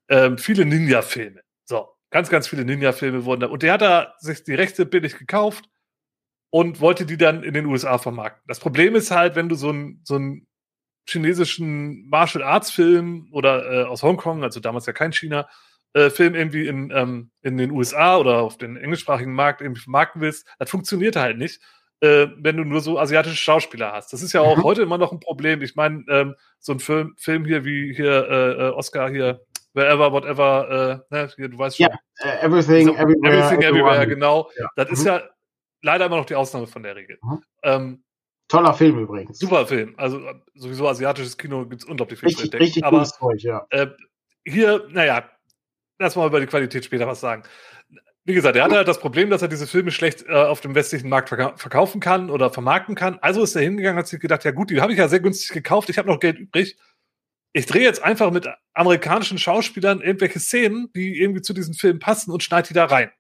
[0.09, 1.41] ähm, viele Ninja-Filme.
[1.65, 3.49] So, Ganz, ganz viele Ninja-Filme wurden da.
[3.49, 5.69] Und der hat da sich die Rechte billig gekauft
[6.49, 8.45] und wollte die dann in den USA vermarkten.
[8.47, 10.47] Das Problem ist halt, wenn du so einen so einen
[11.09, 15.49] chinesischen Martial Arts Film oder äh, aus Hongkong, also damals ja kein China,
[15.93, 20.21] äh, Film irgendwie in, ähm, in den USA oder auf den englischsprachigen Markt irgendwie vermarkten
[20.21, 21.61] willst, das funktioniert halt nicht,
[22.05, 24.13] äh, wenn du nur so asiatische Schauspieler hast.
[24.13, 24.63] Das ist ja auch mhm.
[24.63, 25.63] heute immer noch ein Problem.
[25.63, 29.41] Ich meine, ähm, so ein Film, Film hier wie hier äh, äh Oscar hier,
[29.73, 31.87] wherever, whatever, äh, ne, hier, du weißt schon.
[31.87, 34.51] Yeah, everything, so, everywhere, everything, everywhere, genau.
[34.59, 34.69] Ja.
[34.77, 34.95] Das mhm.
[34.95, 35.23] ist ja
[35.81, 37.19] leider immer noch die Ausnahme von der Regel.
[37.23, 37.43] Mhm.
[37.63, 38.05] Ähm,
[38.49, 39.39] Toller Film übrigens.
[39.39, 39.95] Super Film.
[39.97, 40.21] Also
[40.55, 42.53] sowieso asiatisches Kino gibt es unglaublich viel richtig.
[42.53, 43.67] Richtig Aber Zeug, ja.
[43.71, 43.87] Äh,
[44.45, 45.31] hier, naja,
[45.99, 47.45] lass mal über die Qualität später was sagen.
[48.27, 50.75] Wie gesagt, er hatte halt das Problem, dass er diese Filme schlecht äh, auf dem
[50.75, 53.18] westlichen Markt verka verkaufen kann oder vermarkten kann.
[53.20, 55.51] Also ist er hingegangen, hat sich gedacht, ja gut, die habe ich ja sehr günstig
[55.51, 56.79] gekauft, ich habe noch Geld übrig.
[57.53, 62.33] Ich drehe jetzt einfach mit amerikanischen Schauspielern irgendwelche Szenen, die irgendwie zu diesen Filmen passen
[62.33, 63.11] und schneide die da rein.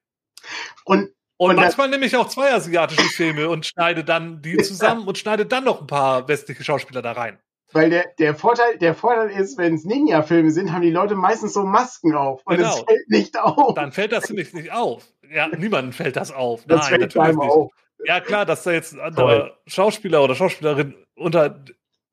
[0.84, 5.18] Und und, manchmal nehme ich auch zwei asiatische Filme und schneide dann die zusammen und
[5.18, 7.38] schneide dann noch ein paar westliche Schauspieler da rein.
[7.74, 11.54] Weil der, der, Vorteil, der Vorteil ist, wenn es Ninja-Filme sind, haben die Leute meistens
[11.54, 12.68] so Masken auf und genau.
[12.68, 13.74] es fällt nicht auf.
[13.74, 15.04] Dann fällt das nämlich nicht auf.
[15.28, 16.64] Ja, niemandem fällt das auf.
[16.66, 17.50] Das Nein, fällt natürlich nicht.
[17.50, 17.72] Auf.
[18.04, 21.64] Ja, klar, dass da jetzt ein anderer Schauspieler oder Schauspielerin unter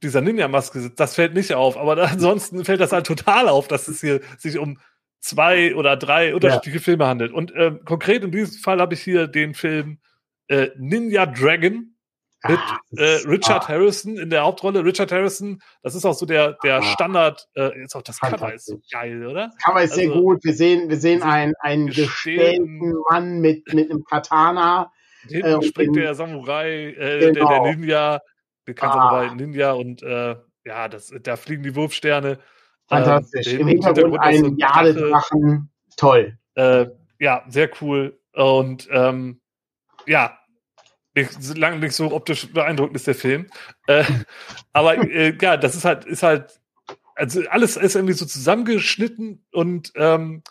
[0.01, 1.77] dieser Ninja-Maske sitzt, das fällt nicht auf.
[1.77, 4.79] Aber ansonsten fällt das halt total auf, dass es hier sich um
[5.19, 6.83] zwei oder drei unterschiedliche ja.
[6.83, 7.33] Filme handelt.
[7.33, 9.99] Und äh, konkret in diesem Fall habe ich hier den Film
[10.47, 11.90] äh, Ninja Dragon
[12.47, 13.67] mit ah, äh, Richard ah.
[13.69, 14.83] Harrison in der Hauptrolle.
[14.83, 16.83] Richard Harrison, das ist auch so der, der ah.
[16.83, 19.47] Standard, äh, jetzt auch das Cover ist so geil, oder?
[19.47, 20.43] Das Cover ist also, sehr gut.
[20.43, 24.91] Wir sehen, wir sehen einen, einen gestählten Mann mit, mit einem Katana.
[25.27, 27.19] Hinten äh, springt der Samurai, äh, genau.
[27.19, 27.65] der, der genau.
[27.65, 28.19] Ninja,
[28.65, 28.97] bekannt ah.
[28.97, 30.35] Samurai Ninja und äh,
[30.65, 32.39] ja, das, da fliegen die Wurfsterne.
[32.87, 33.47] Fantastisch.
[33.53, 35.71] Im Hintergrund, Hintergrund ein Jadedrachen.
[35.95, 36.37] Toll.
[36.55, 36.87] Äh,
[37.19, 38.19] ja, sehr cool.
[38.33, 39.41] Und ähm,
[40.07, 40.37] ja,
[41.15, 43.47] nicht, lange nicht so optisch beeindruckend ist der Film.
[43.87, 44.03] Äh,
[44.73, 46.59] aber äh, ja, das ist halt, ist halt,
[47.15, 50.43] also alles ist irgendwie so zusammengeschnitten und ähm,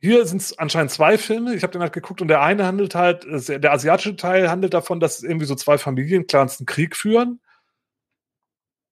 [0.00, 1.54] hier sind es anscheinend zwei Filme.
[1.54, 4.74] Ich habe den halt geguckt und der eine handelt halt, äh, der asiatische Teil handelt
[4.74, 7.40] davon, dass irgendwie so zwei Familienclans einen Krieg führen.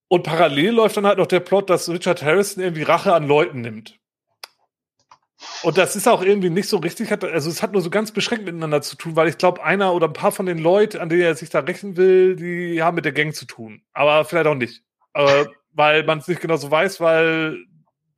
[0.09, 3.61] Und parallel läuft dann halt noch der Plot, dass Richard Harrison irgendwie Rache an Leuten
[3.61, 3.99] nimmt.
[5.63, 8.45] Und das ist auch irgendwie nicht so richtig, also es hat nur so ganz beschränkt
[8.45, 11.23] miteinander zu tun, weil ich glaube, einer oder ein paar von den Leuten, an denen
[11.23, 13.83] er sich da rächen will, die haben mit der Gang zu tun.
[13.93, 14.83] Aber vielleicht auch nicht.
[15.15, 17.65] Äh, weil man es nicht genau so weiß, weil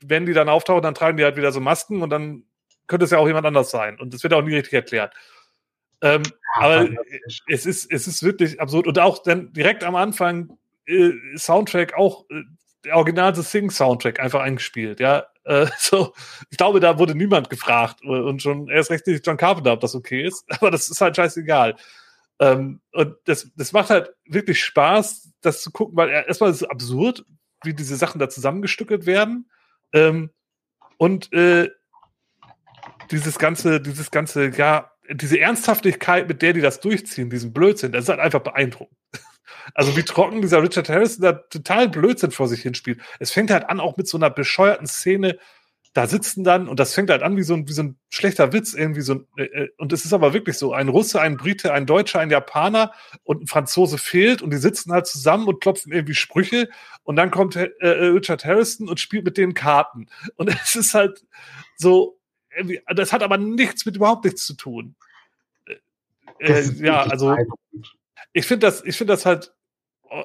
[0.01, 2.45] wenn die dann auftauchen, dann tragen die halt wieder so Masken und dann
[2.87, 3.99] könnte es ja auch jemand anders sein.
[3.99, 5.15] Und das wird auch nie richtig erklärt.
[6.03, 6.23] Ähm,
[6.57, 6.89] ja, aber
[7.49, 8.87] es ist, es ist wirklich absurd.
[8.87, 12.43] Und auch dann direkt am Anfang äh, Soundtrack auch äh,
[12.87, 15.27] der original The Sing Soundtrack einfach eingespielt, ja.
[15.45, 16.15] Äh, so,
[16.51, 19.95] ich glaube, da wurde niemand gefragt und schon erst recht nicht John Carpenter, ob das
[19.95, 21.77] okay ist, aber das ist halt scheißegal.
[22.39, 26.69] Ähm, und das, das macht halt wirklich Spaß, das zu gucken, weil erstmal ist es
[26.69, 27.25] absurd,
[27.65, 29.51] wie diese Sachen da zusammengestückelt werden.
[29.93, 30.31] Ähm,
[30.99, 31.71] und äh,
[33.11, 38.05] dieses ganze, dieses ganze, ja, diese Ernsthaftigkeit, mit der die das durchziehen, diesen Blödsinn, das
[38.05, 38.99] ist halt einfach beeindruckend.
[39.75, 43.01] Also wie trocken dieser Richard Harrison da total Blödsinn vor sich hinspielt.
[43.19, 45.39] Es fängt halt an auch mit so einer bescheuerten Szene,
[45.97, 48.53] da sitzen dann, und das fängt halt an wie so ein, wie so ein schlechter
[48.53, 51.39] Witz, irgendwie so ein, äh, äh, und es ist aber wirklich so, ein Russe, ein
[51.39, 52.93] Brite, ein Deutscher, ein Japaner
[53.23, 56.69] und ein Franzose fehlt und die sitzen halt zusammen und klopfen irgendwie Sprüche
[57.03, 60.09] und dann kommt äh, äh Richard Harrison und spielt mit denen Karten.
[60.37, 61.25] Und es ist halt
[61.77, 62.19] so,
[62.95, 64.97] das hat aber nichts mit überhaupt nichts zu tun.
[66.39, 67.35] Äh, ja, also
[68.37, 69.55] ich finde das, ich finde das halt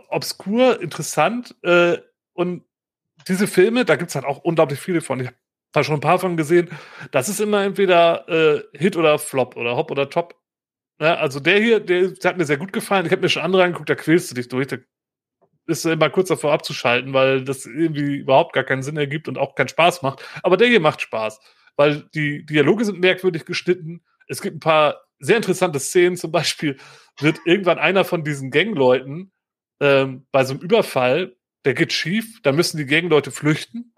[0.10, 1.98] obskur, interessant äh,
[2.34, 2.66] und
[3.28, 5.22] diese Filme, da gibt es halt auch unglaublich viele von.
[5.22, 5.38] Ich habe
[5.72, 6.70] da schon ein paar von gesehen.
[7.12, 10.36] Das ist immer entweder äh, Hit oder Flop oder Hop oder Top.
[11.00, 13.06] Ja, also der hier, der, der, hat mir sehr gut gefallen.
[13.06, 14.68] Ich habe mir schon andere angeguckt, da quälst du dich durch.
[14.68, 14.78] Da
[15.68, 19.56] ist immer kurz davor abzuschalten, weil das irgendwie überhaupt gar keinen Sinn ergibt und auch
[19.56, 20.22] keinen Spaß macht.
[20.44, 21.40] Aber der hier macht Spaß,
[21.78, 24.04] weil die Dialoge sind merkwürdig geschnitten.
[24.28, 26.18] Es gibt ein paar sehr interessante Szenen.
[26.18, 26.78] Zum Beispiel
[27.22, 29.32] wird irgendwann einer von diesen Gangleuten
[29.80, 31.36] ähm, bei so einem Überfall,
[31.66, 33.94] der geht schief, da müssen die Gangleute flüchten.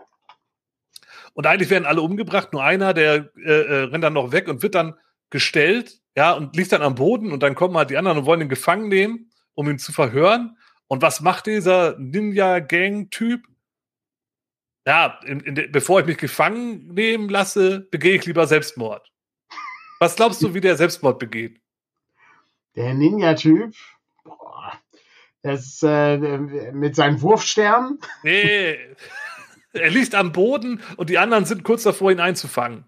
[1.33, 4.61] Und eigentlich werden alle umgebracht, nur einer, der äh, äh, rennt dann noch weg und
[4.61, 4.95] wird dann
[5.29, 8.41] gestellt, ja, und liegt dann am Boden und dann kommen halt die anderen und wollen
[8.41, 10.57] ihn gefangen nehmen, um ihn zu verhören.
[10.87, 13.41] Und was macht dieser Ninja-Gang-Typ?
[14.85, 19.09] Ja, in, in, bevor ich mich gefangen nehmen lasse, begehe ich lieber Selbstmord.
[19.99, 21.62] Was glaubst du, wie der Selbstmord begeht?
[22.75, 23.73] Der Ninja-Typ,
[25.41, 27.99] das äh, mit seinen Wurfsternen.
[28.23, 28.77] Nee,
[29.73, 32.85] er liegt am Boden und die anderen sind kurz davor, ihn einzufangen.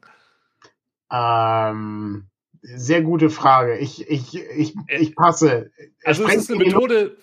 [1.12, 2.30] Ähm,
[2.62, 3.78] sehr gute Frage.
[3.78, 5.72] Ich, ich, ich, äh, ich passe.
[6.04, 7.18] Also es ist eine Methode,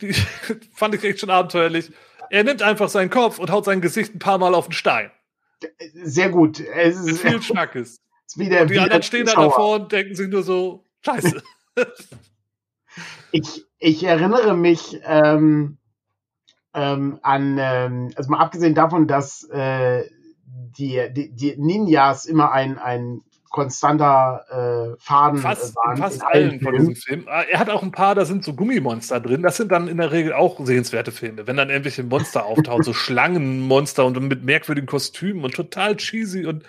[0.00, 0.12] die
[0.74, 1.92] fand ich echt schon abenteuerlich.
[2.30, 5.10] Er nimmt einfach seinen Kopf und haut sein Gesicht ein paar Mal auf den Stein.
[5.94, 6.60] Sehr gut.
[6.60, 8.00] Es ist, viel Schnackes.
[8.36, 11.42] Wieder, und die anderen stehen da davor und denken sich nur so, scheiße.
[13.32, 15.78] Ich, ich erinnere mich ähm,
[16.74, 20.04] ähm, an, ähm, also mal abgesehen davon, dass äh,
[20.78, 25.96] die, die, die Ninjas immer ein, ein konstanter äh, Faden fast, waren.
[25.96, 27.26] Fast allen von diesem Film.
[27.26, 29.42] Ah, er hat auch ein paar, da sind so Gummimonster drin.
[29.42, 31.46] Das sind dann in der Regel auch sehenswerte Filme.
[31.46, 36.64] Wenn dann irgendwelche Monster auftauchen, so Schlangenmonster und mit merkwürdigen Kostümen und total cheesy und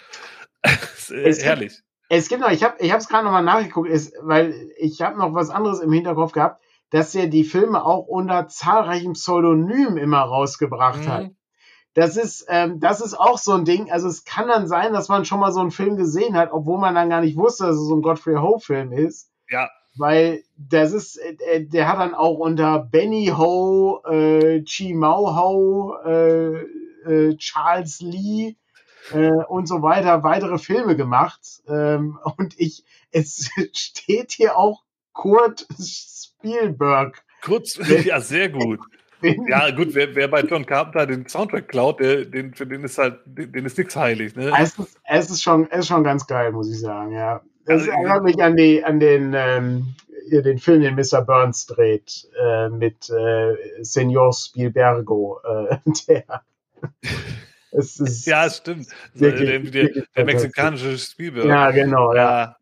[1.10, 1.82] herrlich.
[2.14, 5.34] Es gibt noch, ich habe ich es gerade nochmal nachgeguckt, ist, weil ich habe noch
[5.34, 11.06] was anderes im Hinterkopf gehabt, dass er die Filme auch unter zahlreichen Pseudonymen immer rausgebracht
[11.06, 11.08] mhm.
[11.08, 11.32] hat
[11.94, 13.92] das ist, ähm, das ist auch so ein Ding.
[13.92, 16.80] Also es kann dann sein, dass man schon mal so einen Film gesehen hat, obwohl
[16.80, 19.30] man dann gar nicht wusste, dass es so ein Godfrey Ho-Film ist.
[19.50, 19.70] Ja.
[19.98, 25.96] Weil das ist, äh, der hat dann auch unter Benny Ho, äh, Chi Mao Ho,
[26.06, 26.62] äh,
[27.04, 28.56] äh, Charles Lee
[29.14, 31.42] äh, und so weiter weitere Filme gemacht.
[31.68, 34.84] Ähm, und ich, es steht hier auch
[35.14, 37.24] Kurt Spielberg.
[37.42, 38.80] Kurz, ja, sehr gut
[39.22, 42.98] ja, gut, wer, wer, bei John Carpenter den Soundtrack klaut, der, den, für den ist
[42.98, 44.36] halt, den ist nichts heilig.
[44.36, 44.52] Ne?
[44.60, 47.42] Es, ist, es, ist schon, es ist schon ganz geil, muss ich sagen, ja.
[47.66, 49.96] Das also, erinnert mich an, die, an den, ähm,
[50.32, 51.22] den Film, den Mr.
[51.22, 56.44] Burns dreht, äh, mit äh, Senor Spielbergo, äh, der.
[57.72, 58.88] Es ist ja, stimmt.
[59.14, 61.46] Wirklich, der, der, der mexikanische Spielberg.
[61.46, 62.58] Ja, genau, ja.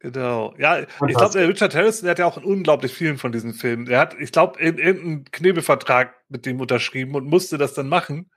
[0.00, 0.54] Genau.
[0.58, 3.86] Ja, ich glaube, Richard Harrison der hat ja auch in unglaublich vielen von diesen Filmen.
[3.86, 8.30] Er hat, ich glaube, irgendeinen Knebelvertrag mit dem unterschrieben und musste das dann machen.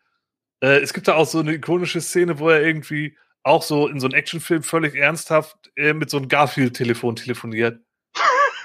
[0.60, 4.02] Äh, es gibt da auch so eine ikonische Szene, wo er irgendwie auch so in
[4.02, 7.80] so einem Actionfilm völlig ernsthaft äh, mit so einem Garfield-Telefon telefoniert.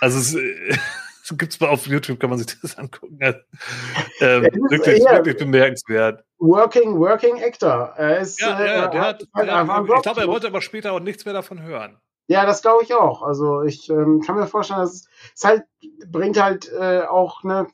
[0.00, 0.76] Also es, äh,
[1.36, 3.18] gibt's mal auf YouTube, kann man sich das angucken.
[3.20, 3.38] Also,
[4.20, 6.24] ähm, wirklich, wirklich bemerkenswert.
[6.38, 7.94] Working, working Actor.
[7.96, 10.92] Er ist, ja, ja, äh, der hat, der hat, ich glaube, er wollte aber später
[10.92, 11.98] auch nichts mehr davon hören.
[12.28, 13.22] Ja, das glaube ich auch.
[13.22, 15.62] Also ich ähm, kann mir vorstellen, dass es, es halt
[16.06, 17.66] bringt halt äh, auch ne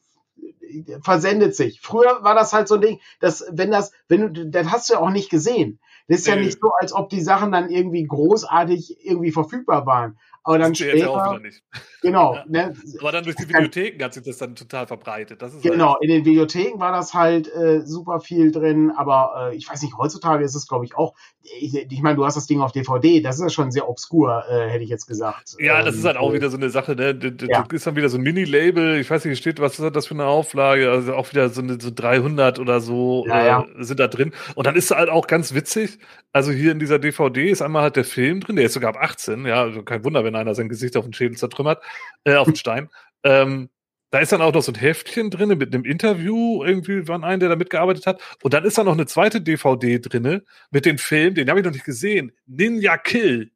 [1.02, 1.80] versendet sich.
[1.80, 4.94] Früher war das halt so ein Ding, dass wenn das, wenn du, das hast du
[4.94, 5.80] ja auch nicht gesehen.
[6.08, 10.18] Das ist ja nicht so, als ob die Sachen dann irgendwie großartig irgendwie verfügbar waren.
[10.44, 10.96] Aber dann später.
[10.96, 11.62] Ja auch wieder nicht.
[12.02, 12.34] Genau.
[12.34, 12.44] Ja.
[12.46, 15.42] Ne, aber dann durch die Videotheken hat sich das dann total verbreitet.
[15.62, 19.68] genau, halt in den Videotheken war das halt äh, super viel drin, aber äh, ich
[19.68, 21.14] weiß nicht, heutzutage ist es, glaube ich, auch.
[21.42, 24.44] Ich, ich meine, du hast das Ding auf DVD, das ist ja schon sehr obskur,
[24.50, 25.56] äh, hätte ich jetzt gesagt.
[25.58, 27.14] Ja, das ähm, ist halt auch wieder so eine Sache, ne?
[27.14, 27.66] Das ja.
[27.72, 30.26] ist dann wieder so ein Mini-Label, ich weiß nicht, steht, was ist das für eine
[30.26, 30.90] Auflage?
[30.90, 34.32] Also auch wieder so, eine, so 300 oder so ja, äh, sind da drin.
[34.54, 35.98] Und dann ist halt auch ganz witzig,
[36.32, 39.00] also hier in dieser DVD ist einmal halt der Film drin, der ist sogar ab
[39.00, 41.82] 18, ja, also kein Wunder, wenn einer sein Gesicht auf den Schädel zertrümmert,
[42.24, 42.90] äh, auf den Stein.
[43.22, 43.70] Ähm,
[44.10, 47.40] da ist dann auch noch so ein Heftchen drin mit einem Interview, irgendwie war ein,
[47.40, 48.22] der da mitgearbeitet hat.
[48.42, 51.66] Und dann ist da noch eine zweite DVD drin mit dem Film, den habe ich
[51.66, 53.50] noch nicht gesehen, Ninja Kill.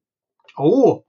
[0.57, 1.05] Oh,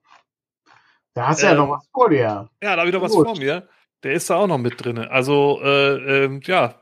[1.20, 2.50] da hast du ähm, ja noch was vor dir.
[2.64, 3.68] Ja, da habe ich noch was vor mir.
[4.04, 5.00] Der ist da auch noch mit drin.
[5.00, 6.76] Also, äh, äh, ja,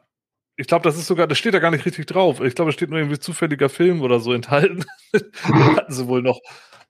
[0.58, 2.42] ich glaube, das ist sogar, das steht da gar nicht richtig drauf.
[2.42, 4.86] Ich glaube, es steht nur irgendwie zufälliger Film oder so enthalten.
[5.44, 6.40] hatten sie wohl noch.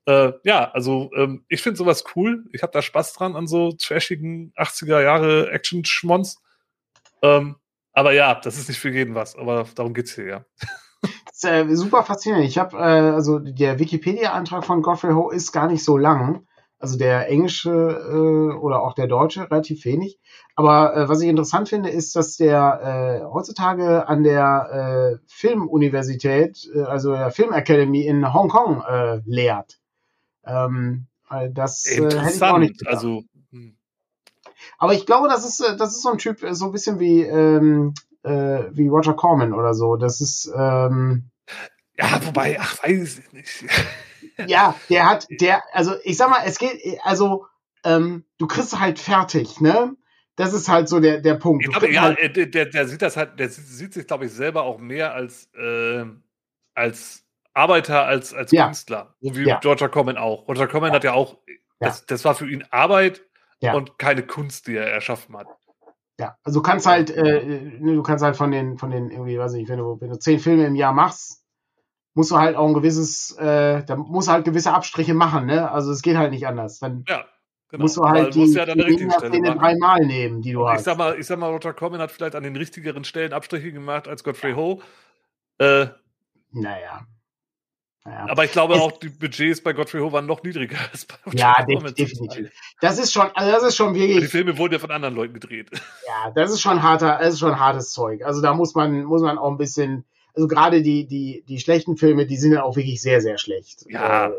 [0.08, 2.46] Äh, ja, also ähm, ich finde sowas cool.
[2.54, 6.42] Ich habe da Spaß dran an so trashigen 80er Jahre Action-Schmons.
[7.22, 7.58] Ähm,
[7.92, 9.36] aber ja, das ist nicht für jeden was.
[9.36, 10.46] Aber darum geht's hier, ja.
[11.02, 12.48] Das ist, äh, super faszinierend.
[12.48, 16.48] Ich habe, äh, also der Wikipedia-Antrag von Godfrey Ho ist gar nicht so lang.
[16.80, 20.20] Also der englische äh, oder auch der deutsche relativ wenig.
[20.56, 26.60] Aber äh, was ich interessant finde, ist, dass der äh, heutzutage an der äh, Filmuniversität,
[26.74, 29.80] äh, also der Film Academy in Hongkong äh, lehrt.
[30.48, 31.08] Ähm,
[31.52, 32.96] das äh, hätte ich auch nicht gedacht.
[32.96, 33.78] Also, hm.
[34.78, 37.00] Aber ich glaube, das ist, äh, das ist so ein Typ, äh, so ein bisschen
[37.00, 37.94] wie, ähm,
[38.24, 39.96] äh, wie Roger Corman oder so.
[39.96, 40.52] Das ist.
[40.56, 41.30] Ähm,
[41.98, 43.66] ja, wobei, ach, weiß ich nicht.
[44.48, 47.46] ja, der hat, der, also ich sag mal, es geht, also
[47.84, 49.96] ähm, du kriegst halt fertig, ne?
[50.36, 51.66] Das ist halt so der, der Punkt.
[51.66, 54.32] Ich glaube, ja, halt der, der, der, sieht das halt, der sieht sich, glaube ich,
[54.32, 56.06] selber auch mehr als, äh,
[56.76, 57.24] als
[57.58, 58.66] Arbeiter, als, als ja.
[58.66, 59.16] Künstler.
[59.20, 59.60] So wie ja.
[59.60, 60.48] Georgia Common auch.
[60.48, 61.38] Roger Common hat ja auch,
[61.80, 63.24] das, das war für ihn Arbeit
[63.62, 65.48] und keine Kunst, die er erschaffen hat.
[66.20, 67.46] Ja, also du kannst halt, äh,
[67.80, 70.18] ne, du kannst halt von den, von den irgendwie, weiß ich, wenn du, wenn du
[70.18, 71.44] zehn Filme im Jahr machst,
[72.16, 75.70] musst du halt auch ein gewisses, äh, da musst du halt gewisse Abstriche machen, ne?
[75.70, 76.80] Also es geht halt nicht anders.
[76.80, 77.24] Dann ja,
[77.70, 77.84] genau.
[77.84, 80.80] musst du halt die, ja die, die Szene dreimal nehmen, die du Und hast.
[80.80, 83.72] Ich sag mal, ich sag mal, Roger Corman hat vielleicht an den richtigeren Stellen Abstriche
[83.72, 84.82] gemacht als Godfrey Ho.
[85.60, 85.88] Äh,
[86.52, 87.06] naja.
[88.06, 88.26] Ja.
[88.30, 91.16] Aber ich glaube es, auch, die Budgets bei Godfrey Ho waren noch niedriger als bei
[91.34, 92.52] Ja, definitiv.
[92.80, 94.20] Das ist schon, also das ist schon wirklich.
[94.22, 95.70] Die Filme wurden ja von anderen Leuten gedreht.
[96.08, 98.24] Ja, das ist schon harter, das ist schon hartes Zeug.
[98.24, 101.98] Also da muss man, muss man auch ein bisschen, also gerade die, die, die schlechten
[101.98, 103.86] Filme, die sind ja auch wirklich sehr, sehr schlecht.
[103.90, 104.28] Ja.
[104.28, 104.32] Äh,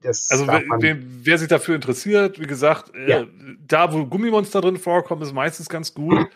[0.00, 3.20] das also wer, wer, wer, sich dafür interessiert, wie gesagt, äh, ja.
[3.22, 3.26] äh,
[3.66, 6.28] da wo Gummimonster drin vorkommen, ist meistens ganz gut.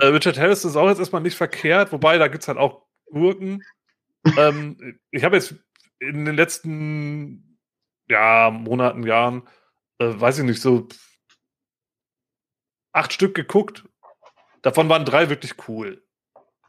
[0.00, 2.82] äh, Richard Harris ist auch jetzt erstmal nicht verkehrt, wobei da gibt es halt auch
[3.10, 3.62] Gurken.
[4.38, 5.54] ähm, ich habe jetzt
[6.08, 7.58] in den letzten
[8.08, 9.48] ja, Monaten, Jahren,
[9.98, 10.88] äh, weiß ich nicht, so
[12.92, 13.84] acht Stück geguckt.
[14.62, 16.02] Davon waren drei wirklich cool.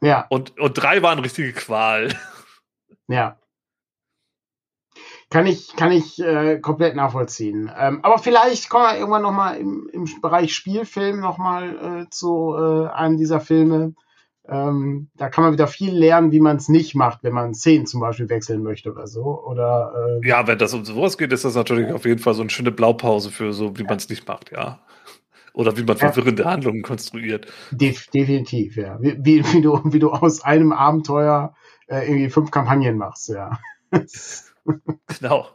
[0.00, 0.26] Ja.
[0.28, 2.08] Und, und drei waren richtige Qual.
[3.08, 3.38] Ja.
[5.30, 7.70] Kann ich, kann ich äh, komplett nachvollziehen.
[7.76, 12.88] Ähm, aber vielleicht kommen wir irgendwann nochmal im, im Bereich Spielfilm nochmal äh, zu äh,
[12.88, 13.94] einem dieser Filme.
[14.48, 17.86] Ähm, da kann man wieder viel lernen, wie man es nicht macht, wenn man Szenen
[17.86, 19.42] zum Beispiel wechseln möchte oder so.
[19.44, 22.42] Oder, äh, ja, wenn das um sowas geht, ist das natürlich auf jeden Fall so
[22.42, 24.80] eine schöne Blaupause für so, wie man es nicht macht, ja.
[25.52, 26.50] Oder wie man verwirrende ja.
[26.50, 27.46] Handlungen konstruiert.
[27.70, 28.98] Def definitiv, ja.
[29.00, 31.54] Wie, wie, wie, du, wie du aus einem Abenteuer
[31.88, 33.58] äh, irgendwie fünf Kampagnen machst, ja.
[35.18, 35.48] genau.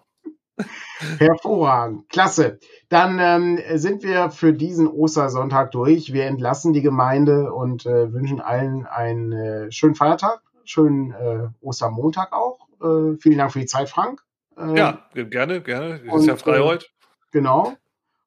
[1.18, 2.60] Hervorragend, klasse.
[2.90, 6.14] Dann ähm, sind wir für diesen Ostersonntag durch.
[6.14, 12.34] Wir entlassen die Gemeinde und äh, wünschen allen einen äh, schönen Feiertag, schönen äh, Ostermontag
[12.34, 12.68] auch.
[12.82, 14.22] Äh, vielen Dank für die Zeit, Frank.
[14.58, 16.02] Ähm, ja, gerne, gerne.
[16.16, 16.86] Ist ja frei äh, heute.
[17.32, 17.74] Genau.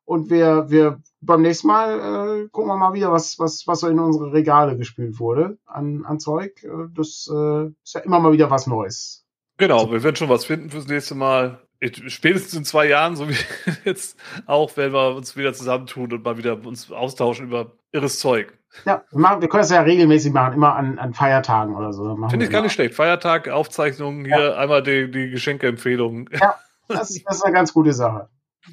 [0.06, 3.88] Und wir, wir beim nächsten Mal äh, gucken wir mal wieder, was, was, was so
[3.88, 6.60] in unsere Regale gespült wurde an, an Zeug.
[6.94, 9.24] Das ist ja immer mal wieder was Neues.
[9.56, 13.36] Genau, wir werden schon was finden fürs nächste Mal spätestens in zwei Jahren, so wie
[13.84, 18.58] jetzt auch, werden wir uns wieder zusammentun und mal wieder uns austauschen über irres Zeug.
[18.84, 22.16] Ja, wir, machen, wir können es ja regelmäßig machen, immer an, an Feiertagen oder so.
[22.28, 22.94] Finde ich gar nicht schlecht.
[22.94, 24.56] Feiertag, Aufzeichnungen, hier ja.
[24.56, 26.28] einmal die, die Geschenkeempfehlungen.
[26.32, 26.56] Ja,
[26.88, 28.28] das, das, ist eine ganz gute Sache.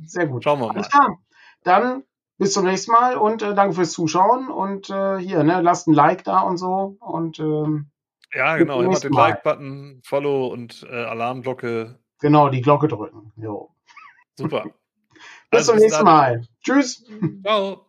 [0.06, 0.44] Sehr gut.
[0.44, 0.86] Schauen wir mal.
[1.64, 2.04] Dann
[2.38, 5.94] bis zum nächsten Mal und äh, danke fürs Zuschauen und äh, hier, ne, lasst ein
[5.94, 7.92] Like da und so und ähm,
[8.34, 13.34] ja, genau, immer den Like-Button, Follow und äh, Alarmglocke Genau, die Glocke drücken.
[13.36, 13.72] Jo.
[14.36, 14.64] Super.
[15.50, 16.48] bis also zum nächsten Mal.
[16.64, 17.04] Tschüss.
[17.44, 17.88] Ciao.